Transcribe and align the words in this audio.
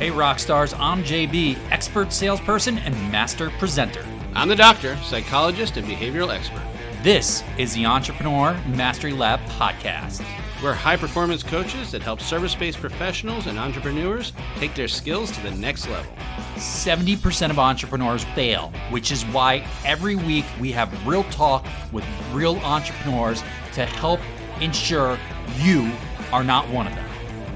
Hey, 0.00 0.10
rock 0.10 0.40
stars, 0.40 0.74
I'm 0.74 1.04
JB, 1.04 1.56
expert 1.70 2.12
salesperson 2.12 2.78
and 2.78 2.96
master 3.12 3.50
presenter. 3.60 4.04
I'm 4.34 4.48
the 4.48 4.56
doctor, 4.56 4.96
psychologist, 5.04 5.76
and 5.76 5.86
behavioral 5.86 6.34
expert. 6.34 6.64
This 7.04 7.44
is 7.58 7.74
the 7.74 7.86
Entrepreneur 7.86 8.60
Mastery 8.66 9.12
Lab 9.12 9.38
podcast. 9.50 10.24
We're 10.60 10.74
high 10.74 10.96
performance 10.96 11.44
coaches 11.44 11.92
that 11.92 12.02
help 12.02 12.20
service 12.20 12.56
based 12.56 12.80
professionals 12.80 13.46
and 13.46 13.56
entrepreneurs 13.56 14.32
take 14.56 14.74
their 14.74 14.88
skills 14.88 15.30
to 15.30 15.40
the 15.44 15.52
next 15.52 15.88
level. 15.88 16.12
70% 16.56 17.50
of 17.50 17.60
entrepreneurs 17.60 18.24
fail, 18.34 18.72
which 18.90 19.12
is 19.12 19.22
why 19.26 19.64
every 19.84 20.16
week 20.16 20.44
we 20.60 20.72
have 20.72 21.06
real 21.06 21.22
talk 21.24 21.64
with 21.92 22.04
real 22.32 22.56
entrepreneurs 22.58 23.44
to 23.74 23.86
help 23.86 24.18
ensure 24.60 25.20
you 25.58 25.92
are 26.32 26.42
not 26.42 26.68
one 26.70 26.88
of 26.88 26.94
them. 26.96 27.08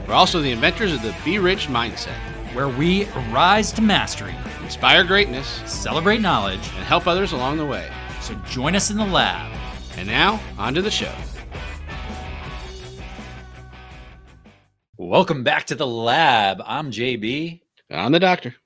We're 0.09 0.15
also 0.15 0.41
the 0.41 0.53
inventors 0.53 0.95
of 0.95 1.03
the 1.03 1.15
Be 1.23 1.39
Rich 1.39 1.67
mindset, 1.67 2.17
where 2.59 2.69
we 2.69 3.05
rise 3.31 3.71
to 3.71 3.81
mastery, 3.81 4.35
inspire 4.65 5.05
greatness, 5.05 5.47
celebrate 5.65 6.21
knowledge, 6.21 6.59
and 6.75 6.85
help 6.85 7.07
others 7.07 7.31
along 7.31 7.57
the 7.57 7.65
way. 7.65 7.89
So 8.21 8.35
join 8.49 8.75
us 8.75 8.91
in 8.91 8.97
the 8.97 9.07
lab. 9.07 9.57
And 9.97 10.09
now, 10.09 10.41
on 10.59 10.75
to 10.75 10.83
the 10.83 10.91
show. 10.91 11.15
Welcome 14.97 15.45
back 15.45 15.67
to 15.67 15.77
the 15.77 15.87
lab. 15.87 16.61
I'm 16.67 16.91
JB. 16.91 17.61
I'm 17.93 18.11
the 18.11 18.19
doctor. 18.19 18.57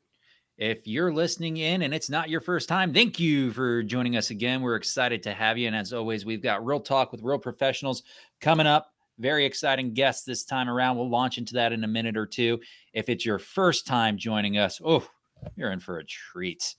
If 0.56 0.86
you're 0.86 1.12
listening 1.12 1.58
in 1.58 1.82
and 1.82 1.92
it's 1.92 2.08
not 2.08 2.30
your 2.30 2.40
first 2.40 2.70
time, 2.70 2.94
thank 2.94 3.20
you 3.20 3.52
for 3.52 3.82
joining 3.82 4.16
us 4.16 4.30
again. 4.30 4.62
We're 4.62 4.76
excited 4.76 5.22
to 5.24 5.34
have 5.34 5.58
you. 5.58 5.66
And 5.66 5.76
as 5.76 5.92
always, 5.92 6.24
we've 6.24 6.42
got 6.42 6.64
real 6.64 6.80
talk 6.80 7.12
with 7.12 7.20
real 7.22 7.38
professionals 7.38 8.04
coming 8.40 8.66
up 8.66 8.91
very 9.22 9.46
exciting 9.46 9.94
guest 9.94 10.26
this 10.26 10.44
time 10.44 10.68
around. 10.68 10.96
We'll 10.96 11.08
launch 11.08 11.38
into 11.38 11.54
that 11.54 11.72
in 11.72 11.84
a 11.84 11.88
minute 11.88 12.16
or 12.16 12.26
two. 12.26 12.60
If 12.92 13.08
it's 13.08 13.24
your 13.24 13.38
first 13.38 13.86
time 13.86 14.18
joining 14.18 14.58
us, 14.58 14.80
oh, 14.84 15.08
you're 15.56 15.70
in 15.70 15.80
for 15.80 15.98
a 15.98 16.04
treat. 16.04 16.74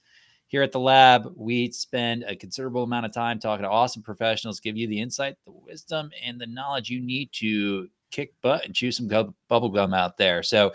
Here 0.47 0.61
at 0.61 0.71
the 0.71 0.79
lab, 0.79 1.33
we 1.35 1.71
spend 1.71 2.23
a 2.27 2.35
considerable 2.35 2.83
amount 2.83 3.07
of 3.07 3.13
time 3.13 3.39
talking 3.39 3.63
to 3.63 3.69
awesome 3.69 4.03
professionals, 4.03 4.59
give 4.59 4.77
you 4.77 4.87
the 4.87 5.01
insight, 5.01 5.35
the 5.45 5.51
wisdom, 5.51 6.11
and 6.23 6.39
the 6.39 6.45
knowledge 6.45 6.89
you 6.89 6.99
need 6.99 7.29
to 7.33 7.87
kick 8.11 8.33
butt 8.43 8.63
and 8.63 8.75
chew 8.75 8.91
some 8.91 9.07
bubble 9.47 9.69
gum 9.69 9.93
out 9.93 10.17
there. 10.17 10.43
So 10.43 10.73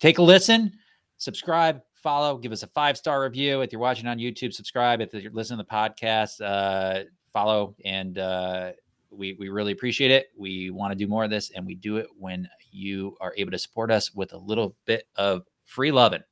take 0.00 0.18
a 0.18 0.22
listen, 0.22 0.72
subscribe, 1.16 1.80
follow, 1.94 2.36
give 2.36 2.52
us 2.52 2.64
a 2.64 2.66
five 2.66 2.98
star 2.98 3.22
review. 3.22 3.62
If 3.62 3.72
you're 3.72 3.80
watching 3.80 4.06
on 4.06 4.18
YouTube, 4.18 4.52
subscribe. 4.52 5.00
If 5.00 5.14
you're 5.14 5.32
listening 5.32 5.58
to 5.60 5.64
the 5.64 5.74
podcast, 5.74 6.44
uh, 6.44 7.04
follow 7.32 7.74
and 7.84 8.18
uh, 8.18 8.72
we 9.16 9.34
we 9.34 9.48
really 9.48 9.72
appreciate 9.72 10.10
it. 10.10 10.28
We 10.36 10.70
want 10.70 10.92
to 10.92 10.96
do 10.96 11.06
more 11.06 11.24
of 11.24 11.30
this, 11.30 11.50
and 11.50 11.66
we 11.66 11.74
do 11.74 11.96
it 11.96 12.06
when 12.18 12.48
you 12.70 13.16
are 13.20 13.34
able 13.36 13.52
to 13.52 13.58
support 13.58 13.90
us 13.90 14.14
with 14.14 14.32
a 14.32 14.38
little 14.38 14.76
bit 14.84 15.06
of 15.16 15.44
free 15.64 15.90
loving. 15.90 16.22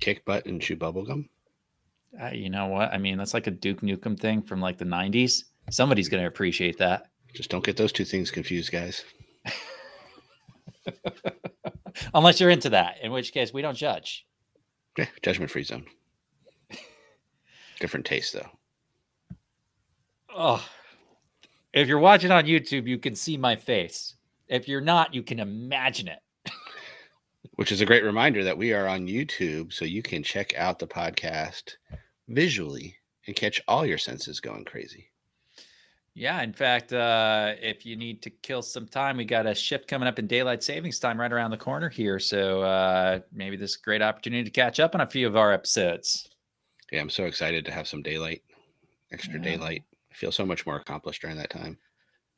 Kick 0.00 0.24
butt 0.24 0.46
and 0.46 0.60
chew 0.60 0.76
bubblegum. 0.76 1.28
Uh, 2.20 2.30
you 2.32 2.50
know 2.50 2.66
what? 2.66 2.92
I 2.92 2.98
mean, 2.98 3.18
that's 3.18 3.34
like 3.34 3.46
a 3.46 3.50
Duke 3.50 3.80
Nukem 3.80 4.18
thing 4.18 4.42
from 4.42 4.60
like 4.60 4.78
the 4.78 4.84
'90s. 4.84 5.44
Somebody's 5.70 6.08
going 6.08 6.22
to 6.22 6.28
appreciate 6.28 6.78
that. 6.78 7.08
Just 7.34 7.50
don't 7.50 7.64
get 7.64 7.76
those 7.76 7.92
two 7.92 8.04
things 8.04 8.30
confused, 8.30 8.72
guys. 8.72 9.04
Unless 12.14 12.40
you're 12.40 12.50
into 12.50 12.70
that, 12.70 12.96
in 13.02 13.12
which 13.12 13.32
case 13.32 13.52
we 13.52 13.62
don't 13.62 13.76
judge. 13.76 14.26
Yeah, 14.96 15.06
judgment 15.22 15.50
free 15.50 15.64
zone. 15.64 15.84
Different 17.80 18.06
taste, 18.06 18.32
though. 18.32 18.48
Oh, 20.34 20.64
if 21.72 21.88
you're 21.88 21.98
watching 21.98 22.30
on 22.30 22.44
YouTube, 22.44 22.86
you 22.86 22.98
can 22.98 23.14
see 23.14 23.36
my 23.36 23.56
face. 23.56 24.14
If 24.48 24.68
you're 24.68 24.80
not, 24.80 25.14
you 25.14 25.22
can 25.22 25.40
imagine 25.40 26.08
it. 26.08 26.20
Which 27.56 27.72
is 27.72 27.80
a 27.80 27.86
great 27.86 28.04
reminder 28.04 28.44
that 28.44 28.56
we 28.56 28.72
are 28.72 28.86
on 28.86 29.06
YouTube, 29.06 29.72
so 29.72 29.84
you 29.84 30.02
can 30.02 30.22
check 30.22 30.54
out 30.56 30.78
the 30.78 30.86
podcast 30.86 31.74
visually 32.28 32.96
and 33.26 33.36
catch 33.36 33.60
all 33.68 33.84
your 33.84 33.98
senses 33.98 34.40
going 34.40 34.64
crazy. 34.64 35.10
Yeah, 36.14 36.42
in 36.42 36.52
fact, 36.52 36.92
uh, 36.92 37.54
if 37.60 37.86
you 37.86 37.94
need 37.94 38.22
to 38.22 38.30
kill 38.30 38.62
some 38.62 38.88
time, 38.88 39.16
we 39.16 39.24
got 39.24 39.46
a 39.46 39.54
shift 39.54 39.86
coming 39.86 40.08
up 40.08 40.18
in 40.18 40.26
daylight 40.26 40.64
savings 40.64 40.98
time 40.98 41.20
right 41.20 41.32
around 41.32 41.52
the 41.52 41.56
corner 41.56 41.88
here. 41.88 42.18
So 42.18 42.62
uh, 42.62 43.20
maybe 43.32 43.56
this 43.56 43.72
is 43.72 43.76
a 43.76 43.84
great 43.84 44.02
opportunity 44.02 44.42
to 44.42 44.50
catch 44.50 44.80
up 44.80 44.96
on 44.96 45.00
a 45.00 45.06
few 45.06 45.28
of 45.28 45.36
our 45.36 45.52
episodes. 45.52 46.28
Yeah, 46.90 47.02
I'm 47.02 47.10
so 47.10 47.24
excited 47.24 47.64
to 47.66 47.72
have 47.72 47.86
some 47.86 48.02
daylight, 48.02 48.42
extra 49.12 49.34
yeah. 49.34 49.44
daylight 49.44 49.84
feel 50.18 50.32
so 50.32 50.44
much 50.44 50.66
more 50.66 50.76
accomplished 50.76 51.22
during 51.22 51.36
that 51.36 51.50
time. 51.50 51.78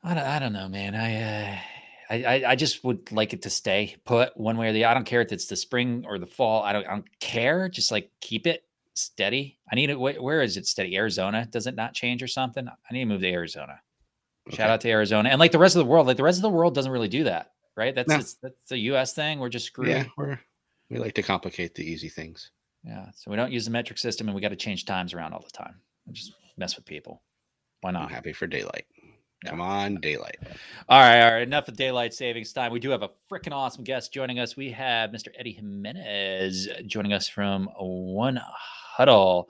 I 0.02 0.14
don't, 0.14 0.24
I 0.24 0.38
don't 0.38 0.52
know, 0.52 0.68
man. 0.68 0.94
I, 0.94 1.22
uh, 1.22 1.58
I, 2.10 2.44
I 2.50 2.56
just 2.56 2.82
would 2.84 3.12
like 3.12 3.32
it 3.32 3.42
to 3.42 3.50
stay 3.50 3.96
put 4.04 4.36
one 4.36 4.56
way 4.56 4.68
or 4.68 4.72
the. 4.72 4.84
Other. 4.84 4.90
I 4.90 4.94
don't 4.94 5.06
care 5.06 5.20
if 5.20 5.32
it's 5.32 5.46
the 5.46 5.56
spring 5.56 6.04
or 6.06 6.18
the 6.18 6.26
fall. 6.26 6.62
I 6.62 6.72
don't, 6.72 6.86
I 6.86 6.90
don't 6.90 7.20
care. 7.20 7.68
Just 7.68 7.90
like 7.90 8.10
keep 8.20 8.46
it 8.46 8.64
steady. 8.94 9.58
I 9.70 9.76
need 9.76 9.90
it. 9.90 9.98
Where 9.98 10.42
is 10.42 10.56
it 10.56 10.66
steady? 10.66 10.96
Arizona? 10.96 11.46
Does 11.50 11.66
it 11.66 11.76
not 11.76 11.94
change 11.94 12.22
or 12.22 12.26
something? 12.26 12.68
I 12.68 12.92
need 12.92 13.00
to 13.00 13.06
move 13.06 13.20
to 13.20 13.30
Arizona. 13.30 13.80
Okay. 14.48 14.56
Shout 14.56 14.70
out 14.70 14.80
to 14.80 14.90
Arizona 14.90 15.28
and 15.28 15.38
like 15.38 15.52
the 15.52 15.58
rest 15.58 15.76
of 15.76 15.80
the 15.80 15.90
world. 15.90 16.06
Like 16.06 16.16
the 16.16 16.22
rest 16.22 16.38
of 16.38 16.42
the 16.42 16.50
world 16.50 16.74
doesn't 16.74 16.90
really 16.90 17.08
do 17.08 17.24
that, 17.24 17.52
right? 17.76 17.94
That's 17.94 18.08
no. 18.08 18.16
that's 18.42 18.72
a 18.72 18.78
U.S. 18.78 19.12
thing. 19.12 19.38
We're 19.38 19.48
just 19.48 19.66
screwed. 19.66 19.88
Yeah, 19.88 20.04
we're 20.16 20.40
we 20.88 20.98
like 20.98 21.14
to 21.14 21.22
complicate 21.22 21.74
the 21.74 21.84
easy 21.84 22.08
things. 22.08 22.50
Yeah, 22.82 23.10
so 23.14 23.30
we 23.30 23.36
don't 23.36 23.52
use 23.52 23.66
the 23.66 23.70
metric 23.70 23.98
system, 23.98 24.26
and 24.26 24.34
we 24.34 24.40
got 24.40 24.48
to 24.48 24.56
change 24.56 24.86
times 24.86 25.14
around 25.14 25.34
all 25.34 25.44
the 25.44 25.56
time. 25.56 25.76
Just 26.10 26.32
mess 26.56 26.76
with 26.76 26.86
people. 26.86 27.22
Why 27.80 27.90
not? 27.92 28.04
I'm 28.04 28.08
happy 28.08 28.32
for 28.32 28.46
daylight. 28.46 28.86
Come 29.46 29.62
on, 29.62 29.96
daylight. 29.96 30.36
All 30.88 31.00
right, 31.00 31.22
all 31.22 31.32
right. 31.32 31.42
Enough 31.42 31.68
of 31.68 31.76
daylight 31.76 32.12
savings 32.12 32.52
time. 32.52 32.72
We 32.72 32.80
do 32.80 32.90
have 32.90 33.02
a 33.02 33.08
freaking 33.30 33.52
awesome 33.52 33.84
guest 33.84 34.12
joining 34.12 34.38
us. 34.38 34.54
We 34.54 34.70
have 34.72 35.10
Mr. 35.10 35.28
Eddie 35.38 35.52
Jimenez 35.52 36.68
joining 36.86 37.14
us 37.14 37.26
from 37.26 37.70
1Huddle. 37.80 39.46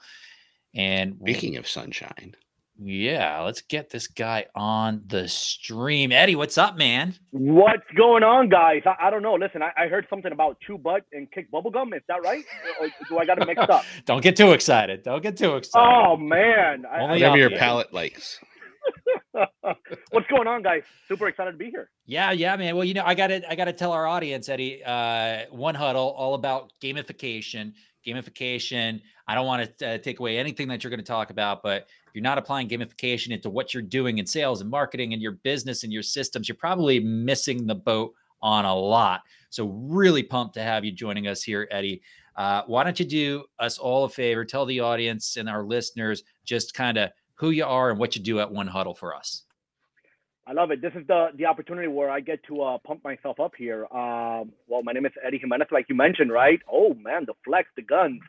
And 0.77 1.19
speaking 1.21 1.57
of 1.57 1.67
sunshine, 1.67 2.37
yeah, 2.83 3.43
let's 3.43 3.61
get 3.61 3.91
this 3.91 4.07
guy 4.07 4.47
on 4.55 5.03
the 5.07 5.29
stream. 5.29 6.13
Eddie, 6.13 6.35
what's 6.35 6.57
up, 6.57 6.79
man? 6.79 7.15
What's 7.31 7.85
going 7.95 8.23
on, 8.23 8.49
guys? 8.49 8.83
I, 8.87 9.09
I 9.09 9.11
don't 9.11 9.23
know. 9.23 9.35
Listen, 9.35 9.63
I, 9.63 9.71
I, 9.77 9.87
heard 9.89 10.07
something 10.09 10.33
about 10.33 10.59
chew 10.61 10.79
butt 10.79 11.03
and 11.13 11.31
kick 11.31 11.51
bubblegum. 11.53 11.95
Is 11.95 12.03
that 12.09 12.23
right? 12.23 12.43
or 12.81 12.89
do 13.09 13.19
I 13.19 13.27
got 13.27 13.41
it 13.41 13.47
mixed 13.47 13.69
up? 13.69 13.85
don't 14.07 14.23
get 14.23 14.35
too 14.35 14.53
excited. 14.53 15.03
Don't 15.03 15.23
get 15.23 15.37
too 15.37 15.57
excited. 15.57 15.87
Oh, 15.87 16.17
man. 16.17 16.87
Only 16.91 17.21
Whatever 17.21 17.37
your 17.37 17.51
palate 17.51 17.93
likes. 17.93 18.41
What's 20.11 20.27
going 20.29 20.47
on, 20.47 20.63
guys? 20.63 20.83
Super 21.07 21.29
excited 21.29 21.53
to 21.53 21.59
be 21.59 21.71
here. 21.71 21.91
Yeah, 22.07 22.33
yeah, 22.33 22.57
man. 22.57 22.77
Well, 22.77 22.85
you 22.85 22.95
know, 22.95 23.05
I 23.05 23.15
got 23.15 23.27
to 23.27 23.51
I 23.51 23.57
got 23.57 23.67
to 23.67 23.75
tell 23.75 23.93
our 23.93 24.07
audience, 24.07 24.49
Eddie, 24.49 24.83
uh, 24.83 25.47
1Huddle, 25.55 26.15
all 26.17 26.35
about 26.35 26.73
gamification. 26.83 27.75
Gamification. 28.07 29.03
I 29.31 29.37
don't 29.37 29.47
want 29.47 29.79
to 29.79 29.89
uh, 29.89 29.99
take 29.99 30.19
away 30.19 30.39
anything 30.39 30.67
that 30.67 30.83
you're 30.83 30.91
going 30.91 30.99
to 30.99 31.07
talk 31.07 31.31
about, 31.31 31.63
but 31.63 31.83
if 31.83 32.15
you're 32.15 32.23
not 32.23 32.37
applying 32.37 32.69
gamification 32.69 33.31
into 33.31 33.49
what 33.49 33.73
you're 33.73 33.81
doing 33.81 34.19
in 34.19 34.27
sales 34.27 34.61
and 34.61 34.69
marketing 34.69 35.13
and 35.13 35.23
your 35.23 35.39
business 35.45 35.85
and 35.85 35.93
your 35.93 36.03
systems, 36.03 36.49
you're 36.49 36.57
probably 36.57 36.99
missing 36.99 37.65
the 37.65 37.77
boat 37.77 38.13
on 38.43 38.65
a 38.65 38.75
lot. 38.75 39.21
So, 39.51 39.69
really 39.69 40.25
pumped 40.25 40.55
to 40.55 40.63
have 40.65 40.85
you 40.85 40.91
joining 40.91 41.29
us 41.29 41.45
here, 41.45 41.69
Eddie. 41.71 42.03
Uh, 42.35 42.63
why 42.67 42.83
don't 42.83 42.99
you 42.99 43.07
do 43.07 43.45
us 43.61 43.79
all 43.79 44.03
a 44.03 44.09
favor? 44.09 44.45
Tell 44.45 44.67
the 44.67 44.81
audience 44.81 45.37
and 45.37 45.49
our 45.49 45.63
listeners 45.63 46.25
just 46.45 46.75
kind 46.75 46.99
of 46.99 47.11
who 47.35 47.51
you 47.51 47.65
are 47.65 47.91
and 47.91 48.01
what 48.01 48.17
you 48.17 48.23
do 48.25 48.41
at 48.41 48.51
1Huddle 48.51 48.99
for 48.99 49.15
us. 49.15 49.45
I 50.45 50.55
love 50.55 50.73
it. 50.73 50.83
This 50.83 50.93
is 50.97 51.07
the 51.07 51.29
the 51.37 51.47
opportunity 51.47 51.87
where 51.87 52.11
I 52.11 52.19
get 52.19 52.43
to 52.49 52.63
uh, 52.63 52.79
pump 52.79 53.05
myself 53.05 53.39
up 53.39 53.53
here. 53.57 53.87
Um, 53.93 54.51
well, 54.67 54.83
my 54.83 54.91
name 54.91 55.07
is 55.07 55.13
Eddie 55.25 55.39
Jimenez, 55.39 55.69
like 55.71 55.87
you 55.89 55.95
mentioned, 55.95 56.33
right? 56.33 56.59
Oh 56.69 56.95
man, 56.95 57.27
the 57.27 57.35
flex, 57.45 57.69
the 57.77 57.83
guns. 57.83 58.21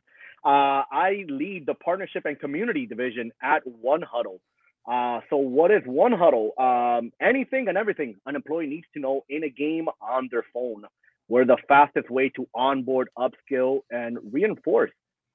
Uh, 0.43 0.83
I 0.91 1.25
lead 1.27 1.65
the 1.67 1.75
partnership 1.75 2.25
and 2.25 2.39
community 2.39 2.85
division 2.85 3.31
at 3.43 3.61
1Huddle. 3.65 4.39
Uh, 4.89 5.21
so, 5.29 5.37
what 5.37 5.69
is 5.69 5.83
1Huddle? 5.83 6.59
Um, 6.59 7.11
anything 7.21 7.67
and 7.67 7.77
everything 7.77 8.15
an 8.25 8.35
employee 8.35 8.65
needs 8.65 8.87
to 8.95 8.99
know 8.99 9.23
in 9.29 9.43
a 9.43 9.49
game 9.49 9.87
on 10.01 10.29
their 10.31 10.43
phone. 10.51 10.85
We're 11.27 11.45
the 11.45 11.57
fastest 11.67 12.09
way 12.09 12.29
to 12.29 12.47
onboard, 12.55 13.09
upskill, 13.17 13.81
and 13.91 14.17
reinforce 14.31 14.91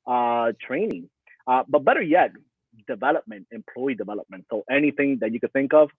uh, 0.06 0.52
training. 0.60 1.08
Uh, 1.46 1.62
but 1.69 1.84
better 1.84 2.02
yet, 2.02 2.32
development, 2.88 3.46
employee 3.52 3.94
development. 3.94 4.46
So, 4.50 4.64
anything 4.69 5.19
that 5.20 5.32
you 5.32 5.38
could 5.38 5.52
think 5.52 5.72
of, 5.72 5.90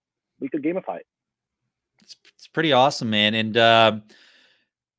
we 0.42 0.50
could 0.50 0.62
gamify 0.64 0.98
it. 0.98 1.08
It's, 2.02 2.18
it's 2.36 2.48
pretty 2.48 2.74
awesome, 2.74 3.10
man. 3.10 3.34
And 3.34 3.56
uh, 3.56 4.00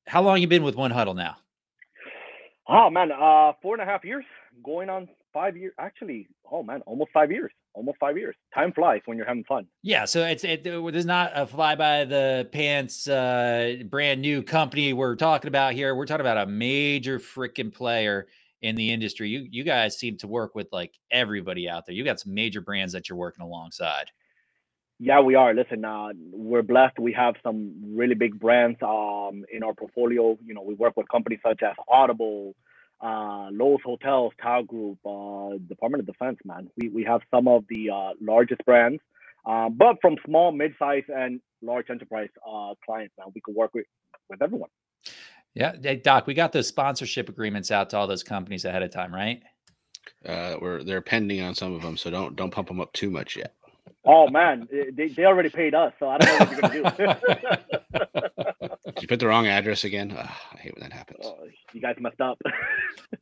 how 0.07 0.23
long 0.23 0.41
you 0.41 0.49
been 0.49 0.63
with 0.63 0.75
1Huddle 0.75 1.15
now? 1.15 1.37
Oh 2.69 2.91
man, 2.91 3.11
uh, 3.13 3.53
four 3.63 3.75
and 3.75 3.83
a 3.83 3.87
half 3.87 4.05
years, 4.05 4.25
going 4.63 4.91
on 4.91 5.09
five 5.33 5.57
years. 5.57 5.73
Actually, 5.79 6.29
oh 6.53 6.63
man, 6.63 6.83
almost 6.87 7.11
five 7.13 7.31
years. 7.31 7.51
Almost 7.75 7.99
five 7.99 8.19
years. 8.19 8.35
Time 8.53 8.73
flies 8.73 9.01
when 9.07 9.17
you're 9.17 9.27
having 9.27 9.45
fun. 9.45 9.67
Yeah, 9.83 10.05
so 10.05 10.27
it's 10.27 10.45
it. 10.45 10.65
There's 10.65 11.07
not 11.07 11.31
a 11.35 11.47
fly 11.47 11.77
by 11.77 12.05
the 12.05 12.49
pants, 12.53 13.09
uh, 13.09 13.77
brand 13.89 14.21
new 14.21 14.43
company 14.43 14.93
we're 14.93 15.17
talking 15.17 15.49
about 15.49 15.75
here. 15.75 15.95
We're 15.95 16.07
talking 16.07 16.23
about 16.27 16.39
a 16.39 16.51
major 16.51 17.19
freaking 17.19 17.73
player 17.73 18.27
in 18.63 18.75
the 18.75 18.93
industry. 18.93 19.29
You 19.29 19.47
you 19.51 19.65
guys 19.65 19.99
seem 19.99 20.19
to 20.19 20.27
work 20.27 20.55
with 20.55 20.69
like 20.73 20.93
everybody 21.11 21.69
out 21.69 21.87
there. 21.87 21.95
You 21.95 22.05
got 22.05 22.21
some 22.21 22.35
major 22.35 22.61
brands 22.61 22.93
that 22.93 23.09
you're 23.09 23.19
working 23.19 23.45
alongside. 23.45 24.11
Yeah, 25.01 25.21
we 25.21 25.37
are. 25.37 25.55
Listen, 25.55 25.85
uh, 25.85 26.09
we're 26.33 26.63
blessed. 26.63 26.99
We 26.99 27.13
have 27.13 27.35
some 27.45 27.73
really 27.95 28.15
big 28.15 28.39
brands 28.39 28.79
um, 28.83 29.45
in 29.53 29.63
our 29.63 29.73
portfolio. 29.73 30.37
You 30.45 30.55
know, 30.55 30.63
we 30.63 30.75
work 30.75 30.97
with 30.97 31.09
companies 31.09 31.39
such 31.47 31.63
as 31.63 31.77
Audible, 31.89 32.57
uh, 33.01 33.49
Loews 33.51 33.83
Hotels, 33.85 34.33
Tao 34.43 34.63
Group, 34.63 34.99
uh, 35.07 35.57
Department 35.69 36.01
of 36.01 36.07
Defense. 36.07 36.39
Man, 36.45 36.69
we 36.77 36.89
we 36.89 37.05
have 37.05 37.21
some 37.33 37.47
of 37.47 37.65
the 37.69 37.91
uh, 37.91 38.11
largest 38.21 38.65
brands, 38.65 39.01
uh, 39.47 39.69
but 39.69 39.99
from 40.01 40.17
small, 40.27 40.51
mid-size, 40.51 41.05
and 41.09 41.41
large 41.63 41.91
enterprise 41.91 42.31
uh, 42.45 42.75
clients. 42.85 43.15
Now 43.17 43.31
we 43.33 43.41
can 43.41 43.55
work 43.55 43.73
with 43.75 43.87
with 44.29 44.43
everyone. 44.43 44.71
Yeah, 45.55 45.75
hey, 45.81 45.97
Doc, 45.97 46.27
we 46.27 46.35
got 46.35 46.53
those 46.53 46.67
sponsorship 46.67 47.29
agreements 47.29 47.71
out 47.71 47.91
to 47.91 47.97
all 47.97 48.09
those 48.09 48.25
companies 48.25 48.65
ahead 48.65 48.83
of 48.83 48.91
time, 48.91 49.15
right? 49.15 49.43
Uh, 50.27 50.57
we're 50.61 50.83
they're 50.83 51.01
pending 51.01 51.41
on 51.41 51.55
some 51.55 51.73
of 51.73 51.83
them, 51.83 51.97
so 51.97 52.11
don't 52.11 52.35
don't 52.35 52.51
pump 52.51 52.67
them 52.67 52.81
up 52.81 52.93
too 52.93 53.11
much 53.11 53.37
yet. 53.37 53.55
Oh 54.05 54.29
man, 54.29 54.69
they, 54.95 55.09
they 55.09 55.25
already 55.25 55.51
paid 55.51 55.75
us, 55.75 55.93
so 55.99 56.09
I 56.09 56.19
don't 56.19 56.29
know 56.29 56.45
what 56.45 56.73
you're 56.73 56.83
gonna 56.83 57.21
do. 57.93 58.03
Did 58.87 59.03
you 59.03 59.09
put 59.09 59.21
the 59.21 59.27
wrong 59.27 59.47
address 59.47 59.85
again? 59.85 60.15
Oh, 60.17 60.21
I 60.21 60.59
hate 60.59 60.75
when 60.75 60.89
that 60.89 60.93
happens. 60.93 61.25
Oh, 61.25 61.39
you 61.73 61.81
guys 61.81 61.97
messed 61.99 62.21
up. 62.21 62.39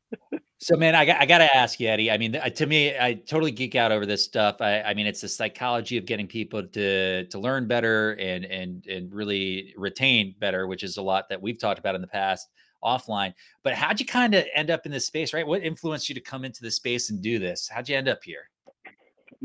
so 0.59 0.77
man, 0.77 0.95
I 0.95 1.05
got 1.05 1.21
I 1.21 1.27
got 1.27 1.39
to 1.39 1.57
ask 1.57 1.81
you, 1.81 1.89
Eddie. 1.89 2.11
I 2.11 2.19
mean, 2.19 2.33
to 2.55 2.67
me, 2.67 2.97
I 2.99 3.15
totally 3.15 3.53
geek 3.53 3.75
out 3.75 3.91
over 3.91 4.05
this 4.05 4.23
stuff. 4.23 4.57
I, 4.61 4.83
I 4.83 4.95
mean, 4.95 5.07
it's 5.07 5.23
the 5.23 5.29
psychology 5.29 5.97
of 5.97 6.05
getting 6.05 6.27
people 6.27 6.63
to 6.63 7.27
to 7.27 7.39
learn 7.39 7.67
better 7.67 8.13
and 8.13 8.45
and 8.45 8.87
and 8.87 9.13
really 9.13 9.75
retain 9.77 10.35
better, 10.39 10.67
which 10.67 10.83
is 10.83 10.99
a 10.99 11.03
lot 11.03 11.29
that 11.31 11.41
we've 11.41 11.59
talked 11.59 11.79
about 11.79 11.95
in 11.95 12.01
the 12.03 12.07
past 12.07 12.49
offline. 12.85 13.33
But 13.65 13.75
how'd 13.75 13.99
you 13.99 14.07
kind 14.07 14.35
of 14.35 14.45
end 14.55 14.71
up 14.71 14.87
in 14.87 14.93
this 14.93 15.07
space, 15.07 15.33
right? 15.33 15.47
What 15.47 15.63
influenced 15.63 16.09
you 16.09 16.15
to 16.15 16.21
come 16.21 16.45
into 16.45 16.63
the 16.63 16.71
space 16.71 17.11
and 17.11 17.23
do 17.23 17.39
this? 17.39 17.69
How'd 17.69 17.89
you 17.89 17.97
end 17.97 18.09
up 18.09 18.23
here? 18.23 18.51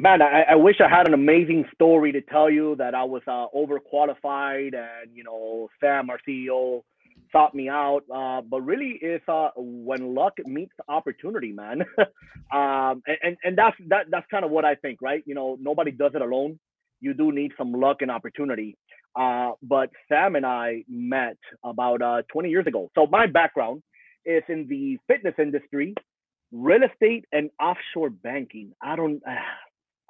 Man, 0.01 0.21
I, 0.21 0.43
I, 0.49 0.55
wish 0.55 0.77
I 0.83 0.89
had 0.89 1.07
an 1.07 1.13
amazing 1.13 1.65
story 1.75 2.11
to 2.11 2.21
tell 2.21 2.49
you 2.49 2.75
that 2.77 2.95
I 2.95 3.03
was 3.03 3.21
uh, 3.27 3.45
overqualified 3.55 4.73
and 4.75 5.15
you 5.15 5.23
know 5.23 5.69
Sam, 5.79 6.09
our 6.09 6.19
CEO, 6.27 6.81
sought 7.31 7.53
me 7.53 7.69
out. 7.69 8.01
Uh, 8.13 8.41
but 8.41 8.61
really, 8.61 8.97
it's 9.01 9.23
uh, 9.27 9.49
when 9.55 10.15
luck 10.15 10.33
meets 10.45 10.73
opportunity, 10.89 11.51
man. 11.51 11.83
um, 12.51 13.03
and, 13.23 13.37
and 13.43 13.57
that's 13.57 13.77
that 13.89 14.07
that's 14.09 14.25
kind 14.31 14.43
of 14.43 14.51
what 14.51 14.65
I 14.65 14.75
think, 14.75 15.01
right? 15.01 15.23
You 15.25 15.35
know, 15.35 15.57
nobody 15.61 15.91
does 15.91 16.11
it 16.15 16.21
alone. 16.21 16.59
You 16.99 17.13
do 17.13 17.31
need 17.31 17.51
some 17.57 17.71
luck 17.71 17.97
and 18.01 18.11
opportunity. 18.11 18.77
Uh, 19.15 19.51
but 19.61 19.89
Sam 20.09 20.35
and 20.35 20.45
I 20.45 20.83
met 20.87 21.37
about 21.63 22.01
uh, 22.01 22.21
20 22.31 22.49
years 22.49 22.65
ago. 22.65 22.89
So 22.95 23.07
my 23.07 23.27
background 23.27 23.83
is 24.25 24.43
in 24.47 24.67
the 24.69 24.97
fitness 25.07 25.33
industry, 25.37 25.93
real 26.51 26.81
estate, 26.83 27.25
and 27.31 27.49
offshore 27.59 28.09
banking. 28.09 28.71
I 28.81 28.95
don't. 28.95 29.21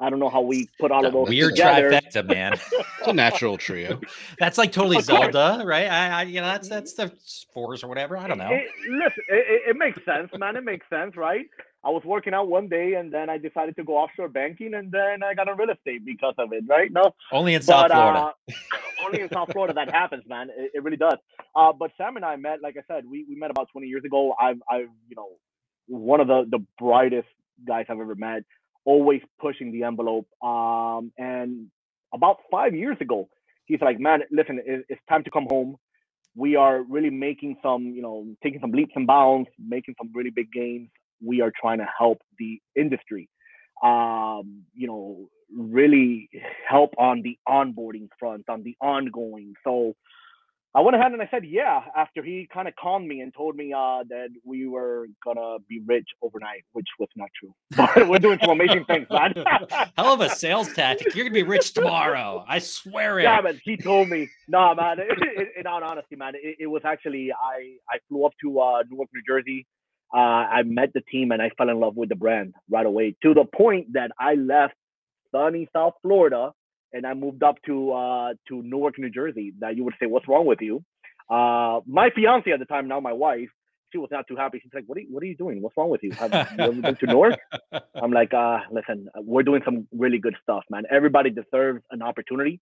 I 0.02 0.10
don't 0.10 0.20
know 0.20 0.30
how 0.30 0.42
we 0.42 0.68
put 0.80 0.92
all 0.92 1.06
of 1.06 1.14
those 1.14 1.30
weird 1.30 1.56
together. 1.56 1.92
trifecta, 1.92 2.28
man. 2.28 2.54
it's 2.72 3.08
a 3.08 3.14
natural 3.14 3.56
trio. 3.56 4.02
that's 4.40 4.58
like 4.58 4.72
totally 4.72 5.00
Zelda, 5.00 5.62
right? 5.64 5.86
I, 5.86 6.22
I, 6.22 6.24
you 6.24 6.42
know, 6.42 6.48
that's 6.48 6.68
that's 6.68 6.94
the 6.94 7.14
force 7.54 7.84
or 7.84 7.88
whatever. 7.88 8.18
I 8.18 8.28
don't 8.28 8.40
know. 8.40 8.50
It, 8.50 8.64
listen, 8.90 9.24
it, 9.30 9.70
it, 9.70 9.78
makes 9.78 10.04
sense, 10.04 10.32
man. 10.38 10.56
It 10.56 10.64
makes 10.64 10.88
sense, 10.90 11.16
right? 11.16 11.46
I 11.84 11.90
was 11.90 12.04
working 12.04 12.34
out 12.34 12.48
one 12.48 12.68
day, 12.68 12.96
and 12.96 13.14
then 13.14 13.30
I 13.30 13.38
decided 13.38 13.76
to 13.76 13.84
go 13.84 13.98
offshore 13.98 14.30
banking, 14.30 14.74
and 14.74 14.92
then 14.92 15.22
I 15.24 15.36
got 15.36 15.48
in 15.48 15.56
real 15.56 15.70
estate 15.70 16.04
because 16.04 16.34
of 16.40 16.52
it, 16.52 16.64
right? 16.68 16.92
No, 16.92 17.14
only 17.32 17.54
in 17.54 17.62
South 17.62 17.92
Florida. 17.92 18.20
Uh, 18.20 18.54
only 19.06 19.22
in 19.22 19.30
South 19.30 19.52
Florida 19.52 19.76
that 19.76 19.92
happens, 19.92 20.24
man. 20.28 20.50
It, 20.50 20.72
it 20.76 20.84
really 20.84 20.98
does. 20.98 21.18
Uh, 21.56 21.74
but 21.74 21.92
Sam 21.98 22.16
and 22.16 22.26
I 22.26 22.38
met, 22.38 22.62
like 22.64 22.76
I 22.76 22.82
said, 22.92 23.04
we, 23.08 23.26
we 23.30 23.36
met 23.36 23.52
about 23.52 23.70
20 23.72 23.86
years 23.86 24.04
ago. 24.04 24.34
I've, 24.42 24.62
I've, 24.70 24.90
you 25.10 25.16
know, 25.16 25.30
one 25.88 26.22
of 26.22 26.28
the 26.28 26.46
the 26.50 26.66
brightest 26.80 27.28
guys 27.68 27.86
I've 27.90 28.00
ever 28.00 28.16
met 28.16 28.44
always 28.86 29.22
pushing 29.40 29.72
the 29.72 29.84
envelope. 29.84 30.28
Um, 30.44 31.12
and 31.18 31.68
about 32.14 32.38
five 32.50 32.76
years 32.76 32.98
ago, 33.00 33.30
he's 33.66 33.82
like, 33.82 34.00
man, 34.00 34.22
listen, 34.32 34.62
it's 34.66 35.02
time 35.10 35.24
to 35.24 35.32
come 35.32 35.48
home. 35.50 35.76
We 36.36 36.56
are 36.56 36.82
really 36.84 37.10
making 37.10 37.58
some, 37.62 37.88
you 37.88 38.02
know, 38.02 38.26
taking 38.42 38.62
some 38.62 38.72
leaps 38.72 38.94
and 38.96 39.06
bounds, 39.06 39.50
making 39.60 39.96
some 39.98 40.12
really 40.14 40.30
big 40.30 40.52
gains. 40.52 40.90
We 41.24 41.42
are 41.42 41.52
trying 41.60 41.80
to 41.80 41.88
help 41.98 42.20
the 42.40 42.60
industry, 42.76 43.30
um, 43.84 44.64
you 44.74 44.88
know, 44.88 45.30
really 45.56 46.30
help 46.68 46.94
on 46.98 47.22
the 47.22 47.38
onboarding 47.48 48.08
front, 48.18 48.46
on 48.50 48.64
the 48.64 48.76
ongoing. 48.82 49.54
So 49.64 49.94
I 50.74 50.80
went 50.80 50.96
ahead 50.96 51.12
and 51.12 51.22
I 51.22 51.28
said 51.30 51.44
yeah 51.46 51.82
after 51.98 52.24
he 52.24 52.48
kind 52.54 52.68
of 52.68 52.74
calmed 52.78 53.06
me 53.06 53.20
and 53.20 53.34
told 53.34 53.58
me 53.58 53.74
uh, 53.74 54.04
that 54.10 54.30
we 54.46 54.68
were 54.68 55.08
gonna 55.24 55.58
be 55.68 55.82
rich 55.86 56.08
overnight, 56.22 56.64
which 56.72 56.88
was 56.98 57.10
not 57.16 57.30
true. 57.38 57.54
But 57.96 58.08
we're 58.08 58.20
doing 58.20 58.40
some 58.42 58.52
amazing 58.52 58.86
things, 58.86 59.08
man. 59.10 59.34
Hell 59.98 60.14
of 60.14 60.22
a 60.22 60.30
sales 60.30 60.72
tactic. 60.74 61.14
You're 61.14 61.26
gonna 61.26 61.34
be 61.34 61.44
rich 61.44 61.74
tomorrow. 61.74 62.46
I 62.48 62.60
swear 62.60 63.20
it. 63.20 63.24
Yeah, 63.24 63.42
but 63.42 63.56
he 63.64 63.76
told 63.76 64.08
me. 64.08 64.30
Nah, 64.48 64.74
man. 64.74 64.98
in 65.58 65.68
all 65.68 65.84
honesty, 65.84 66.16
man, 66.16 66.34
it, 66.36 66.58
it, 66.60 66.68
was 66.68 66.84
actually 66.86 67.32
I 67.34 67.76
I 67.90 67.98
flew 68.08 68.26
up 68.26 68.34
to 68.42 68.60
uh, 68.60 68.84
Newark, 68.90 69.10
New 69.14 69.22
Jersey. 69.28 69.68
Uh, 70.14 70.18
I 70.18 70.64
met 70.64 70.94
the 70.94 71.02
team 71.02 71.32
and 71.32 71.42
I 71.42 71.50
fell 71.58 71.70
in 71.70 71.80
love 71.80 71.96
with 71.96 72.10
the 72.10 72.16
brand 72.16 72.54
right 72.70 72.86
away 72.86 73.16
to 73.24 73.34
the 73.34 73.46
point 73.46 73.94
that 73.94 74.12
I 74.20 74.36
left 74.36 74.76
sunny 75.34 75.70
South 75.74 75.94
Florida 76.02 76.52
and 76.94 77.06
I 77.06 77.14
moved 77.14 77.44
up 77.44 77.56
to 77.66 77.92
uh, 77.92 78.34
to 78.48 78.62
Newark, 78.64 79.00
New 79.00 79.10
Jersey, 79.10 79.54
that 79.60 79.76
you 79.76 79.84
would 79.84 79.96
say, 80.00 80.06
"What's 80.06 80.28
wrong 80.28 80.46
with 80.46 80.62
you?" 80.62 80.84
Uh, 81.30 81.80
my 81.88 82.10
fiance 82.14 82.52
at 82.52 82.60
the 82.60 82.66
time, 82.66 82.88
now 82.88 83.00
my 83.00 83.14
wife, 83.14 83.50
she 83.92 83.98
was 83.98 84.10
not 84.12 84.28
too 84.28 84.36
happy. 84.36 84.60
She's 84.62 84.74
like, 84.74 84.84
"What 84.88 84.98
are 84.98 85.02
you, 85.02 85.08
What 85.10 85.24
are 85.24 85.28
you 85.28 85.36
doing? 85.36 85.62
What's 85.62 85.78
wrong 85.78 85.90
with 85.90 86.04
you? 86.04 86.12
Have 86.14 86.34
you 86.34 86.64
ever 86.64 86.74
been 86.74 86.96
to 86.96 87.06
Newark?" 87.06 87.40
I'm 87.96 88.12
like, 88.12 88.34
uh, 88.34 88.60
"Listen, 88.72 89.10
we're 89.16 89.44
doing 89.44 89.62
some 89.64 89.88
really 89.92 90.18
good 90.18 90.36
stuff, 90.42 90.64
man. 90.70 90.84
Everybody 90.92 91.30
deserves 91.30 91.84
an 91.92 92.02
opportunity 92.02 92.60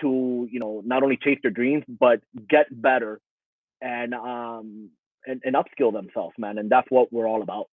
to, 0.00 0.48
you 0.50 0.60
know, 0.60 0.82
not 0.84 1.02
only 1.02 1.16
chase 1.16 1.38
their 1.42 1.50
dreams 1.50 1.84
but 1.88 2.20
get 2.48 2.66
better 2.70 3.20
and 3.82 4.14
um 4.14 4.90
and, 5.26 5.42
and 5.44 5.54
upskill 5.54 5.92
themselves, 5.92 6.34
man. 6.38 6.58
And 6.58 6.70
that's 6.70 6.90
what 6.90 7.12
we're 7.12 7.28
all 7.28 7.42
about." 7.42 7.68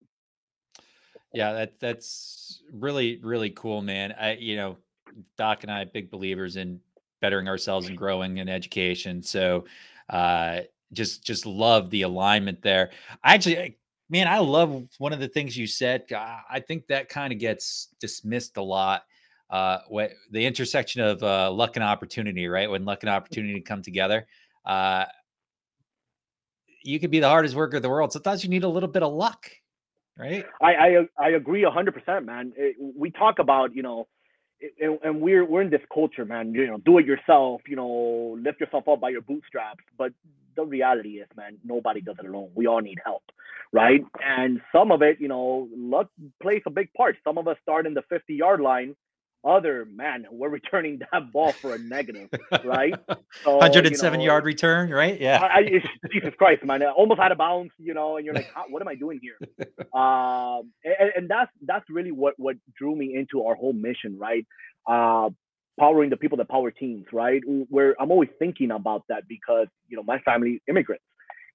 Yeah, 1.33 1.53
that 1.53 1.79
that's 1.79 2.61
really 2.71 3.19
really 3.21 3.49
cool, 3.49 3.81
man. 3.81 4.13
I 4.17 4.35
you 4.35 4.55
know 4.55 4.77
Doc 5.37 5.63
and 5.63 5.71
I 5.71 5.83
big 5.85 6.09
believers 6.09 6.55
in 6.55 6.79
bettering 7.21 7.47
ourselves 7.47 7.87
and 7.87 7.97
growing 7.97 8.37
in 8.37 8.49
education. 8.49 9.21
So 9.21 9.65
uh, 10.09 10.61
just 10.93 11.23
just 11.23 11.45
love 11.45 11.89
the 11.89 12.03
alignment 12.03 12.61
there. 12.61 12.91
I 13.23 13.35
actually, 13.35 13.77
man, 14.09 14.27
I 14.27 14.39
love 14.39 14.85
one 14.97 15.13
of 15.13 15.19
the 15.19 15.27
things 15.27 15.57
you 15.57 15.67
said. 15.67 16.03
I 16.13 16.59
think 16.59 16.87
that 16.87 17.09
kind 17.09 17.33
of 17.33 17.39
gets 17.39 17.89
dismissed 17.99 18.57
a 18.57 18.61
lot. 18.61 19.03
Uh, 19.49 19.79
what 19.89 20.11
the 20.31 20.45
intersection 20.45 21.01
of 21.01 21.21
uh, 21.23 21.51
luck 21.51 21.75
and 21.75 21.83
opportunity, 21.83 22.47
right? 22.47 22.69
When 22.69 22.85
luck 22.85 23.03
and 23.03 23.09
opportunity 23.11 23.61
come 23.61 23.81
together, 23.81 24.27
uh, 24.65 25.05
you 26.83 26.99
could 26.99 27.11
be 27.11 27.19
the 27.19 27.29
hardest 27.29 27.55
worker 27.55 27.77
in 27.77 27.81
the 27.81 27.89
world. 27.89 28.11
Sometimes 28.11 28.43
you 28.43 28.49
need 28.49 28.63
a 28.63 28.69
little 28.69 28.89
bit 28.89 29.03
of 29.03 29.13
luck, 29.13 29.49
right? 30.17 30.45
I 30.61 30.73
I, 30.75 31.07
I 31.19 31.29
agree 31.29 31.63
hundred 31.63 31.93
percent, 31.93 32.25
man. 32.25 32.53
It, 32.55 32.75
we 32.79 33.11
talk 33.11 33.39
about 33.39 33.75
you 33.75 33.83
know 33.83 34.07
and, 34.79 34.99
and 35.03 35.21
we're 35.21 35.45
we're 35.45 35.61
in 35.61 35.69
this 35.69 35.81
culture, 35.93 36.25
man. 36.25 36.53
You 36.53 36.67
know, 36.67 36.77
do 36.77 36.97
it 36.97 37.05
yourself. 37.05 37.61
You 37.67 37.75
know, 37.75 38.37
lift 38.41 38.59
yourself 38.59 38.87
up 38.87 39.01
by 39.01 39.09
your 39.09 39.21
bootstraps. 39.21 39.83
But 39.97 40.13
the 40.55 40.65
reality 40.65 41.19
is, 41.19 41.27
man, 41.35 41.57
nobody 41.63 42.01
does 42.01 42.15
it 42.19 42.27
alone. 42.27 42.49
We 42.55 42.67
all 42.67 42.81
need 42.81 42.99
help, 43.03 43.23
right? 43.71 44.01
And 44.25 44.61
some 44.71 44.91
of 44.91 45.01
it, 45.01 45.17
you 45.19 45.27
know, 45.27 45.67
luck 45.75 46.09
plays 46.41 46.61
a 46.65 46.71
big 46.71 46.93
part. 46.93 47.17
Some 47.23 47.37
of 47.37 47.47
us 47.47 47.57
start 47.61 47.85
in 47.85 47.93
the 47.93 48.03
50 48.09 48.33
yard 48.33 48.61
line 48.61 48.95
other 49.45 49.85
man, 49.93 50.25
we're 50.31 50.49
returning 50.49 50.99
that 51.11 51.31
ball 51.31 51.51
for 51.53 51.75
a 51.75 51.77
negative, 51.77 52.29
right? 52.63 52.95
So, 53.43 53.57
107 53.57 54.19
you 54.19 54.25
know, 54.25 54.33
yard 54.33 54.45
return, 54.45 54.89
right? 54.89 55.19
Yeah. 55.19 55.39
I, 55.41 55.57
I, 55.57 55.61
Jesus 56.11 56.33
Christ, 56.37 56.63
man, 56.63 56.81
I 56.81 56.87
almost 56.87 57.21
had 57.21 57.31
a 57.31 57.35
bounce, 57.35 57.71
you 57.77 57.93
know, 57.93 58.17
and 58.17 58.25
you're 58.25 58.35
like, 58.35 58.49
what 58.69 58.81
am 58.81 58.87
I 58.87 58.95
doing 58.95 59.19
here? 59.21 59.37
Um, 59.93 60.73
and, 60.83 61.11
and, 61.15 61.29
that's 61.29 61.51
that's 61.65 61.85
really 61.89 62.11
what 62.11 62.33
what 62.37 62.57
drew 62.77 62.95
me 62.95 63.15
into 63.15 63.45
our 63.45 63.55
whole 63.55 63.71
mission, 63.71 64.17
right? 64.19 64.45
Uh, 64.85 65.29
powering 65.79 66.09
the 66.09 66.17
people 66.17 66.37
that 66.37 66.49
power 66.49 66.69
teams, 66.69 67.05
right? 67.13 67.41
Where 67.69 67.95
I'm 67.99 68.11
always 68.11 68.29
thinking 68.37 68.71
about 68.71 69.03
that 69.07 69.23
because 69.29 69.67
you 69.87 69.95
know 69.95 70.03
my 70.03 70.19
family 70.19 70.61
immigrants 70.67 71.05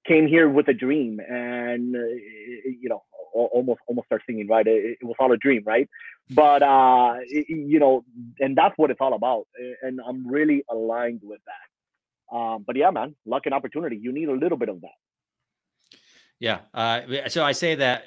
came 0.07 0.27
here 0.27 0.49
with 0.49 0.69
a 0.69 0.73
dream, 0.73 1.21
and 1.21 1.95
uh, 1.95 1.99
you 1.99 2.89
know 2.89 3.03
almost 3.33 3.81
almost 3.87 4.07
start 4.07 4.23
singing 4.27 4.49
right? 4.49 4.67
It, 4.67 4.99
it, 5.01 5.05
was 5.05 5.17
all 5.19 5.33
a 5.33 5.37
dream 5.37 5.63
right? 5.67 5.89
But 6.31 6.63
uh 6.63 7.15
it, 7.27 7.49
you 7.49 7.79
know 7.79 8.05
and 8.39 8.57
that's 8.57 8.75
what 8.77 8.91
it's 8.91 9.01
all 9.01 9.15
about 9.15 9.47
and 9.83 10.01
i'm 10.07 10.27
really 10.27 10.65
aligned 10.71 11.21
with 11.23 11.41
that. 11.47 12.37
Um 12.37 12.65
but 12.67 12.77
yeah 12.77 12.91
man 12.91 13.15
luck 13.27 13.43
and 13.47 13.55
opportunity. 13.55 13.97
You 13.97 14.13
need 14.13 14.29
a 14.29 14.35
little 14.35 14.59
bit 14.59 14.69
of 14.69 14.81
that. 14.81 15.99
Yeah 16.39 16.61
uh 16.75 17.29
so 17.29 17.45
i 17.45 17.53
say 17.53 17.75
that 17.77 18.05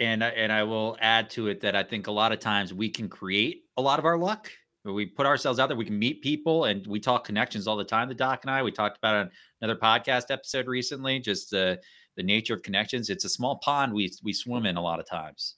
and 0.00 0.22
and 0.22 0.52
i 0.52 0.62
will 0.62 0.96
add 1.00 1.30
to 1.30 1.48
it 1.48 1.60
that 1.60 1.76
i 1.76 1.82
think 1.82 2.06
a 2.06 2.10
lot 2.10 2.32
of 2.32 2.40
times 2.40 2.74
we 2.74 2.88
can 2.88 3.08
create 3.08 3.64
a 3.76 3.82
lot 3.82 3.98
of 3.98 4.04
our 4.04 4.18
luck. 4.18 4.50
We 4.86 5.06
put 5.06 5.24
ourselves 5.24 5.58
out 5.58 5.68
there 5.68 5.78
we 5.78 5.86
can 5.86 5.98
meet 5.98 6.20
people 6.20 6.66
and 6.66 6.86
we 6.86 7.00
talk 7.00 7.24
connections 7.24 7.66
all 7.66 7.76
the 7.76 7.84
time 7.84 8.08
the 8.08 8.14
doc 8.14 8.40
and 8.42 8.50
i. 8.50 8.62
We 8.62 8.70
talked 8.70 8.98
about 8.98 9.14
on 9.16 9.30
another 9.62 9.80
podcast 9.80 10.30
episode 10.30 10.66
recently 10.66 11.20
just 11.20 11.54
uh 11.54 11.76
the 12.16 12.22
nature 12.22 12.54
of 12.54 12.62
connections. 12.62 13.10
It's 13.10 13.24
a 13.24 13.28
small 13.28 13.56
pond 13.56 13.92
we 13.92 14.10
we 14.22 14.32
swim 14.32 14.66
in 14.66 14.76
a 14.76 14.82
lot 14.82 15.00
of 15.00 15.06
times. 15.08 15.56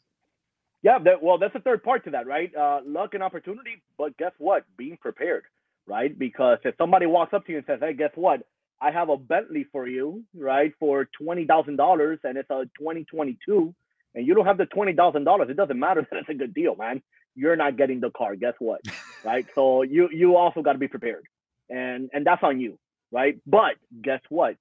Yeah, 0.83 0.99
that, 1.05 1.23
well, 1.23 1.39
that's 1.39 1.53
the 1.53 1.61
third 1.61 1.83
part 1.83 2.05
to 2.05 2.11
that, 2.11 2.27
right? 2.27 2.55
Uh, 2.55 2.81
luck 2.87 3.15
and 3.15 3.23
opportunity, 3.23 3.83
but 3.99 4.17
guess 4.19 4.33
what? 4.39 4.65
Being 4.77 4.97
prepared, 5.01 5.45
right? 5.87 6.17
Because 6.17 6.59
if 6.65 6.77
somebody 6.79 7.07
walks 7.07 7.35
up 7.35 7.45
to 7.47 7.53
you 7.53 7.59
and 7.59 7.67
says, 7.67 7.81
"Hey, 7.81 7.95
guess 7.95 8.13
what? 8.15 8.43
I 8.81 8.91
have 8.91 9.09
a 9.09 9.17
Bentley 9.17 9.67
for 9.73 9.89
you, 9.89 10.23
right, 10.35 10.73
for 10.79 11.09
twenty 11.21 11.47
thousand 11.47 11.77
dollars, 11.77 12.19
and 12.25 12.37
it's 12.37 12.51
a 12.51 12.65
2022, 12.79 13.75
and 14.15 14.27
you 14.27 14.35
don't 14.35 14.47
have 14.47 14.59
the 14.59 14.67
twenty 14.67 14.93
thousand 14.93 15.25
dollars, 15.25 15.49
it 15.51 15.57
doesn't 15.57 15.79
matter 15.79 16.07
that 16.11 16.21
it's 16.21 16.29
a 16.29 16.35
good 16.35 16.55
deal, 16.55 16.77
man. 16.77 17.03
You're 17.35 17.57
not 17.57 17.77
getting 17.77 18.01
the 18.01 18.11
car. 18.11 18.37
Guess 18.37 18.55
what, 18.59 18.81
right? 19.25 19.47
So 19.55 19.83
you 19.83 20.09
you 20.13 20.37
also 20.37 20.63
got 20.63 20.75
to 20.75 20.79
be 20.79 20.89
prepared, 20.89 21.25
and 21.71 22.11
and 22.13 22.27
that's 22.27 22.43
on 22.43 22.61
you, 22.61 22.79
right? 23.11 23.39
But 23.47 23.77
guess 24.03 24.21
what? 24.29 24.57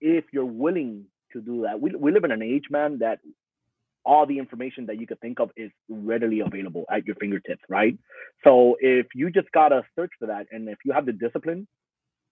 If 0.00 0.24
you're 0.32 0.44
willing 0.44 1.06
to 1.36 1.42
do 1.42 1.62
that, 1.62 1.80
we 1.80 1.94
we 1.94 2.12
live 2.12 2.24
in 2.24 2.32
an 2.32 2.42
age, 2.42 2.64
man, 2.70 2.98
that 2.98 3.20
all 4.04 4.24
the 4.24 4.38
information 4.38 4.86
that 4.86 5.00
you 5.00 5.06
could 5.06 5.20
think 5.20 5.40
of 5.40 5.50
is 5.56 5.70
readily 5.88 6.40
available 6.40 6.84
at 6.90 7.04
your 7.06 7.16
fingertips, 7.16 7.62
right? 7.68 7.98
So 8.44 8.76
if 8.80 9.06
you 9.14 9.30
just 9.30 9.50
gotta 9.52 9.82
search 9.96 10.12
for 10.18 10.26
that, 10.26 10.46
and 10.52 10.68
if 10.68 10.78
you 10.84 10.92
have 10.92 11.06
the 11.06 11.12
discipline, 11.12 11.66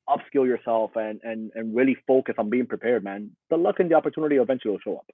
upskill 0.08 0.46
yourself 0.46 0.92
and 0.96 1.20
and 1.22 1.50
and 1.54 1.74
really 1.74 1.96
focus 2.06 2.34
on 2.38 2.50
being 2.50 2.66
prepared, 2.66 3.04
man, 3.04 3.30
the 3.50 3.56
luck 3.56 3.80
and 3.80 3.90
the 3.90 3.94
opportunity 3.94 4.36
eventually 4.36 4.72
will 4.72 4.80
show 4.80 4.96
up. 4.96 5.06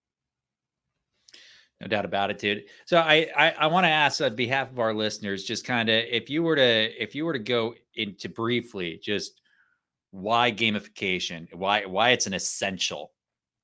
No 1.81 1.87
doubt 1.87 2.05
about 2.05 2.31
it, 2.31 2.39
dude. 2.39 2.65
So 2.85 2.99
I 2.99 3.29
I, 3.35 3.51
I 3.53 3.67
want 3.69 3.85
to 3.85 3.91
ask 3.91 4.21
on 4.21 4.37
behalf 4.37 4.71
of 4.71 4.79
our 4.79 4.93
listeners, 4.93 5.45
just 5.45 5.65
kind 5.65 5.89
of 5.89 6.05
if 6.11 6.29
you 6.29 6.43
were 6.43 6.57
to 6.57 7.03
if 7.03 7.15
you 7.15 7.25
were 7.25 7.33
to 7.33 7.39
go 7.39 7.75
into 7.95 8.29
briefly 8.29 9.01
just 9.03 9.41
why 10.11 10.53
gamification, 10.53 11.53
why 11.55 11.87
why 11.87 12.11
it's 12.11 12.27
an 12.27 12.35
essential 12.35 13.13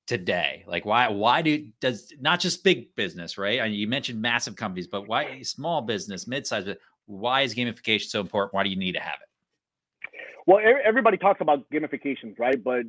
today? 0.07 0.65
Like 0.67 0.85
why 0.85 1.09
why 1.09 1.43
do 1.43 1.67
does 1.81 2.13
not 2.21 2.41
just 2.41 2.65
big 2.65 2.95
business, 2.95 3.39
right? 3.39 3.61
I 3.61 3.69
mean, 3.69 3.79
you 3.79 3.89
mentioned 3.89 4.21
massive 4.21 4.57
companies, 4.57 4.87
but 4.87 5.07
why 5.07 5.43
small 5.43 5.83
business, 5.83 6.27
mid-sized, 6.27 6.69
why 7.07 7.43
is 7.43 7.55
gamification 7.55 8.09
so 8.09 8.21
important? 8.21 8.55
Why 8.55 8.65
do 8.65 8.71
you 8.71 8.77
need 8.77 8.93
to 8.93 9.01
have 9.01 9.19
it? 9.21 9.29
Well, 10.47 10.61
everybody 10.85 11.17
talks 11.17 11.41
about 11.41 11.69
gamifications, 11.71 12.39
right? 12.39 12.63
But 12.63 12.83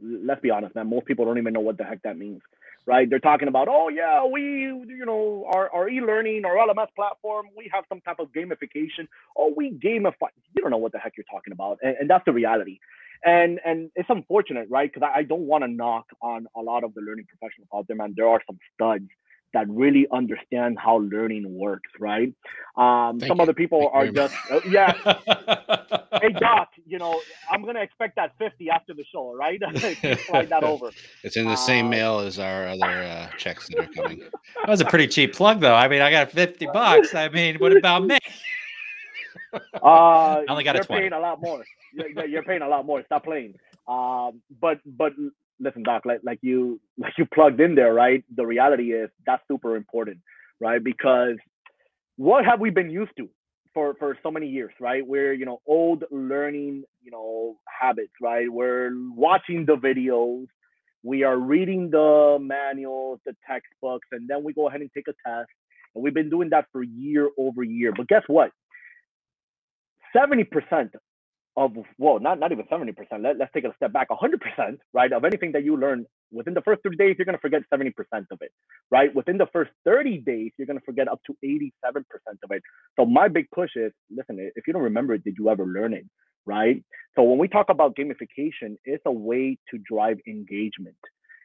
let's 0.00 0.42
be 0.42 0.50
honest, 0.50 0.74
man, 0.74 0.90
most 0.90 1.06
people 1.06 1.24
don't 1.24 1.38
even 1.38 1.54
know 1.54 1.60
what 1.60 1.78
the 1.78 1.84
heck 1.84 2.02
that 2.02 2.18
means, 2.18 2.42
right? 2.84 3.08
They're 3.08 3.18
talking 3.18 3.48
about, 3.48 3.68
oh 3.70 3.88
yeah, 3.88 4.26
we, 4.26 4.42
you 4.42 5.06
know, 5.06 5.46
our, 5.54 5.70
our 5.70 5.88
e-learning, 5.88 6.44
our 6.44 6.56
LMS 6.56 6.88
platform, 6.94 7.46
we 7.56 7.70
have 7.72 7.84
some 7.88 8.02
type 8.02 8.18
of 8.18 8.28
gamification. 8.32 9.08
Oh, 9.36 9.54
we 9.56 9.70
gamify. 9.70 10.28
You 10.54 10.60
don't 10.60 10.70
know 10.70 10.76
what 10.76 10.92
the 10.92 10.98
heck 10.98 11.14
you're 11.16 11.24
talking 11.30 11.52
about, 11.54 11.78
and, 11.82 11.96
and 12.00 12.10
that's 12.10 12.24
the 12.26 12.32
reality 12.32 12.78
and 13.24 13.60
and 13.64 13.90
it's 13.94 14.10
unfortunate, 14.10 14.68
right? 14.70 14.92
Because 14.92 15.08
I, 15.14 15.20
I, 15.20 15.22
don't 15.22 15.42
want 15.42 15.64
to 15.64 15.68
knock 15.68 16.06
on 16.20 16.46
a 16.56 16.60
lot 16.60 16.84
of 16.84 16.94
the 16.94 17.00
learning 17.00 17.26
professionals 17.28 17.68
out 17.74 17.86
there, 17.86 17.96
man. 17.96 18.14
There 18.16 18.28
are 18.28 18.40
some 18.46 18.58
studs 18.74 19.08
that 19.54 19.68
really 19.68 20.06
understand 20.12 20.78
how 20.78 20.96
learning 20.98 21.44
works, 21.46 21.90
right? 22.00 22.32
Um, 22.76 23.20
some 23.20 23.36
you. 23.36 23.42
other 23.42 23.52
people 23.52 23.90
Thank 23.92 23.94
are 23.94 24.28
just, 24.28 24.34
uh, 24.50 24.60
yeah. 24.68 24.92
hey 26.20 26.32
Doc, 26.38 26.70
you 26.86 26.98
know, 26.98 27.20
I'm 27.50 27.64
gonna 27.64 27.82
expect 27.82 28.16
that 28.16 28.32
50 28.38 28.70
after 28.70 28.94
the 28.94 29.04
show, 29.12 29.34
right? 29.34 29.60
Slide 30.26 30.48
that 30.48 30.64
over. 30.64 30.90
It's 31.22 31.36
in 31.36 31.46
the 31.46 31.56
same 31.56 31.86
uh, 31.86 31.90
mail 31.90 32.18
as 32.20 32.38
our 32.38 32.68
other 32.68 33.02
uh, 33.02 33.28
checks 33.36 33.68
that 33.68 33.78
are 33.78 33.92
coming. 33.92 34.20
That 34.20 34.68
was 34.68 34.80
a 34.80 34.86
pretty 34.86 35.06
cheap 35.06 35.34
plug, 35.34 35.60
though. 35.60 35.74
I 35.74 35.88
mean, 35.88 36.00
I 36.00 36.10
got 36.10 36.30
50 36.30 36.66
bucks. 36.72 37.14
I 37.14 37.28
mean, 37.28 37.56
what 37.56 37.76
about 37.76 38.04
me? 38.04 38.18
Uh, 39.74 40.40
I 40.40 40.44
only 40.48 40.64
got 40.64 40.76
a 40.76 40.80
20. 40.80 40.98
Paying 41.02 41.12
a 41.12 41.20
lot 41.20 41.38
more 41.42 41.62
you're, 41.92 42.26
you're 42.26 42.42
paying 42.42 42.62
a 42.62 42.68
lot 42.68 42.86
more. 42.86 43.02
Stop 43.06 43.24
playing. 43.24 43.54
Um, 43.88 44.42
but 44.60 44.78
but 44.86 45.12
listen, 45.60 45.82
Doc, 45.82 46.02
like 46.04 46.20
like 46.22 46.38
you 46.42 46.80
like 46.98 47.14
you 47.18 47.26
plugged 47.32 47.60
in 47.60 47.74
there, 47.74 47.92
right? 47.94 48.24
The 48.34 48.46
reality 48.46 48.92
is 48.92 49.10
that's 49.26 49.42
super 49.48 49.76
important, 49.76 50.18
right? 50.60 50.82
Because 50.82 51.36
what 52.16 52.44
have 52.44 52.60
we 52.60 52.70
been 52.70 52.90
used 52.90 53.12
to 53.18 53.28
for 53.74 53.94
for 53.98 54.16
so 54.22 54.30
many 54.30 54.48
years, 54.48 54.72
right? 54.80 55.06
We're 55.06 55.32
you 55.32 55.46
know 55.46 55.60
old 55.66 56.04
learning 56.10 56.84
you 57.02 57.10
know 57.10 57.56
habits, 57.66 58.12
right? 58.20 58.50
We're 58.50 58.92
watching 59.14 59.66
the 59.66 59.76
videos, 59.76 60.46
we 61.02 61.24
are 61.24 61.36
reading 61.36 61.90
the 61.90 62.38
manuals, 62.40 63.20
the 63.26 63.34
textbooks, 63.48 64.06
and 64.12 64.28
then 64.28 64.44
we 64.44 64.52
go 64.52 64.68
ahead 64.68 64.80
and 64.80 64.90
take 64.94 65.08
a 65.08 65.14
test. 65.28 65.50
And 65.94 66.02
we've 66.02 66.14
been 66.14 66.30
doing 66.30 66.50
that 66.50 66.66
for 66.72 66.82
year 66.82 67.28
over 67.38 67.62
year. 67.62 67.92
But 67.96 68.08
guess 68.08 68.22
what? 68.28 68.50
70% 70.16 70.46
of 71.56 71.72
well, 71.98 72.20
not 72.20 72.40
not 72.40 72.52
even 72.52 72.66
70%. 72.66 72.94
Let, 73.22 73.38
let's 73.38 73.52
take 73.52 73.64
a 73.64 73.74
step 73.76 73.92
back. 73.92 74.08
100%, 74.10 74.78
right? 74.94 75.12
Of 75.12 75.24
anything 75.24 75.52
that 75.52 75.64
you 75.64 75.76
learn 75.76 76.06
within 76.32 76.54
the 76.54 76.62
first 76.62 76.82
30 76.82 76.96
days, 76.96 77.16
you're 77.18 77.26
going 77.26 77.36
to 77.36 77.40
forget 77.42 77.62
70% 77.72 77.92
of 78.30 78.38
it, 78.40 78.52
right? 78.90 79.14
Within 79.14 79.38
the 79.38 79.48
first 79.52 79.70
30 79.84 80.18
days, 80.18 80.52
you're 80.58 80.66
going 80.66 80.78
to 80.78 80.84
forget 80.84 81.08
up 81.08 81.20
to 81.26 81.36
87% 81.44 81.64
of 82.44 82.50
it. 82.50 82.62
So 82.98 83.04
my 83.06 83.28
big 83.28 83.50
push 83.54 83.70
is, 83.76 83.92
listen, 84.10 84.38
if 84.56 84.66
you 84.66 84.72
don't 84.72 84.82
remember 84.82 85.14
it, 85.14 85.24
did 85.24 85.36
you 85.38 85.50
ever 85.50 85.66
learn 85.66 85.94
it, 85.94 86.06
right? 86.46 86.82
So 87.16 87.22
when 87.22 87.38
we 87.38 87.48
talk 87.48 87.66
about 87.70 87.96
gamification, 87.96 88.76
it's 88.84 89.02
a 89.06 89.12
way 89.12 89.58
to 89.70 89.78
drive 89.78 90.18
engagement. 90.26 90.96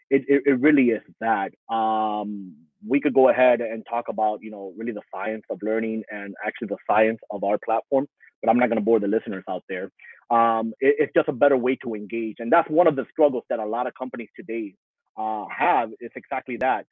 It, 0.09 0.23
it, 0.27 0.43
it 0.45 0.59
really 0.59 0.89
is 0.89 1.01
that. 1.19 1.51
Um, 1.73 2.55
we 2.87 3.01
could 3.01 3.13
go 3.15 3.29
ahead 3.29 3.59
and 3.59 3.83
talk 3.89 4.05
about, 4.07 4.43
you 4.43 4.51
know, 4.51 4.71
really 4.77 4.91
the 4.91 5.01
science 5.11 5.41
of 5.49 5.57
learning 5.63 6.03
and 6.11 6.35
actually 6.45 6.67
the 6.67 6.77
science 6.87 7.19
of 7.31 7.43
our 7.43 7.57
platform 7.57 8.07
but 8.41 8.49
I'm 8.49 8.57
not 8.57 8.69
going 8.69 8.77
to 8.77 8.85
bore 8.85 8.99
the 8.99 9.07
listeners 9.07 9.43
out 9.49 9.63
there. 9.69 9.91
Um, 10.29 10.73
it, 10.79 10.95
it's 10.99 11.13
just 11.15 11.29
a 11.29 11.33
better 11.33 11.57
way 11.57 11.75
to 11.83 11.95
engage, 11.95 12.37
and 12.39 12.51
that's 12.51 12.69
one 12.69 12.87
of 12.87 12.95
the 12.95 13.05
struggles 13.11 13.43
that 13.49 13.59
a 13.59 13.65
lot 13.65 13.87
of 13.87 13.93
companies 13.95 14.29
today 14.35 14.75
uh, 15.17 15.45
have. 15.55 15.91
Is 15.99 16.11
exactly 16.15 16.57
that 16.57 16.85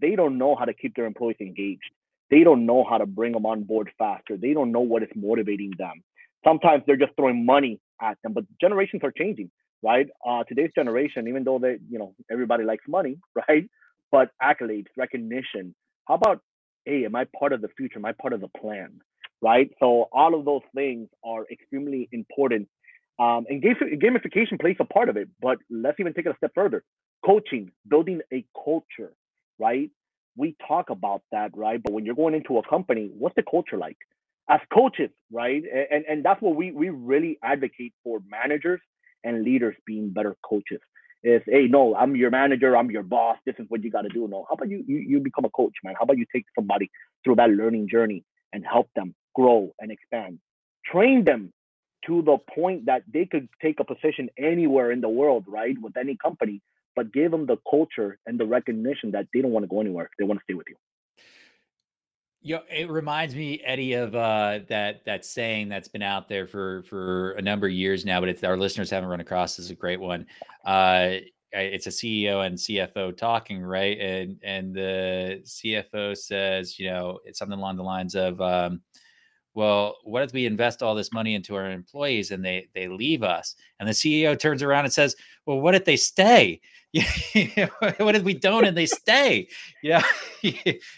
they 0.00 0.14
don't 0.16 0.38
know 0.38 0.54
how 0.54 0.64
to 0.64 0.74
keep 0.74 0.94
their 0.94 1.06
employees 1.06 1.36
engaged. 1.40 1.90
They 2.30 2.44
don't 2.44 2.64
know 2.64 2.84
how 2.88 2.98
to 2.98 3.06
bring 3.06 3.32
them 3.32 3.46
on 3.46 3.64
board 3.64 3.90
faster. 3.98 4.36
They 4.36 4.52
don't 4.52 4.70
know 4.70 4.80
what 4.80 5.02
is 5.02 5.08
motivating 5.16 5.72
them. 5.78 6.02
Sometimes 6.44 6.84
they're 6.86 6.96
just 6.96 7.12
throwing 7.16 7.44
money 7.44 7.80
at 8.00 8.16
them, 8.22 8.32
but 8.32 8.44
generations 8.60 9.02
are 9.04 9.10
changing, 9.10 9.50
right? 9.82 10.08
Uh, 10.26 10.44
today's 10.44 10.70
generation, 10.74 11.28
even 11.28 11.44
though 11.44 11.58
they, 11.58 11.78
you 11.90 11.98
know, 11.98 12.14
everybody 12.30 12.64
likes 12.64 12.84
money, 12.88 13.18
right? 13.48 13.68
But 14.12 14.30
accolades, 14.42 14.86
recognition. 14.96 15.74
How 16.08 16.14
about, 16.14 16.42
hey, 16.84 17.04
am 17.04 17.16
I 17.16 17.26
part 17.38 17.52
of 17.52 17.62
the 17.62 17.68
future? 17.76 17.98
Am 17.98 18.06
I 18.06 18.12
part 18.12 18.32
of 18.34 18.40
the 18.40 18.48
plan? 18.48 19.00
right? 19.42 19.70
So 19.80 20.08
all 20.12 20.34
of 20.38 20.44
those 20.44 20.62
things 20.74 21.08
are 21.24 21.46
extremely 21.50 22.08
important. 22.12 22.68
Um, 23.20 23.46
and 23.48 23.62
gamification 23.62 24.60
plays 24.60 24.76
a 24.80 24.84
part 24.84 25.08
of 25.08 25.16
it, 25.16 25.28
but 25.42 25.58
let's 25.70 26.00
even 26.00 26.14
take 26.14 26.26
it 26.26 26.32
a 26.32 26.36
step 26.38 26.52
further. 26.54 26.84
Coaching, 27.24 27.72
building 27.88 28.20
a 28.32 28.44
culture, 28.64 29.12
right? 29.58 29.90
We 30.36 30.56
talk 30.66 30.90
about 30.90 31.22
that, 31.32 31.50
right? 31.56 31.82
But 31.82 31.92
when 31.92 32.06
you're 32.06 32.14
going 32.14 32.34
into 32.34 32.58
a 32.58 32.68
company, 32.68 33.10
what's 33.18 33.36
the 33.36 33.42
culture 33.50 33.76
like? 33.76 33.98
As 34.50 34.60
coaches, 34.74 35.10
right? 35.32 35.62
And 35.92 36.04
and 36.08 36.24
that's 36.24 36.40
what 36.42 36.56
we 36.56 36.72
we 36.72 36.90
really 36.90 37.38
advocate 37.44 37.94
for 38.04 38.20
managers 38.30 38.80
and 39.24 39.42
leaders 39.42 39.76
being 39.86 40.10
better 40.10 40.36
coaches. 40.42 40.80
Is 41.22 41.42
hey, 41.46 41.66
no, 41.68 41.94
I'm 41.94 42.16
your 42.16 42.30
manager, 42.30 42.76
I'm 42.76 42.90
your 42.90 43.02
boss. 43.02 43.36
This 43.44 43.54
is 43.58 43.66
what 43.68 43.84
you 43.84 43.90
got 43.90 44.02
to 44.02 44.08
do. 44.08 44.26
No, 44.26 44.46
how 44.48 44.54
about 44.54 44.70
you, 44.70 44.82
you 44.86 44.96
you 44.96 45.20
become 45.20 45.44
a 45.44 45.50
coach, 45.50 45.74
man? 45.84 45.94
How 45.98 46.04
about 46.04 46.16
you 46.16 46.24
take 46.34 46.46
somebody 46.54 46.90
through 47.22 47.36
that 47.36 47.50
learning 47.50 47.88
journey 47.90 48.24
and 48.52 48.64
help 48.64 48.88
them 48.96 49.14
grow 49.34 49.72
and 49.80 49.90
expand. 49.90 50.38
Train 50.84 51.24
them 51.24 51.52
to 52.06 52.22
the 52.22 52.38
point 52.54 52.86
that 52.86 53.02
they 53.12 53.26
could 53.26 53.48
take 53.60 53.78
a 53.80 53.84
position 53.84 54.28
anywhere 54.38 54.90
in 54.90 55.00
the 55.00 55.08
world, 55.08 55.44
right, 55.46 55.76
with 55.80 55.96
any 55.96 56.16
company, 56.16 56.62
but 56.96 57.12
give 57.12 57.30
them 57.30 57.46
the 57.46 57.58
culture 57.68 58.18
and 58.26 58.40
the 58.40 58.46
recognition 58.46 59.10
that 59.12 59.26
they 59.32 59.42
don't 59.42 59.52
want 59.52 59.64
to 59.64 59.68
go 59.68 59.80
anywhere. 59.80 60.10
They 60.18 60.24
want 60.24 60.40
to 60.40 60.44
stay 60.44 60.54
with 60.54 60.66
you. 60.68 60.76
Yeah, 62.42 62.60
it 62.70 62.88
reminds 62.88 63.34
me, 63.34 63.60
Eddie, 63.64 63.92
of 63.94 64.14
uh, 64.14 64.60
that 64.68 65.04
that 65.04 65.26
saying 65.26 65.68
that's 65.68 65.88
been 65.88 66.02
out 66.02 66.26
there 66.26 66.46
for 66.46 66.82
for 66.84 67.32
a 67.32 67.42
number 67.42 67.66
of 67.66 67.72
years 67.72 68.06
now, 68.06 68.18
but 68.20 68.42
our 68.44 68.56
listeners 68.56 68.88
haven't 68.88 69.10
run 69.10 69.20
across. 69.20 69.56
This 69.56 69.66
is 69.66 69.70
a 69.70 69.74
great 69.74 70.00
one. 70.00 70.26
Uh, 70.64 71.16
it's 71.52 71.86
a 71.86 71.90
CEO 71.90 72.46
and 72.46 72.56
CFO 72.56 73.14
talking, 73.16 73.60
right? 73.62 73.98
And 74.00 74.38
and 74.42 74.74
the 74.74 75.42
CFO 75.44 76.16
says, 76.16 76.78
you 76.78 76.88
know, 76.90 77.18
it's 77.24 77.38
something 77.38 77.58
along 77.58 77.76
the 77.76 77.82
lines 77.82 78.14
of, 78.14 78.40
um, 78.40 78.80
well, 79.54 79.96
what 80.04 80.22
if 80.22 80.32
we 80.32 80.46
invest 80.46 80.82
all 80.82 80.94
this 80.94 81.12
money 81.12 81.34
into 81.34 81.56
our 81.56 81.70
employees 81.70 82.30
and 82.30 82.42
they 82.42 82.68
they 82.74 82.88
leave 82.88 83.22
us? 83.22 83.54
And 83.80 83.88
the 83.88 83.92
CEO 83.92 84.38
turns 84.38 84.62
around 84.62 84.84
and 84.84 84.94
says, 84.94 85.14
well, 85.44 85.60
what 85.60 85.74
if 85.74 85.84
they 85.84 85.96
stay? 85.96 86.60
what 87.98 88.16
if 88.16 88.22
we 88.22 88.34
don't 88.34 88.64
and 88.64 88.76
they 88.76 88.86
stay? 88.86 89.48
You 89.82 89.90
know, 89.90 90.02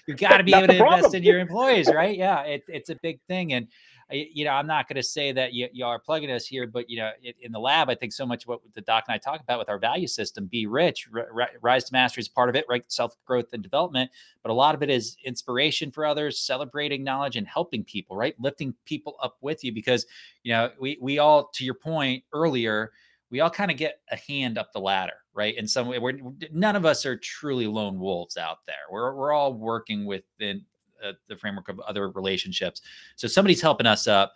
you 0.07 0.15
got 0.15 0.39
to 0.39 0.45
be 0.45 0.55
able 0.55 0.69
to 0.69 0.77
invest 0.77 1.15
in 1.15 1.25
your 1.25 1.41
employees, 1.41 1.89
right? 1.89 2.17
Yeah, 2.17 2.43
it, 2.43 2.63
it's 2.69 2.91
a 2.91 2.97
big 3.03 3.21
thing. 3.29 3.53
And 3.53 3.67
you 4.13 4.45
know, 4.45 4.51
I'm 4.53 4.67
not 4.67 4.89
going 4.89 4.97
to 4.97 5.03
say 5.03 5.33
that 5.33 5.53
you, 5.53 5.69
you, 5.73 5.85
are 5.85 5.99
plugging 5.99 6.31
us 6.31 6.47
here, 6.47 6.67
but 6.67 6.89
you 6.89 6.99
know, 6.99 7.11
it, 7.23 7.37
in 7.41 7.53
the 7.53 7.59
lab, 7.59 7.89
I 7.89 7.95
think 7.95 8.13
so 8.13 8.27
much 8.27 8.47
what 8.47 8.61
the 8.75 8.81
doc 8.83 9.05
and 9.09 9.15
I 9.15 9.19
talk 9.19 9.41
about 9.41 9.59
with 9.59 9.69
our 9.69 9.79
value 9.79 10.07
system, 10.07 10.47
be 10.47 10.67
rich, 10.67 11.09
r- 11.15 11.51
rise 11.61 11.85
to 11.85 11.93
mastery 11.93 12.21
is 12.21 12.29
part 12.29 12.49
of 12.49 12.57
it, 12.57 12.65
right? 12.69 12.85
Self 12.89 13.17
growth 13.25 13.53
and 13.53 13.63
development, 13.63 14.11
but 14.43 14.51
a 14.51 14.55
lot 14.55 14.75
of 14.75 14.83
it 14.83 14.91
is 14.91 15.17
inspiration 15.25 15.91
for 15.91 16.05
others, 16.05 16.41
celebrating 16.41 17.03
knowledge 17.03 17.37
and 17.37 17.47
helping 17.47 17.85
people, 17.85 18.17
right? 18.17 18.35
Lifting 18.39 18.75
people 18.85 19.17
up 19.23 19.37
with 19.41 19.65
you 19.65 19.73
because, 19.73 20.07
you 20.43 20.53
know, 20.53 20.71
we, 20.81 20.99
we 21.01 21.19
all, 21.19 21.49
to 21.55 21.65
your 21.65 21.75
point 21.75 22.25
earlier, 22.33 22.93
we 23.33 23.41
all 23.41 23.51
kind 23.51 23.71
of 23.71 23.79
get 23.79 24.01
a 24.13 24.17
hand 24.17 24.59
up 24.59 24.73
the 24.73 24.79
ladder, 24.79 25.15
right? 25.33 25.57
In 25.57 25.67
some 25.67 25.89
way, 25.89 25.99
we're 25.99 26.19
none 26.53 26.77
of 26.77 26.85
us 26.85 27.07
are 27.07 27.17
truly 27.17 27.67
lone 27.67 27.99
wolves 27.99 28.37
out 28.37 28.59
there. 28.67 28.85
We're 28.91 29.17
we're 29.17 29.33
all 29.33 29.55
working 29.55 30.05
within 30.05 30.63
uh, 31.03 31.13
the 31.29 31.37
framework 31.37 31.71
of 31.71 31.81
other 31.81 32.11
relationships. 32.11 32.83
So 33.17 33.27
somebody's 33.27 33.63
helping 33.63 33.87
us 33.87 34.07
up. 34.07 34.35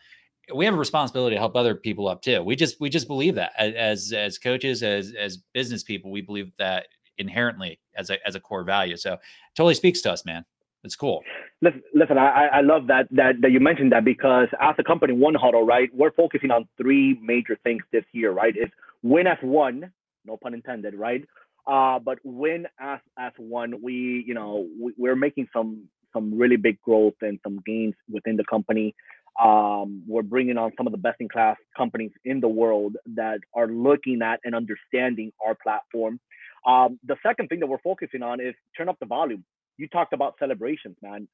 we 0.54 0.64
have 0.64 0.74
a 0.74 0.78
responsibility 0.78 1.36
to 1.36 1.40
help 1.40 1.56
other 1.56 1.74
people 1.74 2.08
up 2.08 2.22
too. 2.22 2.42
We 2.42 2.56
just 2.56 2.80
we 2.80 2.88
just 2.88 3.06
believe 3.06 3.34
that 3.34 3.52
as 3.58 4.12
as 4.12 4.38
coaches, 4.38 4.82
as 4.82 5.12
as 5.16 5.36
business 5.52 5.82
people, 5.82 6.10
we 6.10 6.22
believe 6.22 6.50
that 6.58 6.86
inherently 7.18 7.78
as 7.96 8.08
a 8.08 8.26
as 8.26 8.34
a 8.34 8.40
core 8.40 8.64
value. 8.64 8.96
So 8.96 9.18
totally 9.54 9.74
speaks 9.74 10.00
to 10.02 10.12
us, 10.12 10.24
man. 10.24 10.44
It's 10.84 10.96
cool. 10.96 11.22
Listen, 11.62 11.82
listen 11.94 12.16
I, 12.16 12.46
I 12.46 12.60
love 12.60 12.86
that, 12.86 13.08
that 13.10 13.40
that 13.42 13.50
you 13.50 13.60
mentioned 13.60 13.92
that 13.92 14.04
because 14.04 14.48
as 14.60 14.76
a 14.78 14.84
company, 14.84 15.12
1Huddle, 15.12 15.66
right, 15.66 15.90
we're 15.92 16.12
focusing 16.12 16.50
on 16.50 16.68
three 16.76 17.18
major 17.20 17.58
things 17.64 17.82
this 17.92 18.04
year, 18.12 18.30
right? 18.30 18.56
Is 18.56 18.70
win 19.08 19.26
as 19.26 19.38
one, 19.42 19.92
no 20.24 20.36
pun 20.36 20.54
intended, 20.54 20.94
right? 20.94 21.24
Uh, 21.66 21.98
but 21.98 22.18
win 22.24 22.66
as 22.78 23.00
as 23.18 23.32
one. 23.38 23.82
We, 23.82 24.24
you 24.26 24.34
know, 24.34 24.68
we, 24.80 24.92
we're 24.96 25.16
making 25.16 25.48
some 25.52 25.88
some 26.12 26.38
really 26.38 26.56
big 26.56 26.80
growth 26.80 27.14
and 27.20 27.38
some 27.42 27.60
gains 27.66 27.94
within 28.10 28.36
the 28.36 28.44
company. 28.44 28.94
Um, 29.42 30.02
we're 30.06 30.22
bringing 30.22 30.56
on 30.56 30.72
some 30.76 30.86
of 30.86 30.92
the 30.92 30.98
best 30.98 31.16
in 31.20 31.28
class 31.28 31.56
companies 31.76 32.12
in 32.24 32.40
the 32.40 32.48
world 32.48 32.96
that 33.16 33.40
are 33.54 33.66
looking 33.66 34.22
at 34.22 34.40
and 34.44 34.54
understanding 34.54 35.32
our 35.44 35.54
platform. 35.62 36.18
Um, 36.66 36.98
the 37.06 37.16
second 37.22 37.48
thing 37.48 37.60
that 37.60 37.66
we're 37.66 37.78
focusing 37.78 38.22
on 38.22 38.40
is 38.40 38.54
turn 38.76 38.88
up 38.88 38.98
the 38.98 39.06
volume. 39.06 39.44
You 39.76 39.88
talked 39.88 40.14
about 40.14 40.36
celebrations, 40.38 40.96
man. 41.02 41.28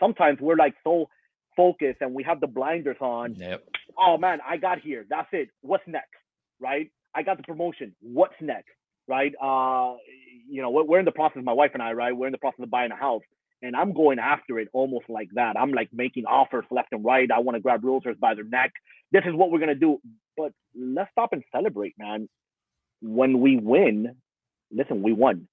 Sometimes 0.00 0.40
we're 0.40 0.56
like 0.56 0.74
so 0.82 1.08
focused 1.56 1.98
and 2.00 2.12
we 2.12 2.24
have 2.24 2.40
the 2.40 2.48
blinders 2.48 2.96
on. 3.00 3.34
Yep. 3.36 3.64
Oh 3.96 4.18
man, 4.18 4.40
I 4.46 4.56
got 4.56 4.80
here. 4.80 5.06
That's 5.08 5.28
it. 5.32 5.50
What's 5.62 5.84
next? 5.86 6.08
Right? 6.60 6.90
I 7.14 7.22
got 7.22 7.36
the 7.36 7.42
promotion. 7.42 7.94
What's 8.00 8.34
next? 8.40 8.70
Right? 9.06 9.32
Uh, 9.40 9.94
you 10.48 10.62
know, 10.62 10.70
we're, 10.70 10.98
in 10.98 11.04
the 11.04 11.12
process, 11.12 11.42
my 11.44 11.52
wife 11.52 11.72
and 11.74 11.82
I, 11.82 11.92
right? 11.92 12.16
We're 12.16 12.26
in 12.26 12.32
the 12.32 12.38
process 12.38 12.62
of 12.62 12.70
buying 12.70 12.90
a 12.90 12.96
house 12.96 13.22
and 13.64 13.74
I'm 13.74 13.94
going 13.94 14.18
after 14.18 14.58
it 14.58 14.68
almost 14.74 15.06
like 15.08 15.28
that. 15.34 15.56
I'm 15.58 15.72
like 15.72 15.88
making 15.92 16.26
offers 16.26 16.66
left 16.70 16.88
and 16.92 17.02
right. 17.04 17.28
I 17.34 17.40
want 17.40 17.56
to 17.56 17.60
grab 17.60 17.82
realtors 17.82 18.18
by 18.20 18.34
their 18.34 18.44
neck. 18.44 18.72
This 19.10 19.22
is 19.26 19.34
what 19.34 19.50
we're 19.50 19.58
gonna 19.58 19.74
do. 19.74 19.98
But 20.36 20.52
let's 20.78 21.10
stop 21.12 21.32
and 21.32 21.42
celebrate, 21.50 21.94
man. 21.98 22.28
When 23.00 23.40
we 23.40 23.56
win, 23.56 24.16
listen, 24.70 25.02
we 25.02 25.12
won. 25.12 25.48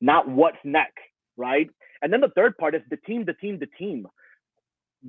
Not 0.00 0.28
what's 0.28 0.58
next, 0.64 0.98
right? 1.36 1.70
And 2.02 2.12
then 2.12 2.20
the 2.20 2.32
third 2.34 2.58
part 2.58 2.74
is 2.74 2.82
the 2.90 2.96
team, 2.96 3.24
the 3.24 3.34
team, 3.34 3.58
the 3.58 3.68
team. 3.78 4.06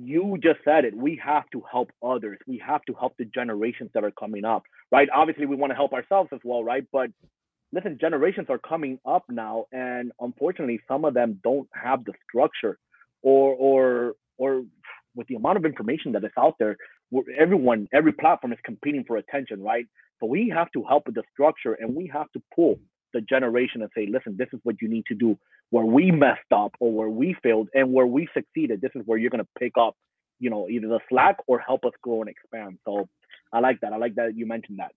You 0.00 0.38
just 0.42 0.60
said 0.64 0.84
it. 0.84 0.96
We 0.96 1.20
have 1.24 1.44
to 1.52 1.62
help 1.70 1.90
others. 2.04 2.38
We 2.46 2.62
have 2.66 2.82
to 2.86 2.94
help 2.94 3.16
the 3.18 3.24
generations 3.26 3.90
that 3.94 4.04
are 4.04 4.12
coming 4.12 4.44
up, 4.44 4.62
right? 4.92 5.08
Obviously, 5.14 5.46
we 5.46 5.56
want 5.56 5.72
to 5.72 5.76
help 5.76 5.92
ourselves 5.92 6.30
as 6.32 6.40
well, 6.44 6.62
right? 6.64 6.84
But 6.92 7.10
listen, 7.72 7.98
generations 8.00 8.46
are 8.50 8.58
coming 8.58 9.00
up 9.06 9.24
now, 9.28 9.66
and 9.72 10.12
unfortunately, 10.20 10.80
some 10.86 11.04
of 11.04 11.14
them 11.14 11.40
don't 11.42 11.68
have 11.74 12.04
the 12.04 12.12
structure, 12.28 12.78
or 13.22 13.54
or 13.54 14.14
or 14.38 14.62
with 15.16 15.26
the 15.28 15.34
amount 15.34 15.58
of 15.58 15.64
information 15.64 16.12
that 16.12 16.24
is 16.24 16.30
out 16.38 16.54
there, 16.60 16.76
everyone, 17.36 17.88
every 17.92 18.12
platform 18.12 18.52
is 18.52 18.58
competing 18.64 19.04
for 19.04 19.16
attention, 19.16 19.62
right? 19.62 19.86
So 20.20 20.26
we 20.26 20.48
have 20.54 20.70
to 20.72 20.84
help 20.84 21.06
with 21.06 21.16
the 21.16 21.24
structure, 21.32 21.74
and 21.74 21.94
we 21.94 22.08
have 22.12 22.30
to 22.32 22.42
pull 22.54 22.78
the 23.14 23.20
generation 23.22 23.82
and 23.82 23.90
say, 23.96 24.06
listen, 24.10 24.36
this 24.38 24.48
is 24.52 24.60
what 24.62 24.76
you 24.80 24.88
need 24.88 25.06
to 25.06 25.14
do. 25.14 25.36
Where 25.70 25.84
we 25.84 26.10
messed 26.10 26.52
up 26.54 26.72
or 26.80 26.92
where 26.92 27.10
we 27.10 27.36
failed, 27.42 27.68
and 27.74 27.92
where 27.92 28.06
we 28.06 28.28
succeeded, 28.32 28.80
this 28.80 28.92
is 28.94 29.02
where 29.04 29.18
you're 29.18 29.30
going 29.30 29.44
to 29.44 29.48
pick 29.58 29.72
up, 29.78 29.94
you 30.38 30.48
know, 30.50 30.68
either 30.68 30.88
the 30.88 31.00
slack 31.08 31.36
or 31.46 31.58
help 31.58 31.84
us 31.84 31.92
grow 32.02 32.20
and 32.22 32.30
expand. 32.30 32.78
So 32.86 33.08
I 33.52 33.60
like 33.60 33.80
that. 33.80 33.92
I 33.92 33.96
like 33.96 34.14
that 34.14 34.36
you 34.36 34.46
mentioned 34.46 34.78
that. 34.78 34.92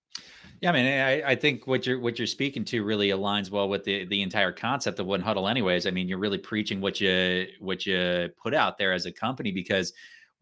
Yeah, 0.62 0.70
I 0.70 0.74
mean, 0.74 0.86
I, 0.86 1.32
I 1.32 1.36
think 1.36 1.66
what 1.66 1.88
you're 1.88 2.00
what 2.00 2.20
you're 2.20 2.28
speaking 2.28 2.63
to 2.66 2.84
really 2.84 3.10
aligns 3.10 3.50
well 3.50 3.68
with 3.68 3.84
the 3.84 4.06
the 4.06 4.22
entire 4.22 4.51
concept 4.51 5.00
of 5.00 5.08
1Huddle. 5.08 5.50
Anyways, 5.50 5.88
I 5.88 5.92
mean, 5.92 6.08
you're 6.08 6.20
really 6.20 6.38
preaching 6.38 6.82
what 6.82 7.01
you 7.01 7.48
what 7.60 7.86
you 7.86 8.30
put 8.42 8.54
out 8.54 8.78
there 8.78 8.94
as 8.94 9.06
a 9.06 9.12
company 9.12 9.51
because 9.51 9.94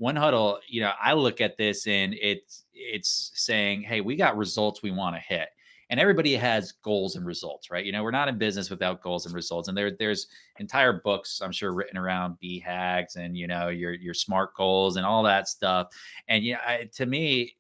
1Huddle. 0.02 0.60
You 0.68 0.82
know, 0.82 0.92
I 1.02 1.14
look 1.14 1.40
at 1.42 1.58
this 1.58 1.88
and 1.88 2.14
it's 2.20 2.66
it's 2.74 3.32
saying, 3.36 3.84
hey, 3.84 4.02
we 4.02 4.16
got 4.16 4.38
results 4.38 4.84
we 4.84 4.92
want 4.92 5.16
to 5.16 5.22
hit 5.22 5.50
and 5.90 6.00
everybody 6.00 6.36
has 6.36 6.72
goals 6.72 7.16
and 7.16 7.26
results, 7.26 7.72
right? 7.72 7.86
You 7.86 7.92
know, 7.92 8.04
we're 8.04 8.12
not 8.12 8.28
in 8.28 8.38
business 8.38 8.70
without 8.70 9.02
goals 9.02 9.26
and 9.26 9.34
results. 9.34 9.68
And 9.68 9.78
there, 9.78 9.92
there's 9.98 10.28
entire 10.60 10.94
books, 10.94 11.42
I'm 11.42 11.52
sure, 11.52 11.74
written 11.74 11.98
around 11.98 12.38
BHAGs 12.44 13.16
and 13.16 13.38
you 13.38 13.48
know 13.48 13.70
your 13.70 13.94
your 13.94 14.14
smart 14.14 14.54
goals 14.56 14.98
and 14.98 15.06
all 15.06 15.24
that 15.24 15.48
stuff. 15.48 15.88
And 16.28 16.44
yeah, 16.44 16.84
to 16.96 17.06
me, 17.06 17.56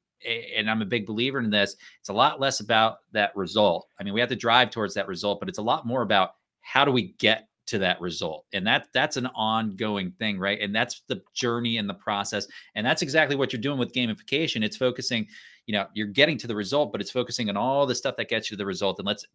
and 0.55 0.69
I'm 0.69 0.81
a 0.81 0.85
big 0.85 1.05
believer 1.05 1.39
in 1.39 1.49
this, 1.49 1.75
it's 1.99 2.09
a 2.09 2.13
lot 2.13 2.39
less 2.39 2.59
about 2.59 2.99
that 3.13 3.35
result. 3.35 3.87
I 3.99 4.03
mean, 4.03 4.13
we 4.13 4.19
have 4.19 4.29
to 4.29 4.35
drive 4.35 4.69
towards 4.69 4.93
that 4.95 5.07
result, 5.07 5.39
but 5.39 5.49
it's 5.49 5.59
a 5.59 5.63
lot 5.63 5.87
more 5.87 6.01
about 6.01 6.31
how 6.61 6.85
do 6.85 6.91
we 6.91 7.13
get 7.17 7.48
to 7.69 7.77
that 7.77 8.01
result 8.01 8.45
and 8.53 8.65
that 8.65 8.87
that's 8.93 9.15
an 9.15 9.27
ongoing 9.27 10.11
thing 10.17 10.39
right 10.39 10.59
and 10.59 10.73
that's 10.73 11.01
the 11.07 11.21
journey 11.33 11.77
and 11.77 11.87
the 11.87 11.93
process 11.93 12.47
and 12.75 12.85
that's 12.85 13.01
exactly 13.01 13.35
what 13.35 13.53
you're 13.53 13.61
doing 13.61 13.77
with 13.77 13.93
gamification 13.93 14.63
it's 14.63 14.77
focusing 14.77 15.27
you 15.67 15.73
know 15.73 15.85
you're 15.93 16.07
getting 16.07 16.37
to 16.37 16.47
the 16.47 16.55
result 16.55 16.91
but 16.91 16.99
it's 16.99 17.11
focusing 17.11 17.47
on 17.49 17.55
all 17.55 17.85
the 17.85 17.93
stuff 17.93 18.15
that 18.17 18.27
gets 18.27 18.49
you 18.49 18.55
to 18.55 18.59
the 18.59 18.65
result 18.65 18.97
and 18.97 19.05
let's 19.05 19.25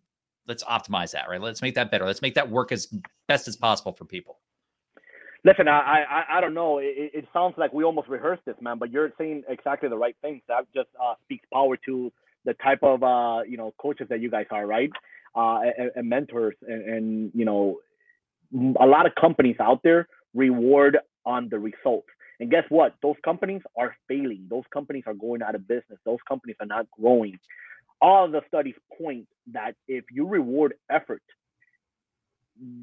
let's 0.48 0.64
optimize 0.64 1.12
that 1.12 1.28
right 1.28 1.40
let's 1.40 1.62
make 1.62 1.76
that 1.76 1.90
better 1.90 2.04
let's 2.04 2.22
make 2.22 2.34
that 2.34 2.48
work 2.50 2.72
as 2.72 2.92
best 3.28 3.46
as 3.46 3.54
possible 3.54 3.92
for 3.92 4.04
people 4.04 4.38
Listen, 5.46 5.68
I 5.68 6.04
I, 6.08 6.38
I 6.38 6.40
don't 6.40 6.54
know. 6.54 6.78
It, 6.78 7.10
it 7.12 7.28
sounds 7.30 7.52
like 7.58 7.70
we 7.74 7.84
almost 7.84 8.08
rehearsed 8.08 8.46
this, 8.46 8.54
man. 8.62 8.78
But 8.78 8.90
you're 8.90 9.12
saying 9.18 9.42
exactly 9.46 9.90
the 9.90 9.98
right 9.98 10.16
things. 10.22 10.40
That 10.48 10.64
just 10.74 10.88
uh, 10.98 11.14
speaks 11.24 11.44
power 11.52 11.76
to 11.84 12.10
the 12.46 12.54
type 12.54 12.78
of 12.82 13.02
uh, 13.02 13.42
you 13.46 13.58
know 13.58 13.74
coaches 13.78 14.06
that 14.08 14.20
you 14.20 14.30
guys 14.30 14.46
are, 14.50 14.66
right? 14.66 14.90
Uh, 15.36 15.60
and, 15.76 15.90
and 15.96 16.08
mentors, 16.08 16.54
and, 16.66 16.88
and 16.88 17.32
you 17.34 17.44
know, 17.44 17.78
a 18.52 18.86
lot 18.86 19.06
of 19.06 19.14
companies 19.14 19.56
out 19.60 19.80
there 19.82 20.08
reward 20.34 20.98
on 21.24 21.48
the 21.48 21.58
results. 21.58 22.08
And 22.40 22.50
guess 22.50 22.64
what? 22.68 22.94
Those 23.02 23.16
companies 23.24 23.62
are 23.76 23.96
failing. 24.08 24.46
Those 24.50 24.64
companies 24.72 25.04
are 25.06 25.14
going 25.14 25.42
out 25.42 25.54
of 25.54 25.66
business. 25.68 25.98
Those 26.04 26.18
companies 26.28 26.56
are 26.60 26.66
not 26.66 26.86
growing. 26.90 27.38
All 28.00 28.28
the 28.28 28.42
studies 28.48 28.74
point 28.98 29.26
that 29.52 29.76
if 29.88 30.04
you 30.10 30.26
reward 30.26 30.74
effort, 30.90 31.22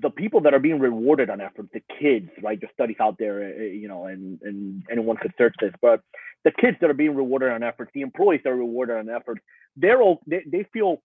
the 0.01 0.09
people 0.09 0.41
that 0.41 0.53
are 0.53 0.59
being 0.59 0.79
rewarded 0.79 1.29
on 1.29 1.41
effort, 1.41 1.67
the 1.73 1.81
kids, 1.99 2.29
right? 2.41 2.59
The 2.59 2.67
studies 2.73 2.97
out 2.99 3.17
there, 3.17 3.43
eh, 3.43 3.53
eh, 3.57 3.71
you 3.73 3.87
know, 3.87 4.05
and 4.05 4.41
and 4.41 4.83
anyone 4.91 5.17
could 5.17 5.33
search 5.37 5.55
this, 5.61 5.73
but 5.81 6.01
the 6.43 6.51
kids 6.51 6.77
that 6.81 6.89
are 6.89 6.95
being 6.95 7.15
rewarded 7.15 7.51
on 7.51 7.63
effort, 7.63 7.89
the 7.93 8.01
employees 8.01 8.41
that 8.43 8.49
are 8.49 8.55
rewarded 8.55 8.97
on 8.97 9.09
effort, 9.09 9.39
they're 9.77 10.01
all 10.01 10.21
they, 10.27 10.43
they 10.45 10.65
feel 10.73 11.01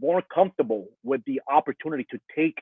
more 0.00 0.22
comfortable 0.22 0.88
with 1.02 1.24
the 1.24 1.40
opportunity 1.50 2.06
to 2.10 2.20
take 2.34 2.58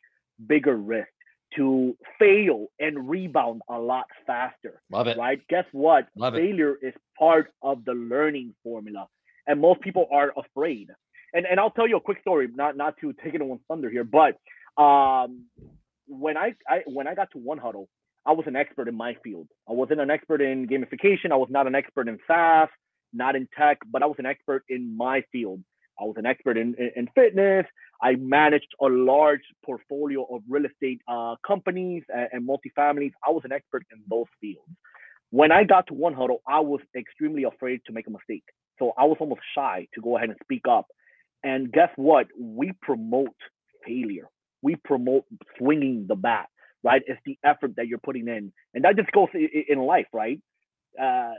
bigger 0.46 0.76
risk 0.76 1.08
to 1.56 1.96
fail 2.18 2.66
and 2.78 3.08
rebound 3.08 3.62
a 3.68 3.78
lot 3.78 4.04
faster. 4.26 4.80
Love 4.90 5.08
it. 5.08 5.18
Right? 5.18 5.40
Guess 5.48 5.64
what? 5.72 6.06
Love 6.16 6.34
Failure 6.34 6.76
it. 6.80 6.88
is 6.88 6.94
part 7.18 7.52
of 7.62 7.84
the 7.84 7.92
learning 7.92 8.54
formula. 8.62 9.08
And 9.46 9.60
most 9.60 9.80
people 9.80 10.06
are 10.12 10.32
afraid. 10.36 10.88
And 11.32 11.46
and 11.46 11.58
I'll 11.58 11.70
tell 11.70 11.88
you 11.88 11.96
a 11.96 12.00
quick 12.00 12.20
story, 12.20 12.48
not 12.54 12.76
not 12.76 12.96
to 13.00 13.12
take 13.12 13.34
it 13.34 13.40
anyone's 13.40 13.62
thunder 13.68 13.90
here, 13.90 14.04
but 14.04 14.36
um, 14.80 15.44
when 16.06 16.36
I, 16.36 16.54
I 16.68 16.82
when 16.86 17.06
I 17.06 17.14
got 17.14 17.30
to 17.32 17.38
1Huddle, 17.38 17.86
I 18.26 18.32
was 18.32 18.44
an 18.46 18.56
expert 18.56 18.88
in 18.88 18.94
my 18.96 19.16
field. 19.22 19.48
I 19.68 19.72
wasn't 19.72 20.00
an 20.00 20.10
expert 20.10 20.42
in 20.42 20.66
gamification. 20.66 21.32
I 21.32 21.36
was 21.36 21.48
not 21.50 21.66
an 21.66 21.74
expert 21.74 22.08
in 22.08 22.18
SaaS, 22.26 22.68
not 23.12 23.36
in 23.36 23.48
tech, 23.56 23.78
but 23.90 24.02
I 24.02 24.06
was 24.06 24.16
an 24.18 24.26
expert 24.26 24.64
in 24.68 24.96
my 24.96 25.22
field. 25.32 25.62
I 26.00 26.04
was 26.04 26.14
an 26.16 26.26
expert 26.26 26.56
in, 26.58 26.74
in, 26.78 26.90
in 26.96 27.08
fitness. 27.14 27.66
I 28.02 28.16
managed 28.16 28.68
a 28.80 28.86
large 28.86 29.42
portfolio 29.64 30.24
of 30.24 30.42
real 30.48 30.64
estate 30.66 31.00
uh, 31.08 31.36
companies 31.46 32.02
and, 32.08 32.28
and 32.32 32.48
multifamilies. 32.48 33.12
I 33.26 33.30
was 33.30 33.42
an 33.44 33.52
expert 33.52 33.84
in 33.92 34.00
those 34.08 34.26
fields. 34.40 34.68
When 35.30 35.52
I 35.52 35.64
got 35.64 35.86
to 35.88 35.94
1Huddle, 35.94 36.38
I 36.48 36.60
was 36.60 36.80
extremely 36.96 37.44
afraid 37.44 37.80
to 37.86 37.92
make 37.92 38.06
a 38.06 38.10
mistake. 38.10 38.44
So 38.78 38.92
I 38.98 39.04
was 39.04 39.18
almost 39.20 39.42
shy 39.54 39.86
to 39.94 40.00
go 40.00 40.16
ahead 40.16 40.30
and 40.30 40.38
speak 40.42 40.62
up. 40.68 40.86
And 41.44 41.72
guess 41.72 41.90
what? 41.96 42.26
We 42.38 42.72
promote 42.82 43.36
failure 43.86 44.28
we 44.62 44.76
promote 44.76 45.24
swinging 45.58 46.06
the 46.08 46.14
bat, 46.14 46.48
right? 46.82 47.02
It's 47.06 47.20
the 47.24 47.38
effort 47.44 47.76
that 47.76 47.86
you're 47.86 47.98
putting 47.98 48.28
in, 48.28 48.52
and 48.74 48.84
that 48.84 48.96
just 48.96 49.10
goes 49.12 49.28
in 49.34 49.78
life, 49.78 50.06
right? 50.12 50.40
Uh, 51.00 51.32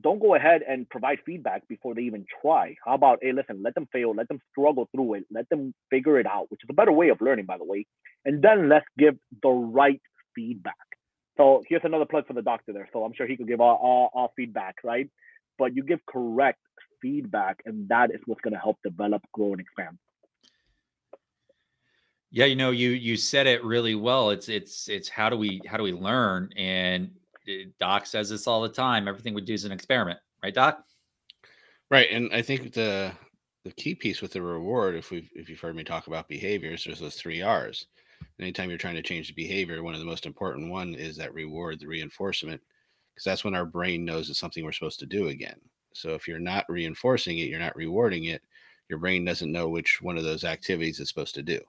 don't 0.00 0.20
go 0.20 0.34
ahead 0.34 0.62
and 0.68 0.88
provide 0.88 1.18
feedback 1.24 1.66
before 1.68 1.94
they 1.94 2.02
even 2.02 2.26
try. 2.42 2.74
How 2.84 2.94
about, 2.94 3.18
hey, 3.22 3.32
listen, 3.32 3.62
let 3.62 3.74
them 3.74 3.88
fail, 3.92 4.14
let 4.14 4.28
them 4.28 4.40
struggle 4.50 4.88
through 4.94 5.14
it, 5.14 5.24
let 5.30 5.48
them 5.48 5.74
figure 5.90 6.18
it 6.18 6.26
out, 6.26 6.50
which 6.50 6.60
is 6.62 6.68
a 6.70 6.74
better 6.74 6.92
way 6.92 7.08
of 7.08 7.20
learning, 7.20 7.46
by 7.46 7.58
the 7.58 7.64
way. 7.64 7.86
And 8.24 8.42
then 8.42 8.68
let's 8.68 8.86
give 8.98 9.16
the 9.42 9.48
right 9.48 10.00
feedback. 10.34 10.74
So 11.36 11.62
here's 11.68 11.82
another 11.84 12.04
plug 12.04 12.26
for 12.26 12.34
the 12.34 12.42
doctor 12.42 12.72
there. 12.72 12.88
So 12.92 13.04
I'm 13.04 13.14
sure 13.14 13.26
he 13.26 13.36
could 13.36 13.48
give 13.48 13.60
all, 13.60 13.76
all, 13.76 14.10
all 14.12 14.32
feedback, 14.36 14.76
right? 14.84 15.08
But 15.58 15.74
you 15.74 15.82
give 15.82 16.00
correct 16.06 16.58
feedback, 17.00 17.60
and 17.64 17.88
that 17.88 18.10
is 18.10 18.20
what's 18.26 18.40
going 18.40 18.54
to 18.54 18.60
help 18.60 18.78
develop, 18.84 19.22
grow, 19.32 19.52
and 19.52 19.60
expand. 19.60 19.98
Yeah, 22.30 22.44
you 22.44 22.56
know, 22.56 22.72
you 22.72 22.90
you 22.90 23.16
said 23.16 23.46
it 23.46 23.64
really 23.64 23.94
well. 23.94 24.30
It's 24.30 24.50
it's 24.50 24.88
it's 24.88 25.08
how 25.08 25.30
do 25.30 25.36
we 25.36 25.62
how 25.66 25.78
do 25.78 25.82
we 25.82 25.92
learn? 25.92 26.50
And 26.56 27.12
Doc 27.78 28.06
says 28.06 28.30
this 28.30 28.46
all 28.46 28.62
the 28.62 28.68
time. 28.68 29.08
Everything 29.08 29.34
we 29.34 29.40
do 29.40 29.54
is 29.54 29.64
an 29.64 29.72
experiment, 29.72 30.18
right, 30.42 30.54
Doc? 30.54 30.84
Right, 31.90 32.08
and 32.10 32.32
I 32.32 32.42
think 32.42 32.72
the 32.72 33.12
the 33.64 33.72
key 33.72 33.94
piece 33.94 34.22
with 34.22 34.32
the 34.32 34.42
reward, 34.42 34.94
if 34.94 35.10
we 35.10 35.30
if 35.34 35.48
you've 35.48 35.60
heard 35.60 35.76
me 35.76 35.84
talk 35.84 36.06
about 36.06 36.28
behaviors, 36.28 36.84
there's 36.84 37.00
those 37.00 37.16
three 37.16 37.42
R's. 37.42 37.86
Anytime 38.40 38.68
you're 38.68 38.78
trying 38.78 38.96
to 38.96 39.02
change 39.02 39.28
the 39.28 39.34
behavior, 39.34 39.82
one 39.82 39.94
of 39.94 40.00
the 40.00 40.06
most 40.06 40.26
important 40.26 40.70
one 40.70 40.94
is 40.94 41.16
that 41.16 41.34
reward, 41.34 41.80
the 41.80 41.86
reinforcement, 41.86 42.60
because 43.14 43.24
that's 43.24 43.44
when 43.44 43.54
our 43.54 43.64
brain 43.64 44.04
knows 44.04 44.28
it's 44.28 44.38
something 44.38 44.64
we're 44.64 44.72
supposed 44.72 45.00
to 45.00 45.06
do 45.06 45.28
again. 45.28 45.58
So 45.92 46.10
if 46.10 46.28
you're 46.28 46.38
not 46.38 46.64
reinforcing 46.68 47.38
it, 47.38 47.48
you're 47.48 47.58
not 47.58 47.76
rewarding 47.76 48.24
it, 48.24 48.42
your 48.88 48.98
brain 48.98 49.24
doesn't 49.24 49.52
know 49.52 49.68
which 49.68 50.00
one 50.00 50.16
of 50.16 50.24
those 50.24 50.44
activities 50.44 51.00
it's 51.00 51.10
supposed 51.10 51.34
to 51.34 51.42
do. 51.42 51.60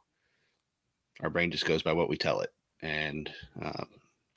Our 1.22 1.30
brain 1.30 1.52
just 1.52 1.66
goes 1.66 1.84
by 1.84 1.94
what 1.94 2.10
we 2.10 2.18
tell 2.18 2.42
it. 2.42 2.54
And 2.82 3.30
um, 3.62 3.88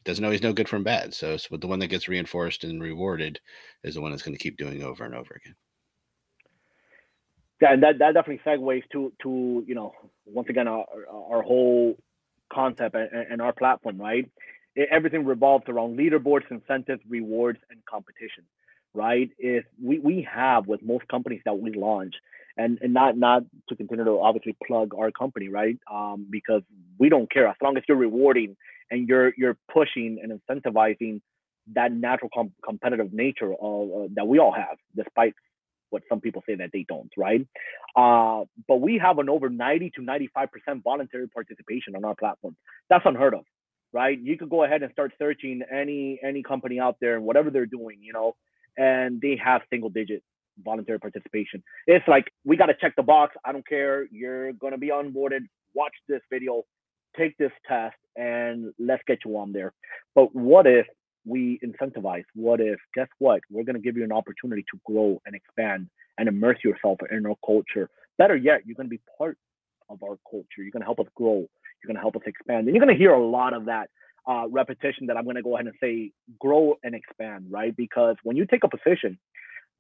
doesn't 0.05 0.25
always 0.25 0.43
know 0.43 0.53
good 0.53 0.69
from 0.69 0.83
bad. 0.83 1.15
So, 1.15 1.37
so 1.37 1.57
the 1.57 1.67
one 1.67 1.79
that 1.81 1.89
gets 1.89 2.09
reinforced 2.09 2.65
and 2.65 2.83
rewarded 2.83 3.41
is 3.85 3.95
the 3.95 4.01
one 4.01 4.11
that's 4.11 4.23
going 4.23 4.37
to 4.37 4.43
keep 4.43 4.57
doing 4.57 4.83
over 4.83 5.05
and 5.05 5.15
over 5.15 5.35
again. 5.35 5.55
Yeah, 7.61 7.75
and 7.75 7.83
that, 7.85 7.99
that 8.01 8.15
definitely 8.15 8.43
segues 8.45 8.83
to 8.93 9.13
to 9.23 9.65
you 9.67 9.75
know 9.75 9.93
once 10.27 10.49
again 10.49 10.67
our 10.67 10.85
our 11.09 11.43
whole 11.43 11.97
concept 12.53 12.97
and, 12.97 13.09
and 13.31 13.41
our 13.41 13.53
platform, 13.53 14.01
right? 14.01 14.29
It, 14.75 14.89
everything 14.91 15.25
revolves 15.25 15.65
around 15.69 15.97
leaderboards, 15.97 16.51
incentives, 16.51 17.03
rewards, 17.09 17.61
and 17.71 17.79
competition, 17.85 18.45
right? 18.95 19.31
If 19.39 19.65
we, 19.81 20.01
we 20.01 20.27
have 20.33 20.67
with 20.67 20.83
most 20.83 21.07
companies 21.07 21.43
that 21.45 21.57
we 21.57 21.73
launch, 21.73 22.15
and 22.57 22.79
and 22.83 22.93
not 22.93 23.17
not 23.17 23.45
to 23.69 23.77
continue 23.77 24.05
to 24.07 24.19
obviously 24.21 24.57
plug 24.67 24.93
our 24.99 25.13
company, 25.13 25.49
right? 25.49 25.79
Um, 25.89 26.27
because 26.29 26.63
we 26.99 27.09
don't 27.09 27.31
care 27.31 27.47
as 27.47 27.57
long 27.63 27.77
as 27.77 27.85
you're 27.89 27.97
rewarding 27.97 28.57
and 28.91 29.09
you're 29.09 29.33
you're 29.37 29.57
pushing 29.73 30.19
and 30.23 30.41
incentivizing 30.41 31.21
that 31.75 31.93
natural 31.93 32.31
com- 32.35 32.53
competitive 32.65 33.13
nature 33.13 33.53
of, 33.55 33.91
uh, 33.93 34.09
that 34.15 34.27
we 34.27 34.39
all 34.39 34.53
have, 34.53 34.77
despite 34.97 35.35
what 35.91 36.03
some 36.09 36.21
people 36.21 36.43
say 36.49 36.55
that 36.57 36.71
they 36.73 36.85
don't, 36.89 37.11
right? 37.17 37.47
Uh, 37.97 38.45
but 38.67 38.81
we 38.81 38.99
have 38.99 39.19
an 39.19 39.29
over 39.29 39.49
90 39.49 39.91
to 39.97 40.01
95% 40.01 40.83
voluntary 40.83 41.29
participation 41.29 41.95
on 41.95 42.05
our 42.05 42.15
platform. 42.15 42.57
That's 42.89 43.05
unheard 43.07 43.35
of, 43.35 43.45
right? 43.93 44.19
You 44.21 44.39
could 44.39 44.51
go 44.51 44.65
ahead 44.65 44.83
and 44.83 44.91
start 44.93 45.13
searching 45.19 45.63
any 45.71 46.19
any 46.25 46.43
company 46.43 46.81
out 46.81 46.97
there 47.01 47.17
and 47.17 47.25
whatever 47.25 47.51
they're 47.51 47.67
doing, 47.67 47.99
you 48.01 48.13
know, 48.13 48.35
and 48.77 49.21
they 49.21 49.39
have 49.45 49.63
single 49.71 49.91
digit 49.91 50.23
voluntary 50.63 50.99
participation. 50.99 51.63
It's 51.87 52.07
like 52.09 52.31
we 52.45 52.57
got 52.57 52.67
to 52.67 52.75
check 52.81 52.95
the 52.97 53.03
box. 53.03 53.37
I 53.45 53.53
don't 53.53 53.67
care. 53.67 54.07
You're 54.11 54.53
gonna 54.55 54.79
be 54.79 54.89
onboarded. 54.89 55.41
Watch 55.75 55.95
this 56.09 56.21
video, 56.31 56.65
take 57.17 57.37
this 57.39 57.53
test, 57.69 57.97
and 58.17 58.73
let's 58.79 59.03
get 59.07 59.19
you 59.25 59.37
on 59.37 59.53
there. 59.53 59.73
But 60.15 60.35
what 60.35 60.67
if 60.67 60.87
we 61.25 61.61
incentivize? 61.65 62.25
What 62.35 62.61
if, 62.61 62.79
guess 62.95 63.09
what? 63.19 63.41
We're 63.51 63.65
going 63.65 63.77
to 63.77 63.83
give 63.83 63.97
you 63.97 64.05
an 64.05 64.13
opportunity 64.13 64.65
to 64.73 64.81
grow 64.85 65.21
and 65.27 65.35
expand 65.35 65.89
and 66.19 66.29
immerse 66.29 66.59
yourself 66.65 66.99
in 67.11 67.27
our 67.27 67.37
culture. 67.45 67.89
Better 68.19 68.37
yet, 68.37 68.63
you're 68.67 68.75
going 68.75 68.89
to 68.89 68.91
be 68.91 69.01
part 69.19 69.39
of 69.89 70.03
our 70.03 70.19
culture. 70.31 70.59
You're 70.59 70.71
going 70.71 70.83
to 70.83 70.87
help 70.87 71.01
us 71.01 71.07
grow. 71.15 71.37
You're 71.37 71.89
going 71.89 71.97
to 71.97 72.01
help 72.01 72.17
us 72.17 72.23
expand. 72.27 72.67
And 72.67 72.75
you're 72.75 72.85
going 72.85 72.95
to 72.95 72.99
hear 72.99 73.13
a 73.13 73.25
lot 73.25 73.55
of 73.55 73.67
that 73.67 73.89
uh, 74.29 74.47
repetition 74.51 75.07
that 75.07 75.17
I'm 75.17 75.25
going 75.25 75.37
to 75.37 75.43
go 75.43 75.55
ahead 75.55 75.67
and 75.67 75.75
say 75.83 76.13
grow 76.39 76.75
and 76.83 76.95
expand, 76.95 77.47
right? 77.51 77.75
Because 77.77 78.17
when 78.23 78.37
you 78.37 78.47
take 78.47 78.65
a 78.65 78.69
position 78.69 79.19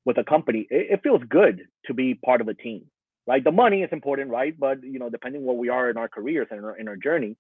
with 0.04 0.18
a 0.18 0.24
company, 0.24 0.66
it, 0.70 0.92
it 0.92 1.00
feels 1.02 1.22
good 1.28 1.62
to 1.86 1.94
be 1.94 2.14
part 2.14 2.40
of 2.40 2.48
a 2.48 2.54
team, 2.54 2.84
right? 3.26 3.44
The 3.44 3.52
money 3.52 3.82
is 3.82 3.90
important, 3.92 4.30
right? 4.30 4.58
But, 4.58 4.82
you 4.82 4.98
know, 4.98 5.10
depending 5.10 5.44
where 5.44 5.56
we 5.56 5.68
are 5.68 5.90
in 5.90 5.96
our 5.96 6.08
careers 6.08 6.48
and 6.50 6.58
in 6.58 6.64
our, 6.64 6.76
in 6.76 6.88
our 6.88 6.96
journey, 6.96 7.36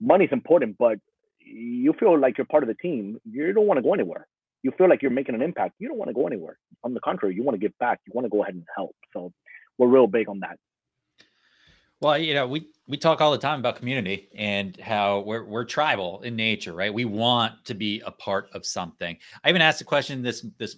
money's 0.00 0.30
important, 0.32 0.76
but 0.78 0.98
you 1.38 1.92
feel 1.98 2.18
like 2.18 2.38
you're 2.38 2.46
part 2.46 2.62
of 2.62 2.68
the 2.68 2.74
team, 2.74 3.18
you 3.24 3.52
don't 3.52 3.66
want 3.66 3.78
to 3.78 3.82
go 3.82 3.94
anywhere. 3.94 4.26
You 4.62 4.72
feel 4.76 4.88
like 4.88 5.02
you're 5.02 5.10
making 5.10 5.34
an 5.34 5.42
impact. 5.42 5.74
You 5.78 5.88
don't 5.88 5.98
want 5.98 6.08
to 6.08 6.14
go 6.14 6.26
anywhere. 6.26 6.58
On 6.84 6.92
the 6.92 7.00
contrary, 7.00 7.34
you 7.34 7.42
want 7.42 7.54
to 7.54 7.60
give 7.60 7.76
back. 7.78 8.00
You 8.06 8.12
want 8.14 8.24
to 8.24 8.28
go 8.28 8.42
ahead 8.42 8.54
and 8.54 8.64
help. 8.76 8.94
So 9.12 9.32
we're 9.78 9.86
real 9.86 10.06
big 10.06 10.28
on 10.28 10.40
that. 10.40 10.58
Well, 12.00 12.18
you 12.18 12.34
know, 12.34 12.46
we 12.46 12.68
we 12.86 12.96
talk 12.96 13.20
all 13.20 13.32
the 13.32 13.38
time 13.38 13.58
about 13.58 13.76
community 13.76 14.28
and 14.36 14.78
how 14.80 15.20
we're 15.20 15.44
we're 15.44 15.64
tribal 15.64 16.20
in 16.22 16.36
nature, 16.36 16.72
right? 16.72 16.94
We 16.94 17.04
want 17.04 17.64
to 17.64 17.74
be 17.74 18.02
a 18.06 18.10
part 18.12 18.50
of 18.52 18.64
something. 18.64 19.16
I 19.42 19.48
even 19.48 19.62
asked 19.62 19.80
a 19.80 19.84
question 19.84 20.22
this 20.22 20.46
this 20.58 20.76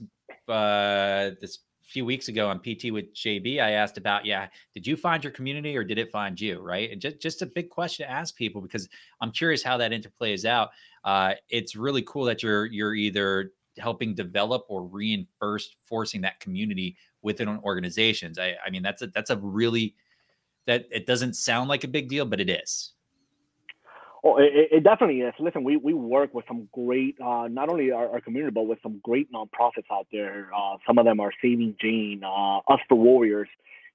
uh 0.49 1.33
this 1.41 1.59
few 1.91 2.05
weeks 2.05 2.29
ago 2.29 2.49
on 2.49 2.59
PT 2.59 2.93
with 2.93 3.15
JB, 3.15 3.61
I 3.61 3.73
asked 3.73 3.99
about, 3.99 4.25
yeah, 4.25 4.49
did 4.75 4.87
you 4.87 4.97
find 4.97 5.23
your 5.23 5.33
community 5.33 5.77
or 5.77 5.85
did 5.85 5.99
it 5.99 6.11
find 6.11 6.41
you? 6.41 6.61
Right. 6.61 6.91
And 6.91 7.01
just, 7.01 7.21
just 7.21 7.43
a 7.43 7.47
big 7.47 7.69
question 7.69 8.07
to 8.07 8.13
ask 8.13 8.37
people 8.37 8.61
because 8.61 8.89
I'm 9.21 9.33
curious 9.33 9.63
how 9.63 9.77
that 9.79 9.93
interplays 9.93 10.45
out. 10.45 10.71
Uh, 11.05 11.35
it's 11.49 11.77
really 11.77 12.03
cool 12.03 12.25
that 12.25 12.43
you're 12.43 12.67
you're 12.67 12.95
either 12.95 13.53
helping 13.79 14.15
develop 14.15 14.65
or 14.69 14.85
reinforce 14.85 15.77
forcing 15.83 16.21
that 16.21 16.41
community 16.41 16.97
within 17.23 17.49
organizations. 17.49 18.39
I, 18.39 18.57
I 18.65 18.71
mean, 18.71 18.83
that's 18.83 19.03
a 19.03 19.07
that's 19.09 19.31
a 19.31 19.37
really 19.37 19.95
that 20.67 20.87
it 20.91 21.07
doesn't 21.07 21.35
sound 21.35 21.69
like 21.69 21.85
a 21.85 21.89
big 21.89 22.09
deal, 22.09 22.27
but 22.27 22.41
it 22.41 22.51
is. 22.51 22.93
Oh, 24.23 24.37
it, 24.37 24.69
it, 24.71 24.85
definitely 24.85 25.21
is. 25.21 25.33
Listen, 25.39 25.65
we, 25.65 25.79
we 25.79 25.95
work 25.95 26.35
with 26.35 26.45
some 26.47 26.69
great, 26.73 27.17
uh, 27.25 27.49
not 27.51 27.71
only 27.71 27.91
our, 27.91 28.11
our, 28.11 28.21
community, 28.21 28.53
but 28.53 28.65
with 28.67 28.79
some 28.83 29.01
great 29.03 29.33
nonprofits 29.33 29.91
out 29.91 30.09
there. 30.13 30.51
Uh, 30.55 30.77
some 30.87 30.99
of 30.99 31.07
them 31.07 31.21
are 31.21 31.31
Saving 31.41 31.75
Jane, 31.81 32.23
uh, 32.23 32.59
Us 32.71 32.81
for 32.87 32.97
Warriors, 32.97 33.49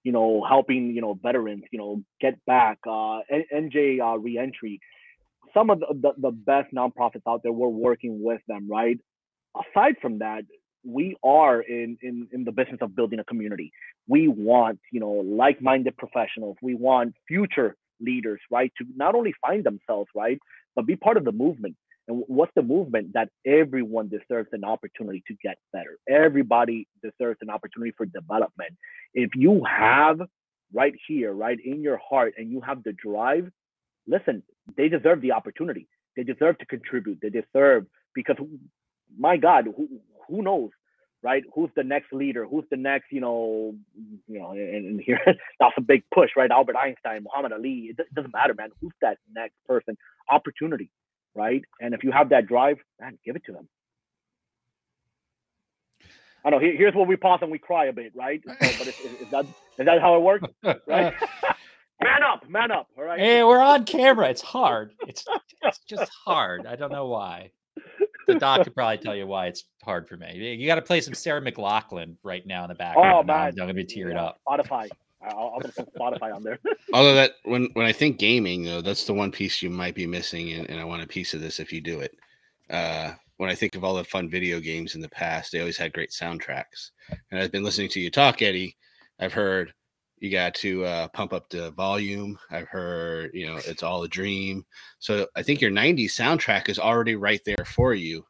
you 0.04 0.12
know, 0.12 0.44
helping, 0.48 0.96
you 0.96 1.02
know, 1.02 1.20
veterans, 1.22 1.64
you 1.72 1.78
know, 1.78 2.02
get 2.20 2.44
back, 2.46 2.80
uh, 2.88 3.20
NJ 3.54 4.02
uh, 4.02 4.18
Reentry. 4.18 4.80
Some 5.54 5.70
of 5.70 5.80
the, 5.80 5.88
the, 5.94 6.12
the 6.18 6.32
best 6.32 6.74
nonprofits 6.74 7.22
out 7.28 7.44
there, 7.44 7.52
we're 7.52 7.68
working 7.68 8.24
with 8.24 8.42
them, 8.48 8.68
right? 8.70 8.98
Aside 9.56 9.96
from 10.02 10.20
that, 10.20 10.44
we 10.84 11.16
are 11.24 11.62
in, 11.62 11.98
in, 12.02 12.28
in 12.32 12.44
the 12.46 12.52
business 12.52 12.80
of 12.82 12.96
building 12.96 13.20
a 13.20 13.24
community. 13.24 13.72
We 14.08 14.28
want, 14.28 14.80
you 14.92 15.00
know, 15.00 15.12
like-minded 15.12 15.98
professionals. 15.98 16.58
We 16.62 16.74
want 16.76 17.16
future 17.28 17.76
leaders, 18.00 18.40
right, 18.52 18.72
to 18.78 18.86
not 18.96 19.16
only 19.16 19.34
find 19.42 19.64
themselves, 19.64 20.10
right, 20.16 20.40
but 20.76 20.86
be 20.86 20.96
part 20.96 21.18
of 21.18 21.26
the 21.26 21.32
movement. 21.32 21.76
And 22.08 22.24
what's 22.28 22.52
the 22.56 22.62
movement? 22.62 23.14
That 23.14 23.30
everyone 23.46 24.10
deserves 24.10 24.50
an 24.52 24.64
opportunity 24.64 25.24
to 25.28 25.36
get 25.42 25.58
better. 25.74 25.98
Everybody 26.10 26.88
deserves 27.02 27.40
an 27.42 27.50
opportunity 27.50 27.94
for 27.98 28.06
development. 28.06 28.72
If 29.14 29.32
you 29.36 29.64
have 29.66 30.20
right 30.74 30.94
here, 31.08 31.34
right 31.34 31.58
in 31.64 31.82
your 31.82 32.00
heart, 32.10 32.34
and 32.38 32.52
you 32.52 32.62
have 32.62 32.84
the 32.84 32.94
drive, 32.94 33.50
listen, 34.08 34.44
they 34.78 34.90
deserve 34.90 35.22
the 35.22 35.32
opportunity. 35.32 35.88
They 36.16 36.24
deserve 36.24 36.58
to 36.60 36.66
contribute. 36.66 37.20
They 37.22 37.30
deserve 37.30 37.86
because, 38.14 38.38
my 39.18 39.38
God, 39.38 39.66
who, 39.76 39.88
who 40.28 40.42
knows 40.44 40.70
right? 41.26 41.44
Who's 41.56 41.72
the 41.76 41.84
next 41.84 42.14
leader? 42.14 42.46
Who's 42.46 42.66
the 42.70 42.78
next, 42.78 43.12
you 43.12 43.20
know, 43.20 43.74
you 44.28 44.40
know, 44.40 44.52
and, 44.52 44.86
and 44.86 45.02
here 45.02 45.20
that's 45.60 45.74
a 45.76 45.82
big 45.82 46.04
push, 46.14 46.30
right? 46.38 46.52
Albert 46.52 46.76
Einstein, 46.78 47.24
Muhammad 47.24 47.52
Ali. 47.52 47.90
It 47.90 47.98
doesn't 48.14 48.32
matter, 48.32 48.54
man. 48.54 48.70
Who's 48.80 48.94
that 49.02 49.18
next 49.34 49.56
person? 49.68 49.98
Opportunity, 50.30 50.92
right? 51.34 51.64
And 51.82 51.96
if 51.96 52.04
you 52.04 52.12
have 52.12 52.30
that 52.30 52.46
drive, 52.46 52.78
man, 53.02 53.18
give 53.26 53.36
it 53.36 53.42
to 53.48 53.54
them. 53.54 53.68
I 56.46 56.52
know. 56.52 56.60
Here's 56.60 56.94
where 56.94 57.08
we 57.08 57.16
pause 57.16 57.40
and 57.42 57.50
we 57.50 57.58
cry 57.58 57.86
a 57.86 57.94
bit, 57.94 58.12
right? 58.16 58.40
So, 58.46 58.54
but 58.60 58.88
is, 58.88 59.00
is, 59.00 59.30
that 59.32 59.46
is 59.80 59.86
that 59.88 60.00
how 60.00 60.16
it 60.18 60.20
works? 60.20 60.48
Right? 60.64 60.78
man 62.04 62.22
up, 62.24 62.48
man 62.48 62.70
up. 62.70 62.88
All 62.96 63.04
right. 63.04 63.20
Hey, 63.20 63.44
we're 63.44 63.60
on 63.60 63.86
camera. 63.86 64.30
It's 64.30 64.44
hard. 64.44 64.94
It's 65.08 65.26
it's 65.64 65.80
just 65.90 66.12
hard. 66.24 66.68
I 66.68 66.76
don't 66.76 66.92
know 66.92 67.08
why 67.08 67.50
the 68.28 68.36
doc 68.36 68.64
could 68.64 68.76
probably 68.76 68.98
tell 68.98 69.16
you 69.16 69.28
why 69.28 69.48
it's 69.48 69.66
hard 69.84 70.08
for 70.08 70.18
me. 70.18 70.56
You 70.56 70.68
got 70.68 70.76
to 70.76 70.82
play 70.82 71.02
some 71.02 71.14
Sarah 71.14 71.42
McLachlan 71.42 72.16
right 72.24 72.46
now 72.46 72.64
in 72.64 72.70
the 72.70 72.76
background. 72.76 73.14
Oh 73.14 73.24
man, 73.24 73.48
I'm 73.50 73.56
gonna 73.56 73.74
be 73.74 73.86
teared 73.86 74.14
yeah, 74.14 74.26
up. 74.26 74.40
Spotify. 74.48 74.90
I'll, 75.22 75.54
I'll 75.56 75.60
put 75.60 75.94
Spotify 75.94 76.36
on 76.36 76.44
there. 76.44 76.60
Although 76.94 77.16
that 77.16 77.34
when 77.44 77.70
when 77.74 77.86
I 77.86 77.92
think 77.92 78.20
gaming 78.20 78.64
though, 78.64 78.82
that's 78.82 79.06
the 79.06 79.14
one 79.14 79.32
piece 79.32 79.62
you 79.62 79.70
might 79.70 79.96
be 79.96 80.08
missing, 80.08 80.52
and, 80.54 80.70
and 80.70 80.80
I 80.80 80.84
want 80.84 81.04
a 81.04 81.08
piece 81.08 81.34
of 81.34 81.42
this 81.42 81.60
if 81.60 81.74
you 81.74 81.82
do 81.82 82.00
it. 82.02 82.16
Uh, 82.70 83.14
when 83.38 83.50
I 83.50 83.56
think 83.56 83.76
of 83.76 83.84
all 83.84 83.96
the 83.96 84.04
fun 84.04 84.30
video 84.30 84.60
games 84.60 84.96
in 84.96 85.02
the 85.02 85.10
past, 85.10 85.52
they 85.52 85.60
always 85.60 85.78
had 85.78 85.94
great 85.94 86.12
soundtracks. 86.12 86.92
And 87.32 87.40
I've 87.40 87.52
been 87.52 87.64
listening 87.64 87.90
to 87.90 88.00
you 88.00 88.10
talk, 88.10 88.42
Eddie. 88.42 88.78
I've 89.20 89.34
heard 89.34 89.74
you 90.20 90.32
got 90.32 90.56
to 90.56 90.86
uh, 90.86 91.08
pump 91.10 91.34
up 91.34 91.50
the 91.50 91.72
volume. 91.72 92.38
I've 92.50 92.68
heard, 92.68 93.32
you 93.34 93.48
know, 93.48 93.58
it's 93.58 93.84
all 93.84 94.04
a 94.04 94.08
dream. 94.08 94.66
So 95.00 95.28
I 95.36 95.44
think 95.44 95.62
your 95.62 95.72
90s 95.72 96.12
soundtrack 96.12 96.70
is 96.70 96.80
already 96.80 97.16
right 97.16 97.42
there 97.46 97.66
for 97.66 97.94
you. 97.94 98.26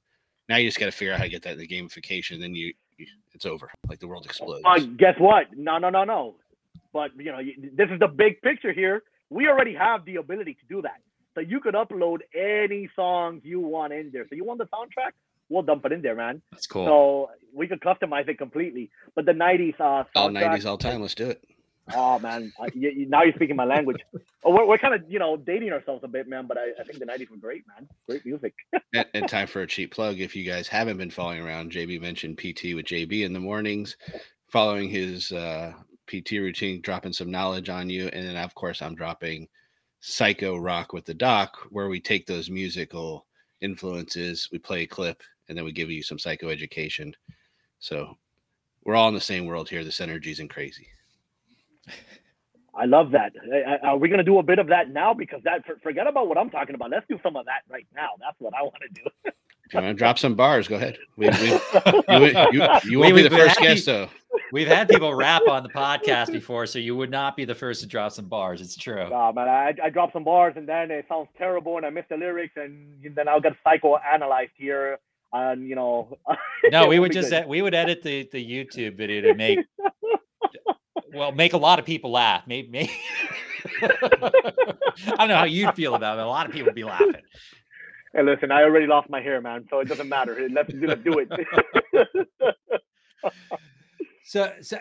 Now 0.49 0.57
you 0.57 0.67
just 0.67 0.79
got 0.79 0.87
to 0.87 0.91
figure 0.91 1.13
out 1.13 1.17
how 1.19 1.25
to 1.25 1.29
get 1.29 1.43
that 1.43 1.53
in 1.53 1.59
the 1.59 1.67
gamification. 1.67 2.39
Then 2.39 2.55
you, 2.55 2.73
you 2.97 3.07
it's 3.33 3.45
over. 3.45 3.69
Like 3.87 3.99
the 3.99 4.07
world 4.07 4.25
explodes. 4.25 4.63
Uh, 4.65 4.79
guess 4.97 5.15
what? 5.19 5.45
No, 5.55 5.77
no, 5.77 5.89
no, 5.89 6.03
no. 6.03 6.35
But 6.93 7.11
you 7.17 7.31
know, 7.31 7.39
this 7.73 7.89
is 7.91 7.99
the 7.99 8.07
big 8.07 8.41
picture 8.41 8.71
here. 8.71 9.03
We 9.29 9.47
already 9.47 9.73
have 9.75 10.05
the 10.05 10.17
ability 10.17 10.53
to 10.55 10.65
do 10.67 10.81
that. 10.83 11.01
So 11.33 11.41
you 11.41 11.59
could 11.59 11.73
upload 11.73 12.19
any 12.33 12.89
songs 12.95 13.41
you 13.43 13.59
want 13.59 13.91
in 13.91 14.11
there. 14.11 14.25
So 14.29 14.35
you 14.35 14.45
want 14.45 14.59
the 14.59 14.65
soundtrack? 14.65 15.11
We'll 15.49 15.63
dump 15.63 15.85
it 15.85 15.91
in 15.91 16.01
there, 16.01 16.15
man. 16.15 16.41
That's 16.51 16.65
cool. 16.65 16.85
So 16.85 17.29
we 17.53 17.67
could 17.67 17.81
customize 17.81 18.27
it 18.27 18.37
completely. 18.37 18.89
But 19.15 19.25
the 19.25 19.33
'90s, 19.33 19.79
uh, 19.79 20.05
all 20.15 20.29
'90s, 20.29 20.65
all 20.65 20.77
time. 20.77 21.01
Let's 21.01 21.13
do 21.13 21.29
it. 21.29 21.43
Oh 21.93 22.17
man, 22.17 22.51
uh, 22.59 22.65
you, 22.73 23.07
now 23.07 23.23
you're 23.23 23.33
speaking 23.35 23.55
my 23.55 23.65
language. 23.65 24.01
Oh, 24.43 24.51
we're, 24.51 24.65
we're 24.65 24.77
kind 24.77 24.95
of 24.95 25.03
you 25.07 25.19
know 25.19 25.37
dating 25.37 25.71
ourselves 25.71 26.03
a 26.03 26.07
bit, 26.07 26.27
man. 26.27 26.47
But 26.47 26.57
I, 26.57 26.71
I 26.79 26.83
think 26.83 26.99
the 26.99 27.05
'90s 27.05 27.29
were 27.29 27.37
great, 27.37 27.63
man. 27.67 27.87
Great 28.09 28.25
music. 28.25 28.53
and, 28.93 29.05
and, 29.13 29.27
time 29.27 29.47
for 29.47 29.61
a 29.61 29.67
cheap 29.67 29.93
plug. 29.93 30.19
If 30.19 30.35
you 30.35 30.43
guys 30.43 30.67
haven't 30.67 30.97
been 30.97 31.11
following 31.11 31.41
around, 31.41 31.71
JB 31.71 32.01
mentioned 32.01 32.37
PT 32.37 32.73
with 32.73 32.85
JB 32.85 33.23
in 33.23 33.33
the 33.33 33.39
mornings, 33.39 33.97
following 34.47 34.89
his 34.89 35.31
uh, 35.31 35.73
PT 36.07 36.31
routine, 36.31 36.81
dropping 36.81 37.13
some 37.13 37.29
knowledge 37.29 37.69
on 37.69 37.89
you, 37.89 38.07
and 38.07 38.27
then 38.27 38.35
of 38.35 38.55
course 38.55 38.81
I'm 38.81 38.95
dropping 38.95 39.47
Psycho 39.99 40.57
Rock 40.57 40.91
with 40.91 41.05
the 41.05 41.13
Doc, 41.13 41.57
where 41.69 41.89
we 41.89 41.99
take 41.99 42.25
those 42.25 42.49
musical 42.49 43.25
influences, 43.61 44.49
we 44.51 44.59
play 44.59 44.83
a 44.83 44.87
clip, 44.87 45.21
and 45.49 45.57
then 45.57 45.65
we 45.65 45.71
give 45.71 45.91
you 45.91 46.03
some 46.03 46.19
psycho 46.19 46.49
education. 46.49 47.15
So 47.79 48.17
we're 48.83 48.95
all 48.95 49.07
in 49.07 49.13
the 49.13 49.21
same 49.21 49.45
world 49.45 49.69
here. 49.69 49.83
This 49.83 50.01
energy 50.01 50.31
isn't 50.31 50.49
crazy. 50.49 50.87
I 52.77 52.85
love 52.85 53.11
that. 53.11 53.33
Are 53.83 53.97
we 53.97 54.09
going 54.09 54.17
to 54.17 54.23
do 54.23 54.37
a 54.39 54.43
bit 54.43 54.59
of 54.59 54.67
that 54.67 54.89
now? 54.89 55.13
Because 55.13 55.41
that 55.43 55.63
forget 55.81 56.07
about 56.07 56.27
what 56.27 56.37
I'm 56.37 56.49
talking 56.49 56.75
about. 56.75 56.91
Let's 56.91 57.07
do 57.07 57.17
some 57.23 57.35
of 57.35 57.45
that 57.45 57.61
right 57.69 57.87
now. 57.95 58.09
That's 58.19 58.35
what 58.39 58.53
I 58.53 58.61
want 58.63 58.75
to 58.81 59.01
do. 59.01 59.09
if 59.25 59.73
you 59.73 59.79
want 59.79 59.87
to 59.87 59.93
drop 59.93 60.19
some 60.19 60.35
bars, 60.35 60.67
go 60.67 60.75
ahead. 60.75 60.97
We, 61.15 61.29
we, 61.29 61.51
you, 61.51 62.49
you, 62.51 62.67
you 62.83 62.99
won't 62.99 63.13
we, 63.13 63.21
be 63.21 63.27
the 63.27 63.29
first 63.29 63.59
guest, 63.59 63.85
though. 63.85 64.09
We've 64.51 64.67
had 64.67 64.89
people 64.89 65.13
rap 65.13 65.43
on 65.49 65.63
the 65.63 65.69
podcast 65.69 66.31
before, 66.31 66.65
so 66.65 66.79
you 66.79 66.95
would 66.95 67.09
not 67.09 67.35
be 67.35 67.45
the 67.45 67.55
first 67.55 67.81
to 67.81 67.87
drop 67.87 68.11
some 68.11 68.27
bars. 68.27 68.61
It's 68.61 68.75
true. 68.75 69.09
Nah, 69.09 69.31
man, 69.31 69.47
I, 69.47 69.73
I 69.83 69.89
drop 69.89 70.13
some 70.13 70.23
bars 70.23 70.53
and 70.55 70.67
then 70.67 70.91
it 70.91 71.05
sounds 71.09 71.29
terrible 71.37 71.77
and 71.77 71.85
I 71.85 71.89
miss 71.89 72.05
the 72.09 72.17
lyrics 72.17 72.53
and 72.55 72.95
then 73.15 73.27
I'll 73.27 73.41
get 73.41 73.53
psychoanalyzed 73.65 74.51
here. 74.55 74.99
And 75.33 75.67
you 75.67 75.75
know, 75.75 76.17
no, 76.71 76.87
we 76.87 76.99
would 76.99 77.11
just 77.11 77.33
we 77.47 77.61
would 77.61 77.73
edit 77.73 78.03
the 78.03 78.29
the 78.31 78.45
YouTube 78.45 78.95
video 78.95 79.21
to 79.21 79.33
make 79.33 79.59
well, 81.15 81.31
make 81.31 81.53
a 81.53 81.57
lot 81.57 81.79
of 81.79 81.85
people 81.85 82.11
laugh. 82.11 82.43
Maybe, 82.45 82.67
maybe. 82.69 82.91
I 83.81 85.15
don't 85.17 85.27
know 85.27 85.37
how 85.37 85.45
you'd 85.45 85.73
feel 85.75 85.95
about 85.95 86.19
it. 86.19 86.21
A 86.21 86.27
lot 86.27 86.45
of 86.45 86.51
people 86.51 86.67
would 86.67 86.75
be 86.75 86.83
laughing. 86.83 87.15
Hey, 88.13 88.23
listen, 88.23 88.51
I 88.51 88.63
already 88.63 88.87
lost 88.87 89.09
my 89.09 89.21
hair, 89.21 89.41
man, 89.41 89.65
so 89.69 89.79
it 89.79 89.87
doesn't 89.87 90.07
matter. 90.07 90.47
Let's, 90.51 90.71
do 90.73 91.19
it. 91.19 92.55
so, 94.23 94.53
so 94.61 94.77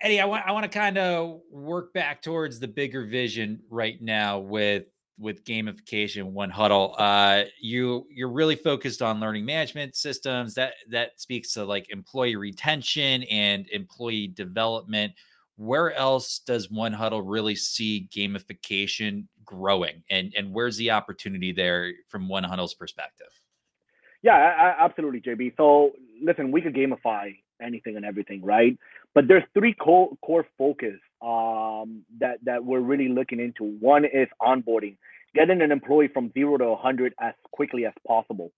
Eddie, 0.00 0.20
I 0.20 0.26
want 0.26 0.46
I 0.46 0.52
want 0.52 0.64
to 0.64 0.78
kind 0.78 0.98
of 0.98 1.40
work 1.50 1.92
back 1.92 2.22
towards 2.22 2.60
the 2.60 2.68
bigger 2.68 3.04
vision 3.04 3.60
right 3.70 4.00
now 4.00 4.38
with 4.38 4.84
with 5.18 5.44
gamification 5.44 6.32
1Huddle 6.32 6.94
uh 6.96 7.42
you 7.60 8.06
you're 8.08 8.30
really 8.30 8.54
focused 8.54 9.02
on 9.02 9.18
learning 9.18 9.44
management 9.44 9.96
systems 9.96 10.54
that 10.54 10.74
that 10.88 11.20
speaks 11.20 11.52
to 11.54 11.64
like 11.64 11.90
employee 11.90 12.36
retention 12.36 13.24
and 13.24 13.68
employee 13.70 14.28
development 14.28 15.12
where 15.58 15.92
else 15.92 16.38
does 16.38 16.68
1Huddle 16.68 17.22
really 17.24 17.56
see 17.56 18.08
gamification 18.14 19.26
growing? 19.44 20.04
And 20.08 20.32
and 20.36 20.54
where's 20.54 20.76
the 20.76 20.92
opportunity 20.92 21.52
there 21.52 21.92
from 22.08 22.28
1Huddle's 22.28 22.74
perspective? 22.74 23.26
Yeah 24.22 24.36
I, 24.36 24.68
I, 24.68 24.84
absolutely 24.84 25.20
jb 25.20 25.56
so 25.56 25.92
listen 26.22 26.52
we 26.52 26.60
could 26.60 26.74
gamify 26.74 27.36
anything 27.60 27.96
and 27.96 28.04
everything 28.04 28.42
right? 28.42 28.78
But 29.14 29.26
there's 29.26 29.42
three 29.52 29.74
core, 29.74 30.10
core 30.22 30.46
focus 30.56 31.00
um, 31.20 32.04
that 32.20 32.38
that 32.44 32.64
we're 32.64 32.80
really 32.80 33.08
looking 33.08 33.40
into. 33.40 33.64
One 33.80 34.04
is 34.04 34.28
onboarding 34.40 34.96
getting 35.34 35.60
an 35.60 35.72
employee 35.72 36.08
from 36.08 36.32
zero 36.32 36.56
to 36.56 36.64
100 36.70 37.14
as 37.20 37.34
quickly 37.52 37.84
as 37.84 37.92
possible. 38.06 38.50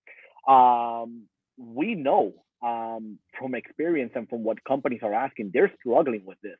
Um, 0.46 1.24
we 1.56 1.94
know 1.94 2.32
um, 2.62 3.18
from 3.38 3.54
experience 3.54 4.12
and 4.14 4.28
from 4.28 4.44
what 4.44 4.62
companies 4.64 5.00
are 5.02 5.14
asking 5.14 5.50
they're 5.54 5.72
struggling 5.80 6.24
with 6.26 6.38
this 6.42 6.58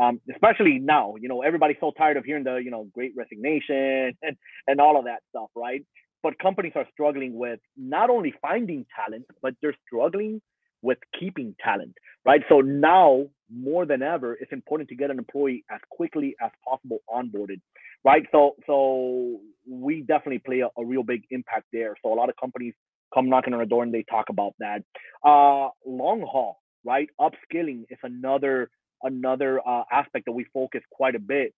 um, 0.00 0.20
especially 0.32 0.78
now. 0.80 1.14
You 1.20 1.28
know, 1.28 1.42
everybody's 1.42 1.76
so 1.80 1.92
tired 1.96 2.16
of 2.16 2.24
hearing 2.24 2.44
the 2.44 2.56
you 2.56 2.70
know 2.70 2.88
Great 2.94 3.12
Resignation 3.16 4.16
and 4.22 4.36
and 4.68 4.80
all 4.80 4.98
of 4.98 5.06
that 5.06 5.20
stuff, 5.30 5.50
right? 5.56 5.84
But 6.22 6.38
companies 6.38 6.72
are 6.76 6.86
struggling 6.92 7.34
with 7.38 7.60
not 7.76 8.10
only 8.10 8.34
finding 8.42 8.86
talent, 8.96 9.26
but 9.42 9.54
they're 9.62 9.76
struggling 9.86 10.42
with 10.82 10.98
keeping 11.18 11.54
talent, 11.62 11.94
right? 12.26 12.42
So 12.48 12.60
now 12.60 13.26
more 13.52 13.86
than 13.86 14.02
ever, 14.02 14.34
it's 14.40 14.52
important 14.52 14.88
to 14.90 14.96
get 14.96 15.10
an 15.10 15.18
employee 15.18 15.64
as 15.70 15.80
quickly 15.90 16.36
as 16.42 16.50
possible 16.68 16.98
onboarded, 17.10 17.60
right? 18.04 18.24
So 18.32 18.56
so 18.66 19.40
we 19.68 20.02
definitely 20.02 20.40
play 20.40 20.60
a, 20.60 20.68
a 20.80 20.84
real 20.84 21.02
big 21.04 21.22
impact 21.30 21.66
there. 21.72 21.96
So 22.02 22.12
a 22.12 22.16
lot 22.16 22.28
of 22.30 22.36
companies 22.40 22.74
come 23.14 23.28
knocking 23.28 23.54
on 23.54 23.60
our 23.60 23.66
door 23.66 23.82
and 23.82 23.92
they 23.94 24.04
talk 24.10 24.26
about 24.30 24.54
that. 24.60 24.82
Uh, 25.24 25.68
long 25.86 26.22
haul, 26.30 26.60
right? 26.84 27.08
Upskilling 27.20 27.84
is 27.90 27.98
another 28.02 28.70
another 29.02 29.60
uh, 29.66 29.84
aspect 29.90 30.26
that 30.26 30.32
we 30.32 30.44
focus 30.52 30.82
quite 30.90 31.14
a 31.14 31.18
bit. 31.18 31.54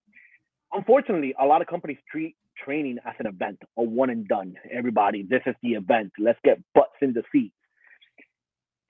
Unfortunately, 0.73 1.35
a 1.41 1.45
lot 1.45 1.61
of 1.61 1.69
companies 1.69 1.99
treat 2.11 2.37
training 2.65 2.99
as 3.07 3.15
an 3.19 3.27
event, 3.27 3.59
a 3.77 3.83
one 3.83 4.11
and 4.11 4.27
done. 4.29 4.55
Everybody, 4.71 5.23
this 5.29 5.43
is 5.47 5.55
the 5.63 5.71
event. 5.71 6.13
Let's 6.19 6.39
get 6.45 6.61
butts 6.75 6.97
in 7.01 7.13
the 7.13 7.23
seats. 7.33 7.55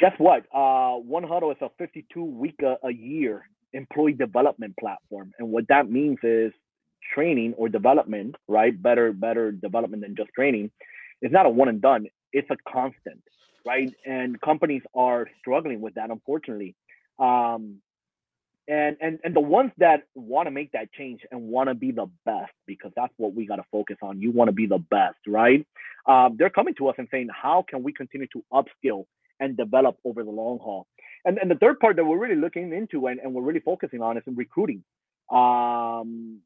Guess 0.00 0.12
what? 0.18 0.44
Uh, 0.52 0.98
1Huddle 0.98 1.52
is 1.52 1.58
a 1.60 1.68
52 1.78 2.24
week 2.24 2.60
a, 2.62 2.76
a 2.86 2.92
year 2.92 3.44
employee 3.72 4.12
development 4.12 4.74
platform, 4.78 5.32
and 5.38 5.48
what 5.50 5.66
that 5.68 5.90
means 5.90 6.18
is 6.22 6.52
training 7.14 7.54
or 7.56 7.68
development, 7.68 8.36
right? 8.48 8.80
Better, 8.80 9.12
better 9.12 9.52
development 9.52 10.02
than 10.02 10.16
just 10.16 10.30
training. 10.34 10.70
It's 11.20 11.32
not 11.32 11.46
a 11.46 11.48
one 11.48 11.68
and 11.68 11.80
done. 11.80 12.06
It's 12.32 12.48
a 12.50 12.56
constant, 12.70 13.22
right? 13.66 13.92
And 14.04 14.40
companies 14.40 14.82
are 14.94 15.28
struggling 15.40 15.80
with 15.80 15.94
that, 15.94 16.10
unfortunately. 16.10 16.74
Um, 17.18 17.78
and 18.68 18.96
and 19.00 19.18
and 19.24 19.34
the 19.34 19.40
ones 19.40 19.72
that 19.78 20.04
want 20.14 20.46
to 20.46 20.50
make 20.50 20.72
that 20.72 20.92
change 20.92 21.20
and 21.30 21.48
want 21.48 21.68
to 21.68 21.74
be 21.74 21.90
the 21.90 22.06
best 22.24 22.52
because 22.66 22.92
that's 22.96 23.12
what 23.16 23.34
we 23.34 23.46
got 23.46 23.56
to 23.56 23.64
focus 23.72 23.96
on 24.02 24.20
you 24.20 24.30
want 24.30 24.48
to 24.48 24.52
be 24.52 24.66
the 24.66 24.78
best 24.90 25.18
right? 25.26 25.66
Um, 26.06 26.36
they're 26.38 26.50
coming 26.50 26.74
to 26.76 26.88
us 26.88 26.94
and 26.98 27.08
saying 27.10 27.28
how 27.32 27.64
can 27.68 27.82
we 27.82 27.92
continue 27.92 28.28
to 28.32 28.44
upskill 28.52 29.06
and 29.40 29.56
develop 29.56 29.96
over 30.04 30.24
the 30.24 30.30
long 30.30 30.58
haul? 30.58 30.86
And 31.24 31.38
and 31.38 31.50
the 31.50 31.56
third 31.56 31.80
part 31.80 31.96
that 31.96 32.04
we're 32.04 32.18
really 32.18 32.36
looking 32.40 32.72
into 32.72 33.06
and, 33.08 33.20
and 33.20 33.34
we're 33.34 33.42
really 33.42 33.60
focusing 33.60 34.02
on 34.02 34.16
is 34.16 34.24
in 34.26 34.36
recruiting. 34.36 34.84
Um, 35.30 36.40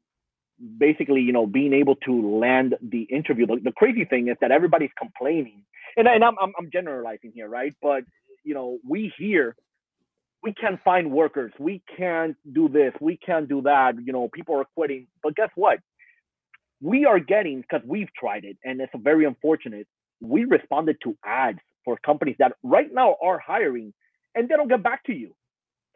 basically 0.79 1.21
you 1.21 1.33
know 1.33 1.45
being 1.45 1.73
able 1.73 1.95
to 1.97 2.39
land 2.39 2.75
the 2.81 3.03
interview. 3.03 3.45
The, 3.47 3.57
the 3.63 3.71
crazy 3.73 4.05
thing 4.05 4.27
is 4.29 4.37
that 4.41 4.51
everybody's 4.51 4.91
complaining 4.97 5.63
and, 5.97 6.07
and 6.07 6.23
I'm, 6.23 6.35
I'm 6.41 6.53
i'm 6.57 6.69
generalizing 6.71 7.31
here 7.33 7.47
right? 7.49 7.73
But 7.81 8.03
you 8.43 8.53
know 8.53 8.79
we 8.87 9.13
hear 9.17 9.55
we 10.47 10.53
can't 10.53 10.81
find 10.81 11.11
workers. 11.11 11.51
We 11.59 11.83
can't 11.97 12.37
do 12.53 12.69
this. 12.69 12.93
We 13.01 13.17
can't 13.17 13.49
do 13.49 13.61
that. 13.63 13.95
You 14.01 14.13
know, 14.13 14.29
people 14.33 14.55
are 14.55 14.65
quitting. 14.75 15.07
But 15.21 15.35
guess 15.35 15.49
what? 15.55 15.79
We 16.79 17.03
are 17.03 17.19
getting 17.19 17.59
because 17.59 17.81
we've 17.85 18.07
tried 18.17 18.45
it, 18.45 18.55
and 18.63 18.79
it's 18.79 18.93
very 18.95 19.25
unfortunate. 19.25 19.87
We 20.21 20.45
responded 20.45 20.99
to 21.03 21.17
ads 21.25 21.59
for 21.83 21.97
companies 22.05 22.37
that 22.39 22.53
right 22.63 22.87
now 22.93 23.17
are 23.21 23.39
hiring, 23.39 23.93
and 24.35 24.47
they 24.47 24.55
don't 24.55 24.69
get 24.69 24.81
back 24.81 25.03
to 25.07 25.13
you. 25.13 25.35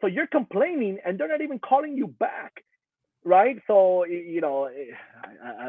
So 0.02 0.06
you're 0.06 0.26
complaining, 0.26 0.98
and 1.02 1.18
they're 1.18 1.28
not 1.28 1.40
even 1.40 1.58
calling 1.58 1.96
you 1.96 2.08
back 2.08 2.52
right? 3.24 3.56
So 3.66 4.04
you 4.04 4.40
know, 4.40 4.64
eh, 4.64 4.94
I, 5.24 5.48
I, 5.48 5.68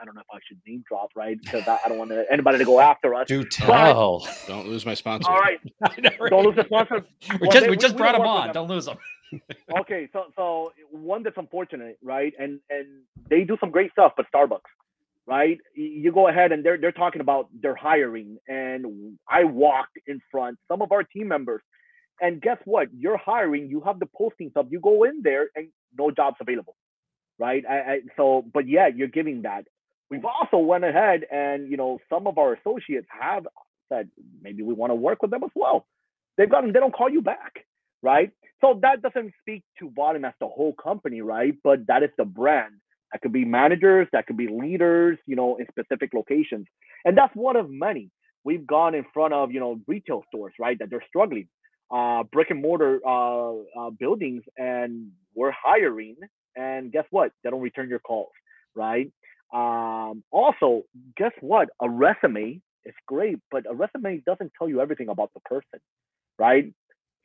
I, 0.00 0.04
don't 0.04 0.14
know 0.14 0.20
if 0.20 0.26
I 0.32 0.38
should 0.46 0.58
name 0.66 0.84
drop, 0.88 1.10
right? 1.14 1.38
Because 1.40 1.66
I, 1.66 1.78
I 1.84 1.88
don't 1.88 1.98
want 1.98 2.12
anybody 2.30 2.58
to 2.58 2.64
go 2.64 2.80
after 2.80 3.14
us. 3.14 3.26
Do 3.28 3.44
tell. 3.44 4.20
But, 4.20 4.44
don't 4.46 4.68
lose 4.68 4.86
my 4.86 4.94
sponsor. 4.94 5.30
All 5.30 5.38
right, 5.38 5.58
don't 6.30 6.46
lose 6.46 6.56
the 6.56 6.64
sponsor. 6.64 7.04
we 7.40 7.48
just 7.48 7.64
they, 7.64 7.70
we 7.70 7.76
just 7.76 7.94
we, 7.94 7.98
brought 7.98 8.14
we 8.14 8.20
him 8.20 8.26
on. 8.26 8.46
Them. 8.48 8.54
Don't 8.54 8.68
lose 8.68 8.86
them. 8.86 8.98
okay, 9.78 10.08
so 10.12 10.26
so 10.36 10.72
one 10.90 11.22
that's 11.22 11.38
unfortunate, 11.38 11.98
right? 12.02 12.32
And 12.38 12.60
and 12.70 12.86
they 13.28 13.44
do 13.44 13.56
some 13.60 13.70
great 13.70 13.92
stuff, 13.92 14.12
but 14.16 14.26
Starbucks. 14.34 14.60
Right, 15.24 15.58
you 15.76 16.10
go 16.10 16.26
ahead 16.26 16.50
and 16.50 16.64
they're 16.64 16.76
they're 16.76 16.90
talking 16.90 17.20
about 17.20 17.46
their 17.52 17.76
hiring, 17.76 18.38
and 18.48 19.16
I 19.30 19.44
walked 19.44 19.96
in 20.08 20.20
front 20.32 20.58
some 20.66 20.82
of 20.82 20.90
our 20.90 21.04
team 21.04 21.28
members, 21.28 21.62
and 22.20 22.42
guess 22.42 22.56
what? 22.64 22.88
You're 22.92 23.18
hiring. 23.18 23.68
You 23.68 23.80
have 23.82 24.00
the 24.00 24.08
postings 24.20 24.56
up. 24.56 24.66
You 24.70 24.80
go 24.80 25.04
in 25.04 25.22
there, 25.22 25.46
and 25.54 25.68
no 25.96 26.10
jobs 26.10 26.38
available 26.40 26.74
right? 27.38 27.64
I, 27.68 27.74
I, 27.74 27.98
so, 28.16 28.44
but 28.52 28.68
yeah, 28.68 28.88
you're 28.94 29.08
giving 29.08 29.42
that. 29.42 29.64
We've 30.10 30.24
also 30.24 30.58
went 30.58 30.84
ahead 30.84 31.22
and 31.30 31.70
you 31.70 31.76
know 31.76 31.98
some 32.10 32.26
of 32.26 32.38
our 32.38 32.54
associates 32.54 33.06
have 33.18 33.46
said 33.88 34.08
maybe 34.42 34.62
we 34.62 34.74
want 34.74 34.90
to 34.90 34.94
work 34.94 35.22
with 35.22 35.30
them 35.30 35.42
as 35.44 35.50
well. 35.54 35.86
They've 36.36 36.50
gotten 36.50 36.72
they 36.72 36.80
don't 36.80 36.94
call 36.94 37.08
you 37.10 37.22
back, 37.22 37.64
right? 38.02 38.30
So 38.60 38.78
that 38.82 39.02
doesn't 39.02 39.32
speak 39.40 39.64
to 39.80 39.90
volume 39.90 40.24
as 40.24 40.34
the 40.40 40.46
whole 40.46 40.74
company, 40.74 41.20
right? 41.22 41.54
But 41.64 41.86
that 41.88 42.02
is 42.02 42.10
the 42.18 42.24
brand. 42.24 42.74
That 43.12 43.20
could 43.22 43.32
be 43.32 43.44
managers, 43.44 44.08
that 44.12 44.26
could 44.26 44.36
be 44.36 44.48
leaders, 44.48 45.18
you 45.26 45.36
know, 45.36 45.56
in 45.56 45.66
specific 45.70 46.14
locations, 46.14 46.66
and 47.04 47.16
that's 47.16 47.34
one 47.34 47.56
of 47.56 47.70
many. 47.70 48.10
We've 48.44 48.66
gone 48.66 48.94
in 48.94 49.04
front 49.12 49.34
of 49.34 49.52
you 49.52 49.60
know 49.60 49.80
retail 49.86 50.24
stores, 50.28 50.54
right? 50.58 50.78
That 50.78 50.90
they're 50.90 51.04
struggling, 51.08 51.48
uh, 51.90 52.24
brick 52.32 52.50
and 52.50 52.62
mortar 52.62 53.00
uh, 53.06 53.52
uh, 53.78 53.90
buildings, 53.98 54.42
and 54.56 55.10
we're 55.34 55.52
hiring 55.52 56.16
and 56.56 56.92
guess 56.92 57.04
what? 57.10 57.32
They 57.42 57.50
don't 57.50 57.60
return 57.60 57.88
your 57.88 57.98
calls, 57.98 58.32
right? 58.74 59.10
Um, 59.52 60.22
also, 60.30 60.84
guess 61.16 61.32
what? 61.40 61.68
A 61.80 61.88
resume 61.88 62.60
is 62.84 62.94
great, 63.06 63.38
but 63.50 63.64
a 63.68 63.74
resume 63.74 64.22
doesn't 64.26 64.52
tell 64.58 64.68
you 64.68 64.80
everything 64.80 65.08
about 65.08 65.32
the 65.34 65.40
person, 65.40 65.80
right? 66.38 66.72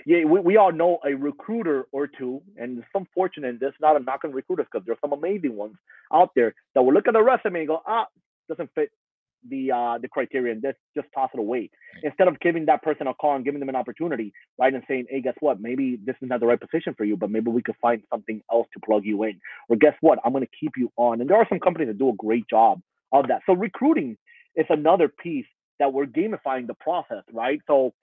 Yeah, 0.05 0.25
we, 0.25 0.39
we 0.39 0.57
all 0.57 0.71
know 0.71 0.99
a 1.05 1.13
recruiter 1.13 1.85
or 1.91 2.07
two, 2.07 2.41
and 2.57 2.79
it's 2.79 2.87
unfortunate. 2.93 3.59
There's 3.59 3.73
not 3.81 3.99
a 3.99 4.03
knock 4.03 4.21
on 4.23 4.31
recruiters 4.31 4.67
because 4.71 4.85
there's 4.85 4.99
some 5.01 5.13
amazing 5.13 5.55
ones 5.55 5.75
out 6.13 6.31
there 6.35 6.53
that 6.75 6.83
will 6.83 6.93
look 6.93 7.07
at 7.07 7.13
the 7.13 7.23
resume 7.23 7.59
and 7.59 7.67
go, 7.67 7.81
ah, 7.85 8.07
doesn't 8.47 8.69
fit 8.75 8.91
the 9.49 9.71
uh, 9.71 9.97
the 10.01 10.07
criteria 10.09 10.53
and 10.53 10.61
just 10.61 10.77
just 10.95 11.07
toss 11.15 11.29
it 11.33 11.39
away 11.39 11.69
instead 12.03 12.27
of 12.27 12.39
giving 12.39 12.65
that 12.67 12.83
person 12.83 13.07
a 13.07 13.13
call 13.13 13.35
and 13.35 13.45
giving 13.45 13.59
them 13.59 13.69
an 13.69 13.75
opportunity, 13.75 14.33
right? 14.59 14.73
And 14.73 14.83
saying, 14.87 15.07
hey, 15.09 15.21
guess 15.21 15.35
what? 15.41 15.61
Maybe 15.61 15.99
this 16.03 16.15
is 16.21 16.29
not 16.29 16.39
the 16.41 16.47
right 16.47 16.59
position 16.59 16.95
for 16.97 17.05
you, 17.05 17.17
but 17.17 17.31
maybe 17.31 17.51
we 17.51 17.61
could 17.63 17.75
find 17.81 18.03
something 18.11 18.41
else 18.51 18.67
to 18.73 18.79
plug 18.85 19.03
you 19.05 19.23
in. 19.23 19.39
Or 19.69 19.77
guess 19.77 19.95
what? 20.01 20.19
I'm 20.25 20.33
going 20.33 20.45
to 20.45 20.51
keep 20.59 20.73
you 20.77 20.91
on. 20.97 21.21
And 21.21 21.29
there 21.29 21.37
are 21.37 21.47
some 21.49 21.59
companies 21.59 21.89
that 21.89 21.97
do 21.99 22.09
a 22.09 22.15
great 22.15 22.45
job 22.49 22.81
of 23.13 23.27
that. 23.29 23.41
So 23.45 23.53
recruiting 23.53 24.17
is 24.55 24.65
another 24.69 25.09
piece 25.09 25.45
that 25.79 25.93
we're 25.93 26.05
gamifying 26.07 26.67
the 26.67 26.75
process, 26.75 27.23
right? 27.33 27.61
So 27.67 27.93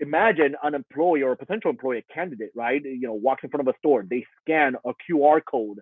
imagine 0.00 0.56
an 0.62 0.74
employee 0.74 1.22
or 1.22 1.32
a 1.32 1.36
potential 1.36 1.70
employee, 1.70 2.04
a 2.08 2.14
candidate, 2.14 2.50
right? 2.56 2.82
You 2.84 3.08
know, 3.08 3.14
walks 3.14 3.44
in 3.44 3.50
front 3.50 3.68
of 3.68 3.74
a 3.74 3.78
store, 3.78 4.04
they 4.08 4.26
scan 4.42 4.76
a 4.86 4.92
QR 5.10 5.40
code, 5.48 5.78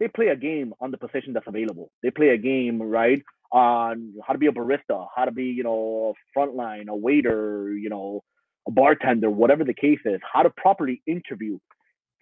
they 0.00 0.08
play 0.08 0.28
a 0.28 0.36
game 0.36 0.74
on 0.80 0.90
the 0.90 0.98
position 0.98 1.32
that's 1.32 1.46
available. 1.48 1.90
They 2.02 2.10
play 2.10 2.30
a 2.30 2.38
game, 2.38 2.82
right, 2.82 3.22
on 3.52 4.14
how 4.26 4.32
to 4.32 4.38
be 4.38 4.46
a 4.46 4.52
barista, 4.52 5.06
how 5.14 5.24
to 5.24 5.32
be, 5.32 5.44
you 5.44 5.62
know, 5.62 6.14
a 6.14 6.38
frontline, 6.38 6.88
a 6.88 6.96
waiter, 6.96 7.76
you 7.76 7.88
know, 7.88 8.22
a 8.66 8.70
bartender, 8.70 9.30
whatever 9.30 9.64
the 9.64 9.74
case 9.74 10.00
is, 10.04 10.20
how 10.32 10.42
to 10.42 10.50
properly 10.50 11.02
interview. 11.06 11.58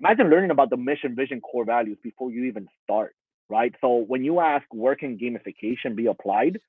Imagine 0.00 0.28
learning 0.28 0.50
about 0.50 0.70
the 0.70 0.76
mission, 0.76 1.14
vision, 1.14 1.40
core 1.40 1.64
values 1.64 1.98
before 2.02 2.30
you 2.30 2.44
even 2.44 2.68
start, 2.82 3.14
right? 3.48 3.74
So 3.80 4.04
when 4.06 4.24
you 4.24 4.40
ask 4.40 4.64
where 4.70 4.96
can 4.96 5.16
gamification 5.18 5.96
be 5.96 6.06
applied, 6.06 6.60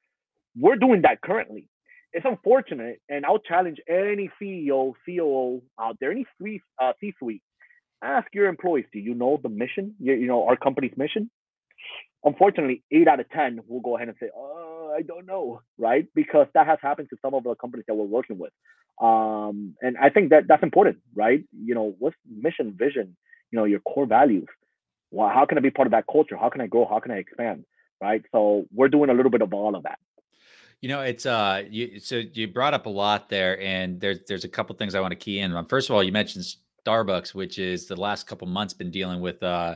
we're 0.57 0.77
doing 0.77 1.01
that 1.01 1.21
currently. 1.21 1.67
It's 2.13 2.25
unfortunate, 2.25 3.01
and 3.09 3.25
I'll 3.25 3.39
challenge 3.39 3.79
any 3.89 4.29
CEO, 4.41 4.93
COO 5.05 5.61
out 5.77 5.97
there, 5.99 6.11
any 6.11 6.25
uh, 6.79 6.93
C-suite. 7.01 7.41
Ask 8.01 8.27
your 8.33 8.47
employees, 8.47 8.85
do 8.93 8.99
you 8.99 9.13
know 9.13 9.37
the 9.41 9.49
mission? 9.49 9.95
You, 9.99 10.13
you 10.13 10.27
know 10.27 10.47
our 10.47 10.55
company's 10.55 10.95
mission. 10.95 11.29
Unfortunately, 12.25 12.83
eight 12.91 13.07
out 13.07 13.19
of 13.19 13.29
ten 13.29 13.59
will 13.67 13.81
go 13.81 13.95
ahead 13.95 14.09
and 14.09 14.17
say, 14.19 14.29
"Oh, 14.35 14.91
I 14.97 15.03
don't 15.03 15.25
know," 15.25 15.61
right? 15.77 16.07
Because 16.15 16.47
that 16.55 16.65
has 16.65 16.79
happened 16.81 17.09
to 17.11 17.17
some 17.21 17.33
of 17.33 17.43
the 17.43 17.55
companies 17.55 17.85
that 17.87 17.95
we're 17.95 18.05
working 18.05 18.37
with. 18.37 18.51
Um, 18.99 19.75
and 19.81 19.95
I 19.97 20.09
think 20.09 20.31
that 20.31 20.47
that's 20.47 20.63
important, 20.63 20.97
right? 21.13 21.43
You 21.53 21.75
know, 21.75 21.95
what's 21.99 22.15
mission, 22.27 22.75
vision? 22.77 23.15
You 23.51 23.59
know, 23.59 23.65
your 23.65 23.79
core 23.81 24.07
values. 24.07 24.47
Well, 25.11 25.29
how 25.29 25.45
can 25.45 25.57
I 25.57 25.61
be 25.61 25.69
part 25.69 25.87
of 25.87 25.91
that 25.91 26.05
culture? 26.11 26.35
How 26.35 26.49
can 26.49 26.61
I 26.61 26.67
grow? 26.67 26.85
How 26.85 26.99
can 26.99 27.11
I 27.11 27.17
expand? 27.17 27.65
Right. 28.01 28.23
So 28.31 28.65
we're 28.73 28.89
doing 28.89 29.09
a 29.09 29.13
little 29.13 29.31
bit 29.31 29.41
of 29.41 29.53
all 29.53 29.75
of 29.75 29.83
that. 29.83 29.99
You 30.81 30.89
know, 30.89 31.01
it's 31.01 31.25
uh, 31.25 31.63
you, 31.69 31.99
so 31.99 32.21
you 32.33 32.47
brought 32.47 32.73
up 32.73 32.85
a 32.85 32.89
lot 32.89 33.29
there, 33.29 33.59
and 33.61 33.99
there's 33.99 34.19
there's 34.27 34.43
a 34.43 34.49
couple 34.49 34.75
things 34.75 34.95
I 34.95 34.99
want 34.99 35.11
to 35.11 35.15
key 35.15 35.39
in 35.39 35.53
on. 35.53 35.65
First 35.65 35.89
of 35.89 35.95
all, 35.95 36.03
you 36.03 36.11
mentioned 36.11 36.45
Starbucks, 36.85 37.33
which 37.33 37.59
is 37.59 37.85
the 37.85 37.95
last 37.95 38.27
couple 38.27 38.47
months 38.47 38.73
been 38.73 38.91
dealing 38.91 39.21
with 39.21 39.41
uh 39.41 39.75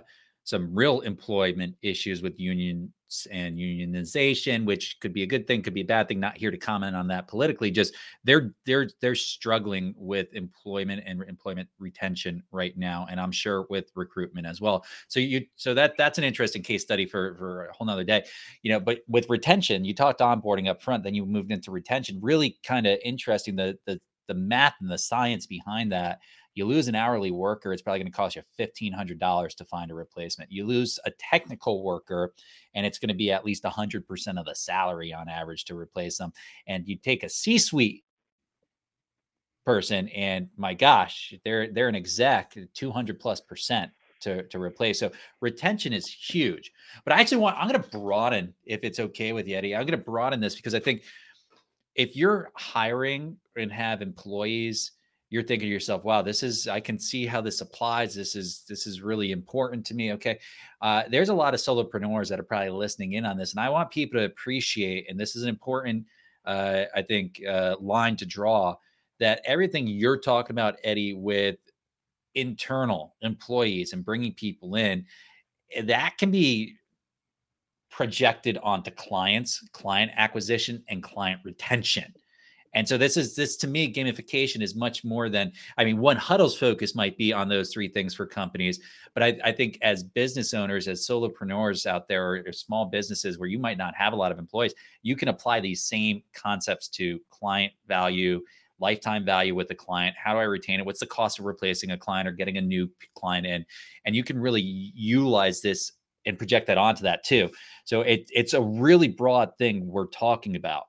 some 0.50 0.74
real 0.74 1.02
employment 1.02 1.76
issues 1.84 2.24
with 2.24 2.40
unions 2.40 2.90
and 3.32 3.56
unionization, 3.56 4.66
which 4.66 4.98
could 5.00 5.14
be 5.14 5.22
a 5.22 5.28
good 5.28 5.46
thing, 5.46 5.62
could 5.62 5.76
be 5.76 5.82
a 5.82 5.86
bad 5.86 6.08
thing. 6.08 6.20
Not 6.20 6.38
here 6.38 6.50
to 6.50 6.58
comment 6.58 6.96
on 6.96 7.08
that 7.10 7.28
politically. 7.28 7.70
Just 7.70 7.94
they're 8.24 8.56
they're 8.66 8.90
they're 9.00 9.14
struggling 9.14 9.94
with 9.96 10.34
employment 10.34 11.04
and 11.06 11.22
employment 11.30 11.70
retention 11.78 12.42
right 12.52 12.76
now, 12.76 13.06
and 13.12 13.20
I'm 13.22 13.32
sure 13.32 13.68
with 13.70 13.92
recruitment 13.94 14.48
as 14.48 14.60
well. 14.60 14.84
So 15.08 15.20
you 15.20 15.46
so 15.56 15.76
that 15.76 15.94
that's 16.00 16.18
an 16.18 16.24
interesting 16.24 16.64
case 16.64 16.82
study 16.82 17.06
for 17.06 17.36
for 17.36 17.66
a 17.66 17.74
whole 17.74 17.86
nother 17.86 18.04
day. 18.04 18.26
You 18.64 18.72
know, 18.72 18.80
but 18.80 19.02
with 19.08 19.30
retention, 19.30 19.86
you 19.86 19.94
talked 19.94 20.20
onboarding 20.20 20.68
up 20.68 20.82
front, 20.82 21.04
then 21.04 21.14
you 21.14 21.28
moved 21.28 21.52
into 21.52 21.70
retention. 21.70 22.20
Really 22.24 22.58
kind 22.64 22.88
of 22.88 22.98
interesting 23.06 23.56
the 23.56 23.78
the 23.86 24.02
the 24.28 24.34
math 24.36 24.76
and 24.80 24.90
the 24.90 24.98
science 24.98 25.46
behind 25.46 25.92
that 25.92 26.20
you 26.56 26.66
lose 26.66 26.88
an 26.88 26.96
hourly 26.96 27.32
worker, 27.32 27.72
it's 27.72 27.82
probably 27.82 28.00
going 28.00 28.12
to 28.12 28.16
cost 28.16 28.36
you 28.36 28.42
$1,500 28.60 29.56
to 29.56 29.66
find 29.66 29.92
a 29.92 29.96
replacement. 29.96 30.52
You 30.52 30.66
lose 30.66 31.00
a 31.06 31.12
technical 31.12 31.84
worker, 31.84 32.34
and 32.74 32.86
it's 32.86 33.00
going 33.00 33.10
to 33.10 33.16
be 33.16 33.32
at 33.32 33.46
least 33.46 33.64
100% 33.64 34.40
of 34.40 34.46
the 34.46 34.56
salary 34.56 35.14
on 35.14 35.30
average 35.30 35.66
to 35.66 35.78
replace 35.78 36.18
them. 36.18 36.34
And 36.68 36.88
you 36.88 36.98
take 36.98 37.24
a 37.24 37.30
C 37.30 37.58
suite 37.58 38.04
person, 39.66 40.10
and 40.10 40.50
my 40.58 40.74
gosh, 40.74 41.34
they're 41.46 41.72
they're 41.72 41.90
an 41.90 41.96
exec 41.96 42.58
200 42.74 43.20
plus 43.20 43.40
percent 43.40 43.92
to, 44.22 44.44
to 44.44 44.60
replace. 44.60 45.00
So 45.00 45.12
retention 45.42 45.94
is 45.94 46.08
huge. 46.08 46.72
But 47.04 47.14
I 47.14 47.22
actually 47.22 47.38
want, 47.38 47.58
I'm 47.58 47.70
going 47.70 47.82
to 47.82 47.90
broaden, 47.90 48.54
if 48.66 48.82
it's 48.84 49.00
okay 49.00 49.34
with 49.34 49.48
you, 49.48 49.56
Eddie, 49.56 49.76
I'm 49.76 49.86
going 49.86 49.98
to 49.98 50.06
broaden 50.06 50.40
this 50.40 50.56
because 50.56 50.76
I 50.76 50.80
think 50.80 51.04
if 51.96 52.16
you're 52.16 52.52
hiring 52.56 53.38
and 53.56 53.72
have 53.72 54.02
employees 54.02 54.92
you're 55.30 55.44
thinking 55.44 55.68
to 55.68 55.74
yourself, 55.74 56.04
wow, 56.04 56.22
this 56.22 56.42
is, 56.42 56.68
I 56.68 56.80
can 56.80 56.98
see 56.98 57.26
how 57.26 57.39
this 57.39 57.62
applies. 57.62 58.15
This 58.15 58.36
is, 58.36 58.63
this 58.68 58.88
is 58.88 59.02
really 59.02 59.32
important 59.32 59.86
to 59.88 59.94
me. 59.94 60.13
Okay. 60.13 60.39
Uh, 60.82 61.04
there's 61.10 61.30
a 61.30 61.34
lot 61.34 61.54
of 61.54 61.60
solopreneurs 61.60 62.30
that 62.30 62.39
are 62.39 62.44
probably 62.44 62.70
listening 62.70 63.13
in 63.13 63.26
on 63.26 63.38
this. 63.38 63.52
And 63.52 63.60
I 63.60 63.70
want 63.70 63.92
people 63.92 64.20
to 64.20 64.26
appreciate, 64.26 65.10
and 65.10 65.20
this 65.20 65.36
is 65.36 65.44
an 65.44 65.50
important, 65.50 66.06
uh, 66.46 66.86
I 66.96 67.04
think, 67.04 67.42
uh, 67.48 67.76
line 67.80 68.15
to 68.18 68.26
draw 68.26 68.76
that 69.20 69.42
everything 69.46 69.86
you're 69.86 70.20
talking 70.20 70.56
about, 70.56 70.78
Eddie, 70.84 71.13
with 71.13 71.58
internal 72.36 73.15
employees 73.22 73.94
and 73.94 74.06
bringing 74.06 74.34
people 74.34 74.76
in, 74.76 75.06
eh, 75.74 75.82
that 75.84 76.18
can 76.18 76.32
be 76.32 76.76
projected 77.92 78.58
onto 78.63 78.92
clients, 78.92 79.68
client 79.74 80.12
acquisition, 80.15 80.84
and 80.89 81.04
client 81.04 81.42
retention. 81.44 82.13
And 82.73 82.88
so 82.88 82.97
this 82.97 83.17
is 83.17 83.36
this 83.36 83.58
to 83.58 83.67
me, 83.67 83.91
gamification 83.91 84.62
is 84.62 84.75
much 84.75 85.03
more 85.03 85.29
than 85.29 85.51
I 85.77 85.86
mean, 85.86 85.97
1Huddle's 85.97 86.58
focus 86.58 86.95
might 86.95 87.17
be 87.17 87.34
on 87.34 87.49
those 87.49 87.71
three 87.71 87.88
things 87.88 88.13
for 88.13 88.25
companies, 88.25 88.79
but 89.13 89.23
I, 89.23 89.38
I 89.43 89.51
think 89.51 89.77
as 89.82 90.03
business 90.03 90.53
owners, 90.53 90.88
as 90.88 91.05
solopreneurs 91.05 91.86
out 91.86 92.08
there, 92.08 92.32
or, 92.32 92.43
or, 92.45 92.51
small 92.51 92.86
businesses 92.86 93.39
where 93.39 93.49
you 93.49 93.60
might 93.60 93.77
not 93.77 93.95
have 93.95 94.13
a 94.13 94.15
lot 94.15 94.32
of 94.32 94.39
employees, 94.39 94.73
you 95.01 95.15
can 95.15 95.29
apply 95.29 95.60
these 95.60 95.84
same 95.84 96.21
concepts 96.34 96.88
to 96.89 97.19
client 97.29 97.73
value, 97.88 98.41
lifetime 98.79 99.25
value 99.25 99.55
with 99.55 99.67
the 99.67 99.75
client. 99.75 100.15
How 100.17 100.34
do 100.34 100.39
I 100.39 100.43
retain 100.43 100.79
it? 100.79 100.86
What's 100.86 100.99
the 100.99 101.05
cost 101.05 101.39
of 101.39 101.45
replacing 101.45 101.91
a 101.91 101.97
client 101.97 102.27
or 102.27 102.32
getting 102.32 102.58
a 102.58 102.62
new 102.62 102.89
client 103.15 103.45
in? 103.47 103.65
And 104.05 104.15
you 104.15 104.23
can 104.23 104.38
really 104.38 104.62
utilize 104.62 105.62
this 105.62 105.93
and 106.25 106.38
project 106.38 106.67
that 106.67 106.77
onto 106.77 107.03
that 107.03 107.23
too. 107.23 107.49
So 107.86 108.01
it, 108.01 108.29
it's 108.34 108.53
a 108.53 108.62
really 108.62 109.08
broad 109.08 109.58
thing 109.58 109.88
we're 109.88 110.08
talking 110.08 110.55
about. 110.55 110.88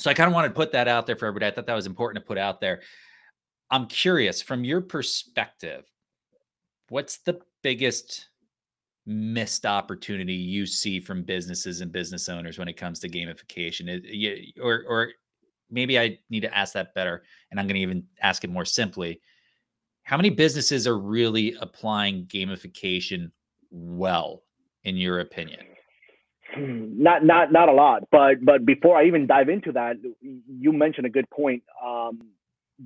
So 0.00 0.10
I 0.10 0.14
kind 0.14 0.28
of 0.28 0.34
wanted 0.34 0.48
to 0.48 0.54
put 0.54 0.72
that 0.72 0.88
out 0.88 1.06
there 1.06 1.14
for 1.14 1.26
everybody. 1.26 1.46
I 1.46 1.54
thought 1.54 1.66
that 1.66 1.74
was 1.74 1.86
important 1.86 2.24
to 2.24 2.26
put 2.26 2.38
out 2.38 2.58
there. 2.58 2.80
I'm 3.70 3.86
curious 3.86 4.40
from 4.40 4.64
your 4.64 4.80
perspective, 4.80 5.84
what's 6.88 7.18
the 7.18 7.38
biggest 7.62 8.28
missed 9.04 9.66
opportunity 9.66 10.32
you 10.32 10.64
see 10.64 11.00
from 11.00 11.22
businesses 11.22 11.82
and 11.82 11.92
business 11.92 12.30
owners 12.30 12.58
when 12.58 12.66
it 12.66 12.78
comes 12.78 12.98
to 13.00 13.10
gamification? 13.10 14.50
Or, 14.58 14.84
or 14.88 15.12
maybe 15.70 15.98
I 15.98 16.18
need 16.30 16.40
to 16.40 16.56
ask 16.56 16.72
that 16.72 16.94
better. 16.94 17.22
And 17.50 17.60
I'm 17.60 17.66
going 17.66 17.76
to 17.76 17.82
even 17.82 18.04
ask 18.22 18.42
it 18.42 18.50
more 18.50 18.64
simply. 18.64 19.20
How 20.04 20.16
many 20.16 20.30
businesses 20.30 20.86
are 20.86 20.98
really 20.98 21.56
applying 21.60 22.24
gamification 22.24 23.30
well, 23.70 24.44
in 24.84 24.96
your 24.96 25.20
opinion? 25.20 25.60
not 26.58 27.24
not 27.24 27.52
not 27.52 27.68
a 27.68 27.72
lot 27.72 28.02
but 28.10 28.44
but 28.44 28.64
before 28.64 28.96
i 28.96 29.04
even 29.04 29.26
dive 29.26 29.48
into 29.48 29.72
that 29.72 29.96
you 30.22 30.72
mentioned 30.72 31.06
a 31.06 31.10
good 31.10 31.28
point. 31.30 31.62
Um, 31.84 32.20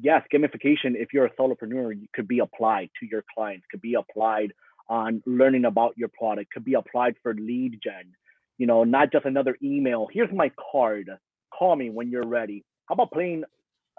yes 0.01 0.23
gamification 0.33 0.95
if 0.95 1.13
you're 1.13 1.27
a 1.27 1.35
solopreneur 1.37 1.95
could 2.15 2.29
be 2.29 2.41
applied 2.41 2.91
to 3.01 3.07
your 3.07 3.25
clients 3.35 3.65
could 3.71 3.81
be 3.81 3.95
applied 3.95 4.53
on 4.89 5.23
learning 5.25 5.65
about 5.65 5.97
your 5.97 6.09
product 6.09 6.53
could 6.53 6.65
be 6.65 6.75
applied 6.75 7.15
for 7.23 7.35
lead 7.35 7.81
gen 7.83 8.13
you 8.59 8.67
know 8.67 8.85
not 8.85 9.13
just 9.13 9.25
another 9.25 9.57
email. 9.63 10.09
Here's 10.13 10.33
my 10.33 10.51
card. 10.73 11.11
Call 11.57 11.77
me 11.77 11.91
when 11.91 12.11
you're 12.11 12.27
ready. 12.27 12.65
How 12.87 12.95
about 12.95 13.13
playing 13.13 13.45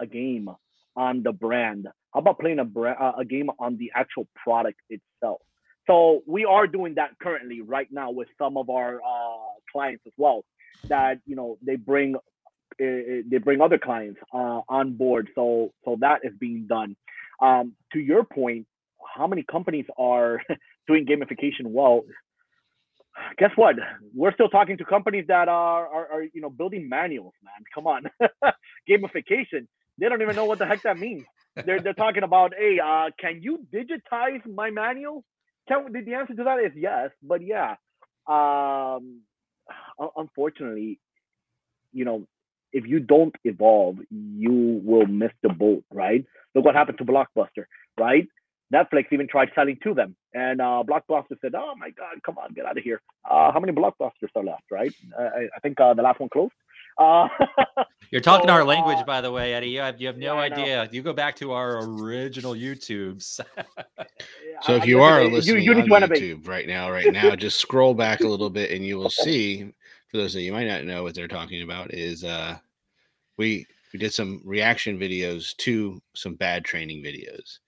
a 0.00 0.06
game 0.06 0.48
on 0.96 1.22
the 1.22 1.32
brand? 1.32 1.88
How 2.12 2.20
about 2.20 2.38
playing 2.38 2.58
a, 2.58 2.64
bra- 2.64 3.14
a 3.18 3.24
game 3.24 3.50
on 3.58 3.76
the 3.76 3.90
actual 3.94 4.26
product 4.42 4.80
itself? 4.88 5.40
So 5.86 6.22
we 6.26 6.44
are 6.44 6.66
doing 6.66 6.94
that 6.96 7.10
currently 7.22 7.60
right 7.60 7.88
now 7.90 8.10
with 8.10 8.28
some 8.38 8.56
of 8.56 8.70
our 8.70 8.96
uh, 8.96 9.45
clients 9.70 10.04
as 10.06 10.12
well. 10.16 10.44
That 10.88 11.20
you 11.26 11.36
know 11.36 11.58
they 11.62 11.76
bring 11.76 12.16
uh, 12.16 12.20
they 12.78 13.38
bring 13.42 13.60
other 13.60 13.78
clients 13.78 14.20
uh, 14.32 14.60
on 14.68 14.92
board. 14.94 15.28
So 15.34 15.72
so 15.84 15.96
that 16.00 16.20
is 16.22 16.32
being 16.38 16.66
done. 16.66 16.96
Um, 17.40 17.74
to 17.92 17.98
your 17.98 18.24
point, 18.24 18.66
how 19.14 19.26
many 19.26 19.42
companies 19.42 19.86
are 19.98 20.42
doing 20.86 21.06
gamification 21.06 21.66
well? 21.66 22.02
Guess 23.38 23.52
what? 23.56 23.76
We're 24.14 24.34
still 24.34 24.50
talking 24.50 24.76
to 24.76 24.84
companies 24.84 25.24
that 25.28 25.48
are, 25.48 25.86
are, 25.86 26.12
are 26.12 26.22
you 26.22 26.40
know 26.42 26.50
building 26.50 26.88
manuals, 26.88 27.32
man. 27.42 27.64
Come 27.74 27.86
on, 27.86 28.04
gamification. 28.90 29.66
They 29.98 30.08
don't 30.08 30.20
even 30.20 30.36
know 30.36 30.44
what 30.44 30.58
the 30.58 30.66
heck 30.66 30.82
that 30.82 30.98
means. 30.98 31.24
They're 31.64 31.80
they're 31.80 31.94
talking 31.94 32.22
about, 32.22 32.52
hey, 32.56 32.78
uh, 32.78 33.10
can 33.18 33.40
you 33.42 33.66
digitize 33.72 34.44
my 34.46 34.70
manual? 34.70 35.24
Can, 35.68 35.90
the 35.92 36.14
answer 36.14 36.34
to 36.34 36.44
that 36.44 36.58
is 36.60 36.72
yes, 36.76 37.10
but 37.22 37.40
yeah, 37.42 37.76
um, 38.28 39.22
unfortunately, 40.16 40.98
you 41.92 42.04
know, 42.04 42.26
if 42.72 42.86
you 42.86 43.00
don't 43.00 43.34
evolve, 43.44 43.96
you 44.10 44.80
will 44.84 45.06
miss 45.06 45.30
the 45.42 45.48
boat, 45.48 45.84
right? 45.92 46.24
Look 46.54 46.64
what 46.64 46.74
happened 46.74 46.98
to 46.98 47.04
Blockbuster, 47.04 47.64
right? 47.98 48.28
Netflix 48.72 49.06
even 49.12 49.28
tried 49.28 49.50
selling 49.54 49.78
to 49.84 49.94
them, 49.94 50.16
and 50.34 50.60
uh, 50.60 50.82
Blockbuster 50.86 51.40
said, 51.40 51.54
"Oh 51.54 51.74
my 51.78 51.90
God, 51.90 52.20
come 52.24 52.36
on, 52.36 52.52
get 52.52 52.66
out 52.66 52.76
of 52.76 52.82
here." 52.82 53.00
Uh, 53.28 53.52
how 53.52 53.60
many 53.60 53.72
Blockbusters 53.72 54.34
are 54.34 54.42
left, 54.44 54.64
right? 54.70 54.92
I, 55.18 55.46
I 55.56 55.60
think 55.62 55.80
uh, 55.80 55.94
the 55.94 56.02
last 56.02 56.18
one 56.18 56.28
closed. 56.28 56.52
Uh, 56.98 57.28
You're 58.10 58.20
talking 58.20 58.48
so, 58.48 58.54
our 58.54 58.64
language, 58.64 58.98
uh, 58.98 59.04
by 59.04 59.20
the 59.20 59.30
way, 59.30 59.52
Eddie. 59.52 59.70
You 59.70 59.80
have, 59.80 60.00
you 60.00 60.06
have 60.06 60.16
no 60.16 60.34
yeah, 60.34 60.40
idea. 60.40 60.88
You 60.92 61.02
go 61.02 61.12
back 61.12 61.36
to 61.36 61.52
our 61.52 61.78
original 61.78 62.54
YouTubes. 62.54 63.40
so 64.62 64.74
if 64.74 64.86
you 64.86 65.00
are 65.02 65.24
listening 65.24 65.64
you, 65.64 65.74
you 65.74 65.94
on 65.94 66.02
YouTube 66.02 66.46
right 66.46 66.68
now, 66.68 66.90
right 66.90 67.12
now, 67.12 67.34
just 67.34 67.58
scroll 67.58 67.94
back 67.94 68.20
a 68.20 68.28
little 68.28 68.50
bit, 68.50 68.70
and 68.70 68.84
you 68.84 68.96
will 68.96 69.10
see. 69.10 69.72
For 70.08 70.18
those 70.18 70.36
of 70.36 70.42
you 70.42 70.52
might 70.52 70.68
not 70.68 70.84
know 70.84 71.02
what 71.02 71.16
they're 71.16 71.26
talking 71.26 71.62
about, 71.62 71.92
is 71.92 72.22
uh, 72.22 72.56
we 73.36 73.66
we 73.92 73.98
did 73.98 74.14
some 74.14 74.40
reaction 74.44 74.98
videos 74.98 75.56
to 75.56 76.00
some 76.14 76.34
bad 76.34 76.64
training 76.64 77.02
videos. 77.02 77.58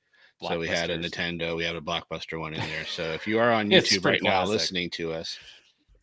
So 0.40 0.58
we 0.58 0.68
had 0.68 0.90
a 0.90 0.98
Nintendo, 0.98 1.56
we 1.56 1.64
had 1.64 1.74
a 1.74 1.80
blockbuster 1.80 2.38
one 2.38 2.54
in 2.54 2.60
there. 2.60 2.84
So 2.84 3.02
if 3.10 3.26
you 3.26 3.40
are 3.40 3.50
on 3.50 3.68
YouTube 3.70 4.04
right 4.04 4.20
classic. 4.20 4.22
now 4.22 4.44
listening 4.44 4.88
to 4.90 5.12
us, 5.12 5.36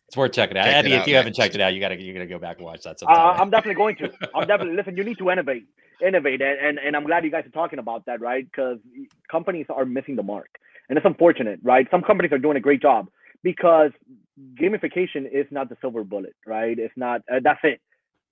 it's 0.08 0.16
worth 0.16 0.32
checking 0.32 0.56
out. 0.56 0.64
Check 0.64 0.74
Eddie, 0.74 0.94
out, 0.94 1.00
if 1.02 1.08
you 1.08 1.16
haven't 1.16 1.34
checked 1.34 1.54
it 1.54 1.60
out, 1.60 1.74
you 1.74 1.80
gotta 1.80 2.00
you 2.00 2.12
gotta 2.12 2.26
go 2.26 2.38
back 2.38 2.58
and 2.58 2.66
watch 2.66 2.82
that. 2.84 3.02
Uh, 3.02 3.06
I'm 3.10 3.50
definitely 3.50 3.74
going 3.74 3.96
to. 3.96 4.12
I'm 4.34 4.46
definitely 4.46 4.76
listen. 4.76 4.96
You 4.96 5.04
need 5.04 5.18
to 5.18 5.30
innovate, 5.30 5.66
innovate, 6.06 6.40
and 6.40 6.58
and, 6.60 6.78
and 6.78 6.96
I'm 6.96 7.04
glad 7.04 7.24
you 7.24 7.30
guys 7.30 7.44
are 7.44 7.50
talking 7.50 7.78
about 7.78 8.06
that, 8.06 8.20
right? 8.20 8.44
Because 8.44 8.78
companies 9.30 9.66
are 9.68 9.84
missing 9.84 10.14
the 10.14 10.22
mark, 10.22 10.48
and 10.88 10.96
it's 10.96 11.06
unfortunate, 11.06 11.58
right? 11.62 11.88
Some 11.90 12.02
companies 12.02 12.32
are 12.32 12.38
doing 12.38 12.56
a 12.56 12.60
great 12.60 12.80
job 12.80 13.08
because 13.42 13.90
gamification 14.54 15.26
is 15.30 15.46
not 15.50 15.68
the 15.68 15.76
silver 15.80 16.04
bullet, 16.04 16.36
right? 16.46 16.78
It's 16.78 16.94
not. 16.96 17.22
Uh, 17.30 17.40
that's 17.42 17.60
it. 17.64 17.80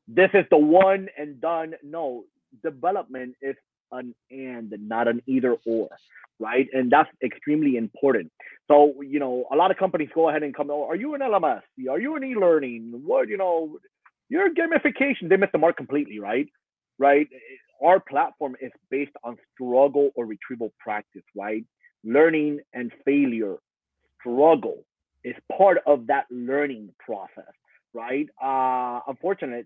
This 0.06 0.30
is 0.32 0.44
the 0.50 0.58
one 0.58 1.08
and 1.18 1.40
done. 1.40 1.74
No, 1.82 2.24
development 2.62 3.34
is 3.42 3.56
an 3.94 4.14
and, 4.30 4.72
not 4.88 5.08
an 5.08 5.22
either 5.26 5.56
or, 5.66 5.88
right? 6.38 6.66
And 6.72 6.90
that's 6.90 7.08
extremely 7.22 7.76
important. 7.76 8.30
So, 8.68 9.02
you 9.02 9.18
know, 9.18 9.44
a 9.52 9.56
lot 9.56 9.70
of 9.70 9.76
companies 9.76 10.08
go 10.14 10.28
ahead 10.28 10.42
and 10.42 10.54
come, 10.54 10.70
oh, 10.70 10.86
are 10.88 10.96
you 10.96 11.14
an 11.14 11.20
LMS? 11.20 11.62
Are 11.90 12.00
you 12.00 12.16
an 12.16 12.24
e-learning? 12.24 13.02
What, 13.04 13.28
you 13.28 13.36
know, 13.36 13.78
your 14.28 14.48
gamification, 14.50 15.28
they 15.28 15.36
miss 15.36 15.50
the 15.52 15.58
mark 15.58 15.76
completely, 15.76 16.18
right? 16.18 16.48
Right? 16.98 17.28
Our 17.82 18.00
platform 18.00 18.56
is 18.60 18.72
based 18.90 19.12
on 19.22 19.36
struggle 19.52 20.10
or 20.14 20.26
retrieval 20.26 20.72
practice, 20.78 21.24
right? 21.36 21.64
Learning 22.04 22.60
and 22.72 22.92
failure, 23.04 23.56
struggle 24.20 24.84
is 25.24 25.34
part 25.56 25.78
of 25.86 26.06
that 26.06 26.24
learning 26.30 26.90
process, 26.98 27.52
right? 27.92 28.28
Uh, 28.42 29.00
unfortunately, 29.08 29.64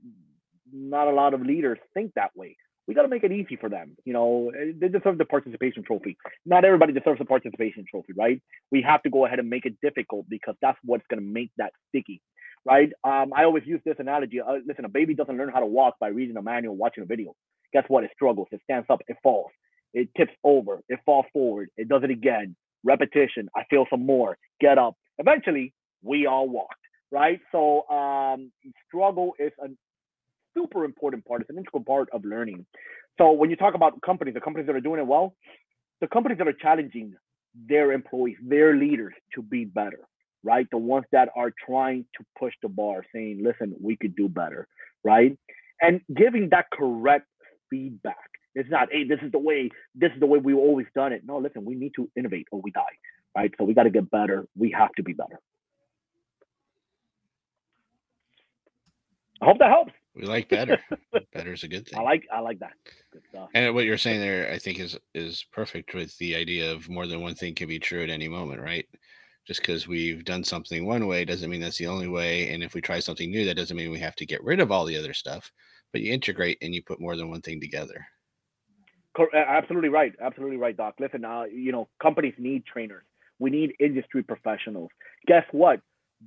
not 0.73 1.09
a 1.09 1.13
lot 1.13 1.35
of 1.35 1.43
leaders 1.43 1.79
think 1.95 2.13
that 2.15 2.31
way 2.37 2.57
we 2.89 2.95
got 2.95 3.03
to 3.03 3.09
make 3.09 3.23
it 3.23 3.31
easy 3.31 3.57
for 3.57 3.69
them. 3.69 3.97
You 4.07 4.15
know, 4.15 4.51
eh, 4.59 4.73
they 4.81 4.89
deserve 4.89 5.19
the 5.19 5.27
participation 5.27 5.85
trophy. 5.85 6.17
Not 6.47 6.65
everybody 6.65 6.95
deserves 6.95 7.21
a 7.21 7.27
participation 7.27 7.85
trophy, 7.89 8.15
right? 8.17 8.43
We 8.73 8.83
have 8.83 9.03
to 9.03 9.11
go 9.11 9.27
ahead 9.27 9.39
and 9.39 9.51
make 9.51 9.67
it 9.67 9.75
difficult 9.83 10.27
because 10.29 10.55
that's 10.63 10.79
what's 10.85 11.05
going 11.11 11.21
to 11.21 11.27
make 11.27 11.51
that 11.59 11.73
sticky, 11.91 12.23
right? 12.65 12.91
Um, 13.05 13.33
I 13.37 13.45
always 13.45 13.65
use 13.67 13.83
this 13.85 13.97
analogy. 13.99 14.41
Uh, 14.41 14.55
listen, 14.67 14.87
a 14.87 14.89
baby 14.89 15.15
doesn't 15.15 15.37
learn 15.37 15.51
how 15.51 15.61
to 15.61 15.67
walk 15.67 15.97
by 16.01 16.09
reading 16.09 16.37
a 16.39 16.43
manual, 16.43 16.77
watching 16.77 17.03
a 17.03 17.07
video. 17.07 17.35
Guess 17.75 17.85
what? 17.89 18.05
It 18.05 18.11
struggles. 18.15 18.49
It 18.53 18.61
stands 18.65 18.87
up. 18.91 19.01
It 19.07 19.19
falls. 19.23 19.51
It 19.93 20.09
tips 20.17 20.33
over. 20.43 20.81
It 20.89 20.99
falls 21.05 21.27
forward. 21.33 21.69
It 21.77 21.89
does 21.89 22.03
it 22.05 22.11
again. 22.11 22.57
Repetition. 22.85 23.49
I 23.55 23.65
feel 23.69 23.85
some 23.91 24.07
more. 24.07 24.39
Get 24.61 24.79
up. 24.79 24.97
Eventually, 25.19 25.75
we 26.03 26.27
all 26.27 26.49
walked, 26.49 26.81
right? 27.11 27.41
So 27.53 27.87
um, 27.89 28.51
struggle 28.87 29.35
is 29.39 29.53
an 29.59 29.77
super 30.59 30.85
important 30.85 31.25
part. 31.25 31.41
It's 31.43 31.51
an 31.51 31.59
integral 31.59 31.85
part 31.85 32.09
of 32.13 32.25
learning. 32.25 32.67
So 33.19 33.33
when 33.33 33.51
you 33.51 33.57
talk 33.57 33.75
about 33.75 34.01
companies, 34.03 34.35
the 34.35 34.41
companies 34.41 34.67
that 34.67 34.77
are 34.77 34.81
doing 34.81 35.01
it 35.01 35.07
well, 35.07 35.35
the 36.01 36.07
companies 36.07 36.39
that 36.39 36.49
are 36.49 36.53
challenging 36.53 37.15
their 37.69 37.93
employees, 37.93 38.37
their 38.43 38.75
leaders 38.77 39.15
to 39.35 39.43
be 39.43 39.65
better, 39.65 40.01
right? 40.43 40.67
The 40.71 40.79
ones 40.79 41.07
that 41.13 41.29
are 41.37 41.53
trying 41.67 42.05
to 42.17 42.25
push 42.39 42.55
the 42.63 42.69
bar, 42.69 43.05
saying, 43.13 43.41
listen, 43.43 43.75
we 43.81 43.97
could 43.97 44.15
do 44.15 44.29
better, 44.29 44.69
right? 45.05 45.37
And 45.81 46.01
giving 46.15 46.49
that 46.51 46.67
correct 46.73 47.27
feedback. 47.71 48.17
It's 48.55 48.71
not, 48.71 48.89
hey, 48.91 49.05
this 49.05 49.19
is 49.23 49.31
the 49.33 49.39
way, 49.39 49.71
this 49.95 50.11
is 50.15 50.21
the 50.21 50.27
way 50.27 50.39
we've 50.39 50.57
always 50.57 50.87
done 50.95 51.13
it. 51.13 51.23
No, 51.25 51.39
listen, 51.39 51.65
we 51.65 51.75
need 51.75 51.93
to 51.97 52.11
innovate 52.17 52.47
or 52.51 52.61
we 52.61 52.71
die, 52.71 52.81
right? 53.37 53.53
So 53.59 53.65
we 53.65 53.75
got 53.75 53.85
to 53.85 53.91
get 53.91 54.11
better. 54.11 54.47
We 54.57 54.71
have 54.77 54.93
to 54.97 55.03
be 55.03 55.13
better. 55.13 55.39
I 59.41 59.45
hope 59.45 59.59
that 59.59 59.71
helps. 59.71 59.93
We 60.19 60.27
like 60.27 60.49
better. 60.49 60.79
better 61.33 61.53
is 61.53 61.63
a 61.63 61.69
good 61.69 61.87
thing. 61.87 61.99
I 61.99 62.03
like 62.03 62.27
I 62.33 62.41
like 62.41 62.59
that. 62.59 62.73
Good 63.13 63.23
stuff. 63.31 63.51
And 63.55 63.73
what 63.73 63.85
you're 63.85 63.97
saying 63.97 64.21
there, 64.21 64.51
I 64.53 64.59
think, 64.59 64.81
is 64.81 64.99
is 65.15 65.47
perfect 65.53 65.95
with 65.95 66.17
the 66.19 66.35
idea 66.35 66.73
of 66.73 66.89
more 66.89 67.07
than 67.07 67.21
one 67.21 67.37
thing 67.37 67.55
can 67.55 67.69
be 67.69 67.79
true 67.79 68.03
at 68.03 68.11
any 68.11 68.27
moment, 68.27 68.61
right? 68.61 68.85
Just 69.47 69.61
because 69.61 69.87
we've 69.87 70.25
done 70.25 70.43
something 70.43 70.85
one 70.85 71.07
way 71.07 71.25
doesn't 71.25 71.49
mean 71.49 71.61
that's 71.61 71.79
the 71.79 71.87
only 71.87 72.09
way. 72.09 72.53
And 72.53 72.65
if 72.65 72.75
we 72.75 72.81
try 72.81 72.99
something 72.99 73.31
new, 73.31 73.45
that 73.45 73.57
doesn't 73.57 73.77
mean 73.77 73.93
we 73.93 74.01
have 74.01 74.17
to 74.17 74.27
get 74.27 74.43
rid 74.43 74.59
of 74.61 74.73
all 74.73 74.85
the 74.85 74.99
other 74.99 75.15
stuff. 75.15 75.51
But 75.93 76.03
you 76.03 76.13
integrate 76.13 76.59
and 76.61 76.75
you 76.75 76.83
put 76.83 77.01
more 77.01 77.17
than 77.17 77.31
one 77.31 77.41
thing 77.41 77.61
together. 77.61 78.05
Absolutely 79.35 79.89
right. 79.89 80.13
Absolutely 80.21 80.57
right, 80.57 80.77
Doc. 80.77 80.95
Listen, 81.01 81.25
uh, 81.25 81.45
you 81.45 81.73
know, 81.73 81.89
companies 82.03 82.35
need 82.39 82.67
trainers. 82.67 83.05
We 83.39 83.51
need 83.51 83.75
industry 83.79 84.23
professionals. 84.23 84.91
Guess 85.27 85.45
what? 85.53 85.81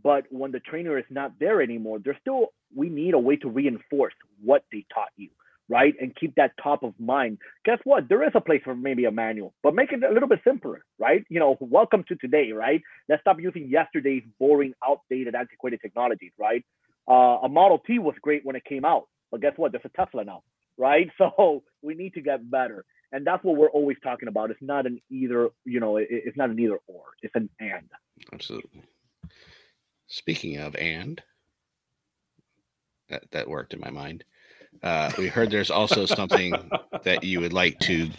But 0.04 0.26
when 0.30 0.52
the 0.52 0.60
trainer 0.60 0.98
is 0.98 1.06
not 1.10 1.34
there 1.40 1.62
anymore, 1.62 2.00
there's 2.04 2.18
still 2.22 2.54
we 2.76 2.90
need 2.90 3.14
a 3.14 3.20
way 3.20 3.36
to 3.38 3.50
reinforce 3.50 4.14
what 4.42 4.64
they 4.72 4.86
taught 4.94 5.12
you, 5.18 5.30
right? 5.68 5.94
And 6.00 6.16
keep 6.16 6.36
that 6.36 6.52
top 6.62 6.84
of 6.84 6.94
mind. 7.00 7.40
Guess 7.66 7.80
what? 7.84 8.08
There 8.08 8.24
is 8.24 8.32
a 8.34 8.42
place 8.42 8.62
for 8.64 8.76
maybe 8.76 9.06
a 9.06 9.12
manual, 9.12 9.54
but 9.64 9.76
make 9.76 9.92
it 9.92 10.04
a 10.04 10.14
little 10.14 10.30
bit 10.30 10.40
simpler, 10.46 10.86
right? 10.98 11.26
You 11.30 11.40
know, 11.40 11.58
welcome 11.60 12.06
to 12.08 12.16
today, 12.16 12.52
right? 12.52 12.82
Let's 13.10 13.22
stop 13.22 13.40
using 13.40 13.68
yesterday's 13.70 14.24
boring, 14.40 14.74
outdated, 14.88 15.36
antiquated 15.36 15.82
technologies, 15.82 16.32
right? 16.40 16.64
Uh, 17.08 17.40
a 17.44 17.50
Model 17.50 17.80
T 17.80 18.00
was 18.00 18.16
great 18.22 18.46
when 18.46 18.56
it 18.56 18.64
came 18.64 18.86
out, 18.86 19.08
but 19.32 19.42
guess 19.42 19.54
what? 19.58 19.74
There's 19.74 19.86
a 19.86 19.90
Tesla 19.90 20.24
now, 20.24 20.44
right? 20.78 21.10
So 21.18 21.64
we 21.82 21.96
need 21.96 22.14
to 22.14 22.22
get 22.22 22.50
better. 22.50 22.86
And 23.12 23.28
that's 23.28 23.44
what 23.44 23.58
we're 23.58 23.70
always 23.70 23.98
talking 24.02 24.30
about. 24.30 24.52
It's 24.52 24.62
not 24.62 24.86
an 24.86 25.02
either, 25.10 25.50
you 25.66 25.82
know, 25.82 25.98
it's 25.98 26.38
not 26.38 26.50
an 26.50 26.60
either 26.60 26.80
or, 26.88 27.04
it's 27.22 27.36
an 27.36 27.50
and. 27.60 27.90
Absolutely. 28.32 28.84
Speaking 30.12 30.58
of 30.58 30.76
and, 30.76 31.20
that, 33.08 33.24
that 33.32 33.48
worked 33.48 33.74
in 33.74 33.80
my 33.80 33.90
mind. 33.90 34.26
Uh, 34.84 35.10
we 35.18 35.30
heard 35.30 35.50
there's 35.50 35.72
also 35.72 36.06
something 36.06 36.70
that 37.04 37.24
you 37.24 37.40
would 37.40 37.54
like 37.54 37.80
to 37.80 38.10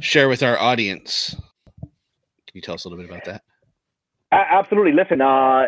share 0.00 0.28
with 0.28 0.42
our 0.42 0.58
audience. 0.58 1.36
Can 1.80 2.54
you 2.54 2.60
tell 2.60 2.74
us 2.74 2.86
a 2.86 2.88
little 2.88 3.04
bit 3.04 3.08
about 3.08 3.24
that? 3.26 3.44
Absolutely. 4.32 4.90
Listen, 4.90 5.20
uh, 5.20 5.66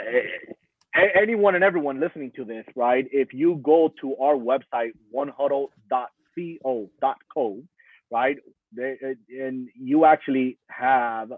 anyone 1.15 1.55
and 1.55 1.63
everyone 1.63 2.01
listening 2.01 2.33
to 2.35 2.45
this, 2.45 2.65
right? 2.75 3.07
If 3.13 3.33
you 3.33 3.61
go 3.63 3.95
to 4.01 4.17
our 4.17 4.35
website, 4.35 4.91
1huddle.co.co, 5.15 7.63
right, 8.11 8.39
and 8.77 9.69
you 9.81 10.05
actually 10.05 10.59
have 10.69 11.33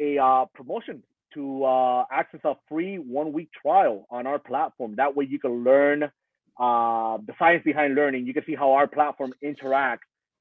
a 0.00 0.18
uh, 0.18 0.46
promotion 0.52 1.04
to 1.34 1.64
uh, 1.64 2.04
access 2.10 2.40
a 2.44 2.54
free 2.68 2.96
one 2.96 3.32
week 3.32 3.48
trial 3.60 4.06
on 4.10 4.26
our 4.26 4.38
platform. 4.38 4.94
That 4.96 5.16
way 5.16 5.26
you 5.28 5.38
can 5.38 5.64
learn 5.64 6.04
uh, 6.04 7.18
the 7.26 7.34
science 7.38 7.62
behind 7.64 7.94
learning. 7.94 8.26
You 8.26 8.34
can 8.34 8.44
see 8.44 8.54
how 8.54 8.72
our 8.72 8.86
platform 8.86 9.32
interacts, 9.42 9.98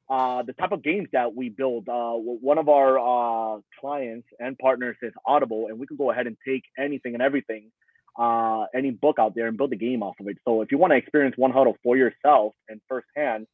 uh, 0.09 0.43
the 0.43 0.53
type 0.53 0.71
of 0.71 0.83
games 0.83 1.07
that 1.13 1.35
we 1.35 1.49
build. 1.49 1.87
Uh, 1.87 2.13
one 2.13 2.57
of 2.57 2.69
our 2.69 2.99
uh, 2.99 3.59
clients 3.79 4.27
and 4.39 4.57
partners 4.57 4.97
is 5.01 5.13
Audible, 5.25 5.67
and 5.67 5.79
we 5.79 5.87
can 5.87 5.97
go 5.97 6.11
ahead 6.11 6.27
and 6.27 6.37
take 6.45 6.63
anything 6.77 7.13
and 7.13 7.23
everything, 7.23 7.71
uh, 8.19 8.65
any 8.75 8.91
book 8.91 9.17
out 9.19 9.35
there, 9.35 9.47
and 9.47 9.57
build 9.57 9.71
a 9.73 9.77
game 9.77 10.03
off 10.03 10.15
of 10.19 10.27
it. 10.27 10.37
So 10.45 10.61
if 10.61 10.71
you 10.71 10.77
want 10.77 10.91
to 10.91 10.97
experience 10.97 11.35
1Huddle 11.37 11.75
for 11.83 11.95
yourself 11.95 12.53
and 12.67 12.81
firsthand, 12.89 13.47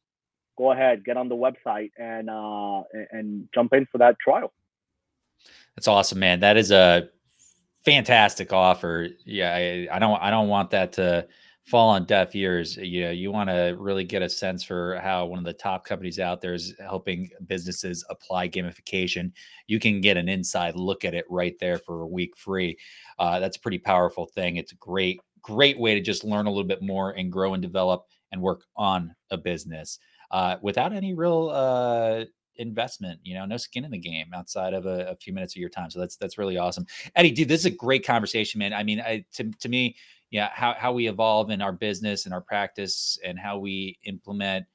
go 0.56 0.72
ahead, 0.72 1.04
get 1.04 1.16
on 1.16 1.28
the 1.28 1.36
website 1.36 1.90
and 1.96 2.28
and 3.12 3.48
jump 3.54 3.72
in 3.72 3.86
for 3.92 3.98
that 3.98 4.16
trial. 4.18 4.52
That's 5.76 5.86
awesome, 5.86 6.18
man. 6.18 6.40
That 6.40 6.56
is 6.56 6.72
a 6.72 7.08
fantastic 7.88 8.52
offer. 8.52 9.08
Yeah, 9.24 9.54
I, 9.54 9.88
I 9.90 9.98
don't 9.98 10.20
I 10.22 10.30
don't 10.30 10.48
want 10.48 10.70
that 10.70 10.92
to 10.94 11.26
fall 11.64 11.90
on 11.90 12.04
deaf 12.06 12.34
ears. 12.34 12.76
You 12.76 13.04
know, 13.04 13.10
you 13.10 13.30
want 13.30 13.50
to 13.50 13.76
really 13.78 14.04
get 14.04 14.22
a 14.22 14.28
sense 14.28 14.62
for 14.62 14.98
how 15.00 15.26
one 15.26 15.38
of 15.38 15.44
the 15.44 15.52
top 15.52 15.84
companies 15.84 16.18
out 16.18 16.40
there 16.40 16.54
is 16.54 16.74
helping 16.80 17.28
businesses 17.46 18.04
apply 18.08 18.48
gamification. 18.48 19.32
You 19.66 19.78
can 19.78 20.00
get 20.00 20.16
an 20.16 20.28
inside 20.28 20.76
look 20.76 21.04
at 21.04 21.14
it 21.14 21.26
right 21.28 21.58
there 21.60 21.78
for 21.78 22.02
a 22.02 22.06
week 22.06 22.36
free. 22.36 22.78
Uh, 23.18 23.38
that's 23.38 23.58
a 23.58 23.60
pretty 23.60 23.78
powerful 23.78 24.26
thing. 24.26 24.56
It's 24.56 24.72
a 24.72 24.76
great, 24.76 25.20
great 25.42 25.78
way 25.78 25.94
to 25.94 26.00
just 26.00 26.24
learn 26.24 26.46
a 26.46 26.50
little 26.50 26.64
bit 26.64 26.82
more 26.82 27.10
and 27.10 27.30
grow 27.30 27.52
and 27.52 27.62
develop 27.62 28.06
and 28.32 28.40
work 28.40 28.64
on 28.76 29.14
a 29.30 29.36
business 29.36 29.98
uh, 30.30 30.56
without 30.62 30.92
any 30.92 31.14
real 31.14 31.50
uh, 31.52 32.24
investment 32.58 33.20
you 33.22 33.34
know 33.34 33.46
no 33.46 33.56
skin 33.56 33.84
in 33.84 33.90
the 33.90 33.98
game 33.98 34.26
outside 34.34 34.74
of 34.74 34.84
a, 34.84 35.10
a, 35.10 35.16
few 35.16 35.32
minutes 35.32 35.54
of 35.54 35.60
your 35.60 35.68
time 35.68 35.90
so 35.90 36.00
that's 36.00 36.16
that's 36.16 36.38
really 36.38 36.58
awesome 36.58 36.84
eddie 37.14 37.30
dude 37.30 37.48
this 37.48 37.60
is 37.60 37.66
a 37.66 37.70
great 37.70 38.04
conversation 38.04 38.58
man 38.58 38.72
i 38.72 38.82
mean 38.82 39.00
I, 39.00 39.24
to, 39.34 39.50
to 39.60 39.68
me 39.68 39.96
yeah 40.30 40.50
how, 40.52 40.74
how 40.76 40.92
we 40.92 41.08
evolve 41.08 41.50
in 41.50 41.62
our 41.62 41.72
business 41.72 42.24
and 42.24 42.34
our 42.34 42.40
practice 42.40 43.18
and 43.24 43.38
how 43.38 43.58
we 43.58 43.98
implement 44.04 44.66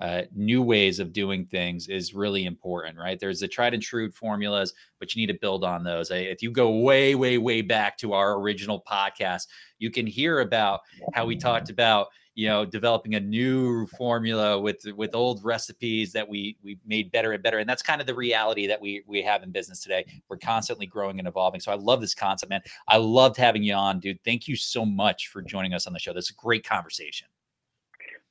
uh, 0.00 0.22
new 0.34 0.60
ways 0.62 0.98
of 0.98 1.12
doing 1.12 1.46
things 1.46 1.86
is 1.86 2.14
really 2.14 2.46
important, 2.46 2.98
right? 2.98 3.18
There's 3.20 3.40
the 3.40 3.46
tried 3.48 3.74
and 3.74 3.82
true 3.82 4.10
formulas, 4.10 4.74
but 4.98 5.14
you 5.14 5.22
need 5.22 5.32
to 5.32 5.38
build 5.38 5.62
on 5.62 5.84
those. 5.84 6.10
If 6.10 6.42
you 6.42 6.50
go 6.50 6.78
way, 6.78 7.14
way, 7.14 7.38
way 7.38 7.62
back 7.62 7.96
to 7.98 8.12
our 8.12 8.34
original 8.40 8.82
podcast, 8.90 9.46
you 9.78 9.92
can 9.92 10.06
hear 10.06 10.40
about 10.40 10.80
how 11.12 11.26
we 11.26 11.36
talked 11.36 11.70
about 11.70 12.08
you 12.34 12.48
know 12.48 12.64
developing 12.64 13.14
a 13.14 13.20
new 13.20 13.86
formula 13.86 14.58
with 14.60 14.84
with 14.96 15.14
old 15.14 15.44
recipes 15.44 16.12
that 16.12 16.28
we 16.28 16.56
we 16.62 16.78
made 16.84 17.12
better 17.12 17.32
and 17.32 17.42
better 17.42 17.58
and 17.58 17.68
that's 17.68 17.82
kind 17.82 18.00
of 18.00 18.06
the 18.06 18.14
reality 18.14 18.66
that 18.66 18.80
we 18.80 19.02
we 19.06 19.22
have 19.22 19.42
in 19.42 19.50
business 19.50 19.80
today 19.80 20.04
we're 20.28 20.36
constantly 20.36 20.86
growing 20.86 21.18
and 21.20 21.28
evolving 21.28 21.60
so 21.60 21.70
i 21.70 21.76
love 21.76 22.00
this 22.00 22.14
concept 22.14 22.50
man 22.50 22.60
i 22.88 22.96
loved 22.96 23.36
having 23.36 23.62
you 23.62 23.74
on 23.74 24.00
dude 24.00 24.18
thank 24.24 24.48
you 24.48 24.56
so 24.56 24.84
much 24.84 25.28
for 25.28 25.42
joining 25.42 25.74
us 25.74 25.86
on 25.86 25.92
the 25.92 25.98
show 25.98 26.12
this 26.12 26.24
is 26.24 26.30
a 26.32 26.34
great 26.34 26.66
conversation 26.66 27.28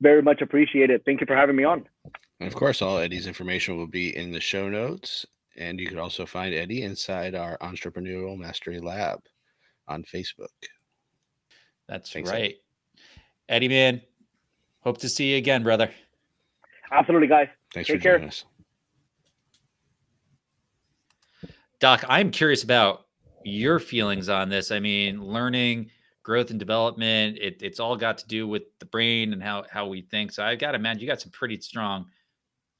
Very 0.01 0.21
much 0.21 0.41
appreciated. 0.41 1.03
Thank 1.05 1.21
you 1.21 1.27
for 1.27 1.35
having 1.35 1.55
me 1.55 1.63
on. 1.63 1.87
And 2.39 2.47
of 2.47 2.55
course, 2.55 2.81
all 2.81 2.97
Eddie's 2.97 3.25
information 3.25 3.77
will 3.77 3.87
be 3.87 4.15
in 4.17 4.31
the 4.31 4.39
show 4.41 4.67
notes. 4.67 5.25
And 5.55 5.79
you 5.79 5.87
can 5.87 5.97
also 5.97 6.25
find 6.25 6.53
Eddie 6.53 6.81
inside 6.81 7.35
our 7.35 7.57
Entrepreneurial 7.59 8.37
Mastery 8.37 8.81
Lab 8.81 9.19
on 9.87 10.03
Facebook. 10.03 10.47
That's 11.87 12.11
Thanks, 12.11 12.31
right. 12.31 12.43
Eddie. 12.43 12.59
Eddie, 13.53 13.67
man, 13.67 14.01
hope 14.79 14.97
to 14.97 15.07
see 15.07 15.29
you 15.29 15.37
again, 15.37 15.61
brother. 15.61 15.91
Absolutely, 16.91 17.27
guys. 17.27 17.49
Thanks 17.71 17.87
Take 17.87 17.97
for 17.97 18.03
joining 18.03 18.19
care. 18.21 18.27
us. 18.29 18.45
Doc, 21.79 22.03
I'm 22.09 22.31
curious 22.31 22.63
about 22.63 23.05
your 23.43 23.77
feelings 23.77 24.27
on 24.27 24.49
this. 24.49 24.71
I 24.71 24.79
mean, 24.79 25.23
learning, 25.23 25.91
growth 26.23 26.49
and 26.49 26.57
development, 26.57 27.37
it, 27.39 27.61
it's 27.61 27.79
all 27.79 27.95
got 27.95 28.17
to 28.17 28.27
do 28.27 28.47
with 28.47 28.63
the 28.79 28.87
brain 28.87 29.33
and 29.33 29.43
how 29.43 29.65
how 29.69 29.85
we 29.85 30.01
think. 30.01 30.31
So 30.31 30.43
I've 30.43 30.57
got 30.57 30.71
to 30.71 30.77
imagine 30.77 31.01
you 31.01 31.07
got 31.07 31.21
some 31.21 31.31
pretty 31.31 31.61
strong 31.61 32.07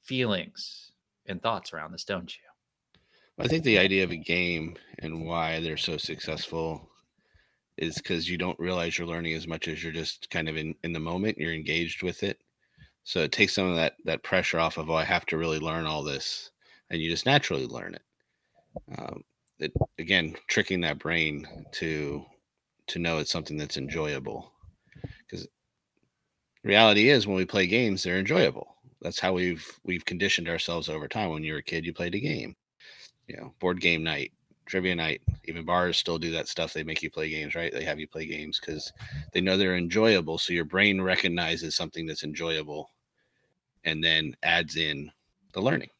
feelings 0.02 0.90
and 1.26 1.40
thoughts 1.40 1.72
around 1.72 1.92
this, 1.92 2.02
don't 2.02 2.34
you? 2.34 2.42
I 3.38 3.46
think 3.46 3.62
the 3.62 3.78
idea 3.78 4.02
of 4.02 4.10
a 4.10 4.16
game 4.16 4.74
and 4.98 5.24
why 5.24 5.60
they're 5.60 5.76
so 5.76 5.98
successful 5.98 6.90
is 7.76 7.96
because 7.96 8.28
you 8.28 8.38
don't 8.38 8.58
realize 8.58 8.98
you're 8.98 9.06
learning 9.06 9.34
as 9.34 9.46
much 9.46 9.68
as 9.68 9.82
you're 9.82 9.92
just 9.92 10.30
kind 10.30 10.48
of 10.48 10.56
in, 10.56 10.74
in 10.84 10.92
the 10.92 11.00
moment. 11.00 11.38
You're 11.38 11.52
engaged 11.52 12.02
with 12.02 12.22
it. 12.22 12.38
So 13.02 13.20
it 13.20 13.32
takes 13.32 13.54
some 13.54 13.68
of 13.68 13.76
that 13.76 13.94
that 14.04 14.22
pressure 14.22 14.58
off 14.58 14.78
of, 14.78 14.90
oh, 14.90 14.94
I 14.94 15.04
have 15.04 15.26
to 15.26 15.36
really 15.36 15.58
learn 15.58 15.86
all 15.86 16.02
this. 16.02 16.50
And 16.90 17.00
you 17.00 17.10
just 17.10 17.26
naturally 17.26 17.66
learn 17.66 17.94
it. 17.94 18.02
Um, 18.98 19.22
it 19.58 19.72
again, 19.98 20.36
tricking 20.48 20.80
that 20.82 20.98
brain 20.98 21.46
to 21.72 22.24
to 22.86 22.98
know 22.98 23.18
it's 23.18 23.32
something 23.32 23.56
that's 23.56 23.76
enjoyable. 23.76 24.52
Because 25.26 25.46
reality 26.62 27.10
is 27.10 27.26
when 27.26 27.36
we 27.36 27.44
play 27.44 27.66
games, 27.66 28.02
they're 28.02 28.18
enjoyable. 28.18 28.76
That's 29.02 29.20
how 29.20 29.32
we've 29.32 29.66
we've 29.84 30.04
conditioned 30.04 30.48
ourselves 30.48 30.88
over 30.88 31.08
time. 31.08 31.30
When 31.30 31.44
you 31.44 31.52
were 31.52 31.58
a 31.58 31.62
kid, 31.62 31.84
you 31.84 31.92
played 31.92 32.14
a 32.14 32.20
game. 32.20 32.56
You 33.26 33.36
know, 33.36 33.54
board 33.58 33.80
game 33.80 34.02
night, 34.02 34.32
trivia 34.66 34.94
night. 34.94 35.20
Even 35.44 35.64
bars 35.64 35.96
still 35.96 36.18
do 36.18 36.30
that 36.32 36.48
stuff. 36.48 36.72
They 36.72 36.84
make 36.84 37.02
you 37.02 37.10
play 37.10 37.28
games, 37.28 37.54
right? 37.54 37.72
They 37.72 37.84
have 37.84 38.00
you 38.00 38.08
play 38.08 38.26
games 38.26 38.60
because 38.60 38.92
they 39.32 39.40
know 39.40 39.56
they're 39.56 39.76
enjoyable. 39.76 40.38
So 40.38 40.52
your 40.52 40.64
brain 40.64 41.00
recognizes 41.00 41.76
something 41.76 42.06
that's 42.06 42.24
enjoyable 42.24 42.90
and 43.84 44.02
then 44.02 44.34
adds 44.42 44.76
in 44.76 45.10
the 45.52 45.60
learning. 45.60 45.90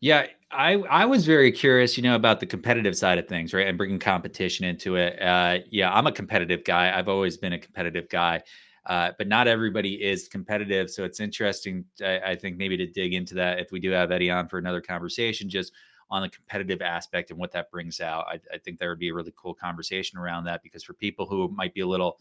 Yeah, 0.00 0.26
I 0.50 0.74
I 0.74 1.06
was 1.06 1.26
very 1.26 1.50
curious, 1.50 1.96
you 1.96 2.02
know, 2.02 2.14
about 2.14 2.38
the 2.40 2.46
competitive 2.46 2.96
side 2.96 3.18
of 3.18 3.26
things, 3.26 3.54
right, 3.54 3.66
and 3.66 3.78
bringing 3.78 3.98
competition 3.98 4.64
into 4.64 4.96
it. 4.96 5.20
Uh, 5.20 5.58
yeah, 5.70 5.92
I'm 5.92 6.06
a 6.06 6.12
competitive 6.12 6.64
guy. 6.64 6.96
I've 6.96 7.08
always 7.08 7.38
been 7.38 7.54
a 7.54 7.58
competitive 7.58 8.08
guy, 8.10 8.42
uh, 8.86 9.12
but 9.16 9.26
not 9.26 9.48
everybody 9.48 9.94
is 9.94 10.28
competitive. 10.28 10.90
So 10.90 11.04
it's 11.04 11.18
interesting, 11.18 11.84
I, 12.04 12.18
I, 12.18 12.36
think, 12.36 12.58
maybe 12.58 12.76
to 12.76 12.86
dig 12.86 13.14
into 13.14 13.34
that 13.34 13.58
if 13.58 13.72
we 13.72 13.80
do 13.80 13.90
have 13.90 14.12
Eddie 14.12 14.30
on 14.30 14.48
for 14.48 14.58
another 14.58 14.82
conversation, 14.82 15.48
just 15.48 15.72
on 16.10 16.22
the 16.22 16.28
competitive 16.28 16.82
aspect 16.82 17.30
and 17.30 17.38
what 17.38 17.52
that 17.52 17.70
brings 17.70 18.00
out. 18.00 18.26
I, 18.28 18.40
I 18.54 18.58
think 18.58 18.78
there 18.78 18.88
would 18.88 18.98
be 18.98 19.08
a 19.08 19.14
really 19.14 19.34
cool 19.36 19.54
conversation 19.54 20.18
around 20.18 20.44
that 20.44 20.62
because 20.62 20.84
for 20.84 20.94
people 20.94 21.26
who 21.26 21.48
might 21.48 21.74
be 21.74 21.80
a 21.80 21.86
little 21.86 22.20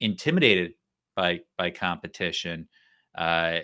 intimidated 0.00 0.74
by 1.14 1.40
by 1.56 1.70
competition. 1.70 2.68
Uh, 3.14 3.58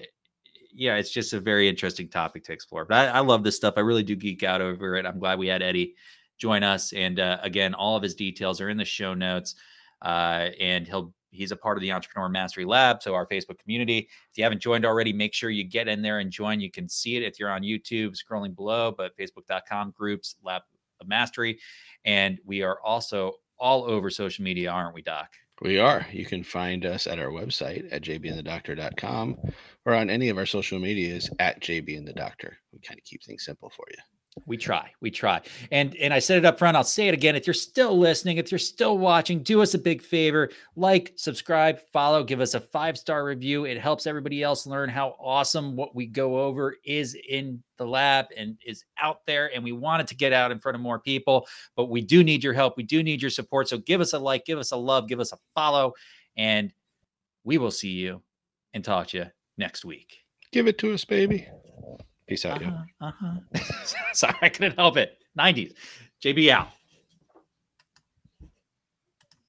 yeah, 0.72 0.96
it's 0.96 1.10
just 1.10 1.32
a 1.32 1.40
very 1.40 1.68
interesting 1.68 2.08
topic 2.08 2.44
to 2.44 2.52
explore. 2.52 2.84
But 2.84 3.08
I, 3.08 3.18
I, 3.18 3.20
love 3.20 3.42
this 3.42 3.56
stuff. 3.56 3.74
I 3.76 3.80
really 3.80 4.02
do 4.02 4.14
geek 4.14 4.42
out 4.42 4.60
over 4.60 4.96
it. 4.96 5.06
I'm 5.06 5.18
glad 5.18 5.38
we 5.38 5.48
had 5.48 5.62
Eddie 5.62 5.94
join 6.36 6.62
us. 6.62 6.92
And 6.92 7.18
uh, 7.18 7.38
again, 7.42 7.74
all 7.74 7.96
of 7.96 8.02
his 8.02 8.14
details 8.14 8.60
are 8.60 8.68
in 8.68 8.76
the 8.76 8.84
show 8.84 9.14
notes. 9.14 9.54
Uh, 10.02 10.50
and 10.60 10.86
he'll 10.86 11.12
he's 11.30 11.52
a 11.52 11.56
part 11.56 11.76
of 11.76 11.82
the 11.82 11.92
Entrepreneur 11.92 12.28
Mastery 12.28 12.64
Lab, 12.64 13.02
so 13.02 13.14
our 13.14 13.26
Facebook 13.26 13.58
community. 13.58 14.08
If 14.30 14.38
you 14.38 14.44
haven't 14.44 14.60
joined 14.60 14.84
already, 14.84 15.12
make 15.12 15.34
sure 15.34 15.50
you 15.50 15.64
get 15.64 15.88
in 15.88 16.02
there 16.02 16.18
and 16.18 16.30
join. 16.30 16.60
You 16.60 16.70
can 16.70 16.88
see 16.88 17.16
it 17.16 17.22
if 17.22 17.38
you're 17.38 17.50
on 17.50 17.62
YouTube, 17.62 18.16
scrolling 18.16 18.54
below, 18.54 18.94
but 18.96 19.16
facebook.com 19.16 19.94
groups 19.96 20.36
Lab 20.42 20.62
of 21.00 21.08
Mastery, 21.08 21.58
and 22.04 22.38
we 22.44 22.62
are 22.62 22.80
also 22.84 23.34
all 23.58 23.84
over 23.84 24.10
social 24.10 24.44
media, 24.44 24.70
aren't 24.70 24.94
we, 24.94 25.02
Doc? 25.02 25.32
We 25.60 25.78
are. 25.78 26.06
You 26.12 26.24
can 26.24 26.44
find 26.44 26.86
us 26.86 27.06
at 27.06 27.18
our 27.18 27.30
website 27.30 27.92
at 27.92 28.02
jbandthedoctor.com 28.02 29.36
or 29.84 29.94
on 29.94 30.08
any 30.08 30.28
of 30.28 30.38
our 30.38 30.46
social 30.46 30.78
medias 30.78 31.28
at 31.40 31.60
jbandthedoctor. 31.60 32.52
We 32.72 32.78
kind 32.80 32.98
of 32.98 33.04
keep 33.04 33.24
things 33.24 33.44
simple 33.44 33.70
for 33.70 33.84
you. 33.90 34.17
We 34.46 34.56
try, 34.56 34.90
we 35.00 35.10
try. 35.10 35.40
And 35.70 35.94
and 35.96 36.12
I 36.12 36.18
said 36.18 36.38
it 36.38 36.44
up 36.44 36.58
front, 36.58 36.76
I'll 36.76 36.84
say 36.84 37.08
it 37.08 37.14
again. 37.14 37.36
If 37.36 37.46
you're 37.46 37.54
still 37.54 37.98
listening, 37.98 38.38
if 38.38 38.50
you're 38.50 38.58
still 38.58 38.98
watching, 38.98 39.42
do 39.42 39.62
us 39.62 39.74
a 39.74 39.78
big 39.78 40.02
favor, 40.02 40.50
like, 40.76 41.12
subscribe, 41.16 41.80
follow, 41.92 42.22
give 42.24 42.40
us 42.40 42.54
a 42.54 42.60
five-star 42.60 43.24
review. 43.24 43.64
It 43.64 43.78
helps 43.78 44.06
everybody 44.06 44.42
else 44.42 44.66
learn 44.66 44.88
how 44.88 45.16
awesome 45.20 45.76
what 45.76 45.94
we 45.94 46.06
go 46.06 46.40
over 46.40 46.76
is 46.84 47.16
in 47.28 47.62
the 47.76 47.86
lab 47.86 48.26
and 48.36 48.56
is 48.66 48.84
out 49.00 49.24
there 49.26 49.50
and 49.54 49.62
we 49.62 49.72
want 49.72 50.02
it 50.02 50.08
to 50.08 50.16
get 50.16 50.32
out 50.32 50.50
in 50.50 50.58
front 50.58 50.74
of 50.74 50.80
more 50.80 50.98
people, 50.98 51.46
but 51.76 51.86
we 51.86 52.00
do 52.00 52.24
need 52.24 52.42
your 52.42 52.54
help. 52.54 52.76
We 52.76 52.82
do 52.82 53.02
need 53.02 53.22
your 53.22 53.30
support. 53.30 53.68
So 53.68 53.78
give 53.78 54.00
us 54.00 54.12
a 54.12 54.18
like, 54.18 54.44
give 54.44 54.58
us 54.58 54.72
a 54.72 54.76
love, 54.76 55.08
give 55.08 55.20
us 55.20 55.32
a 55.32 55.38
follow 55.54 55.94
and 56.36 56.72
we 57.44 57.58
will 57.58 57.70
see 57.70 57.92
you 57.92 58.22
and 58.74 58.84
talk 58.84 59.08
to 59.08 59.18
you 59.18 59.26
next 59.56 59.84
week. 59.84 60.24
Give 60.52 60.66
it 60.66 60.78
to 60.78 60.92
us, 60.92 61.04
baby. 61.04 61.46
Peace 62.28 62.44
out. 62.44 62.62
Uh-huh, 62.62 62.82
uh-huh. 63.00 63.60
Sorry, 64.12 64.36
I 64.42 64.48
couldn't 64.50 64.76
help 64.76 64.96
it. 64.98 65.16
90s. 65.38 65.72
JB 66.22 66.50
out. 66.50 66.68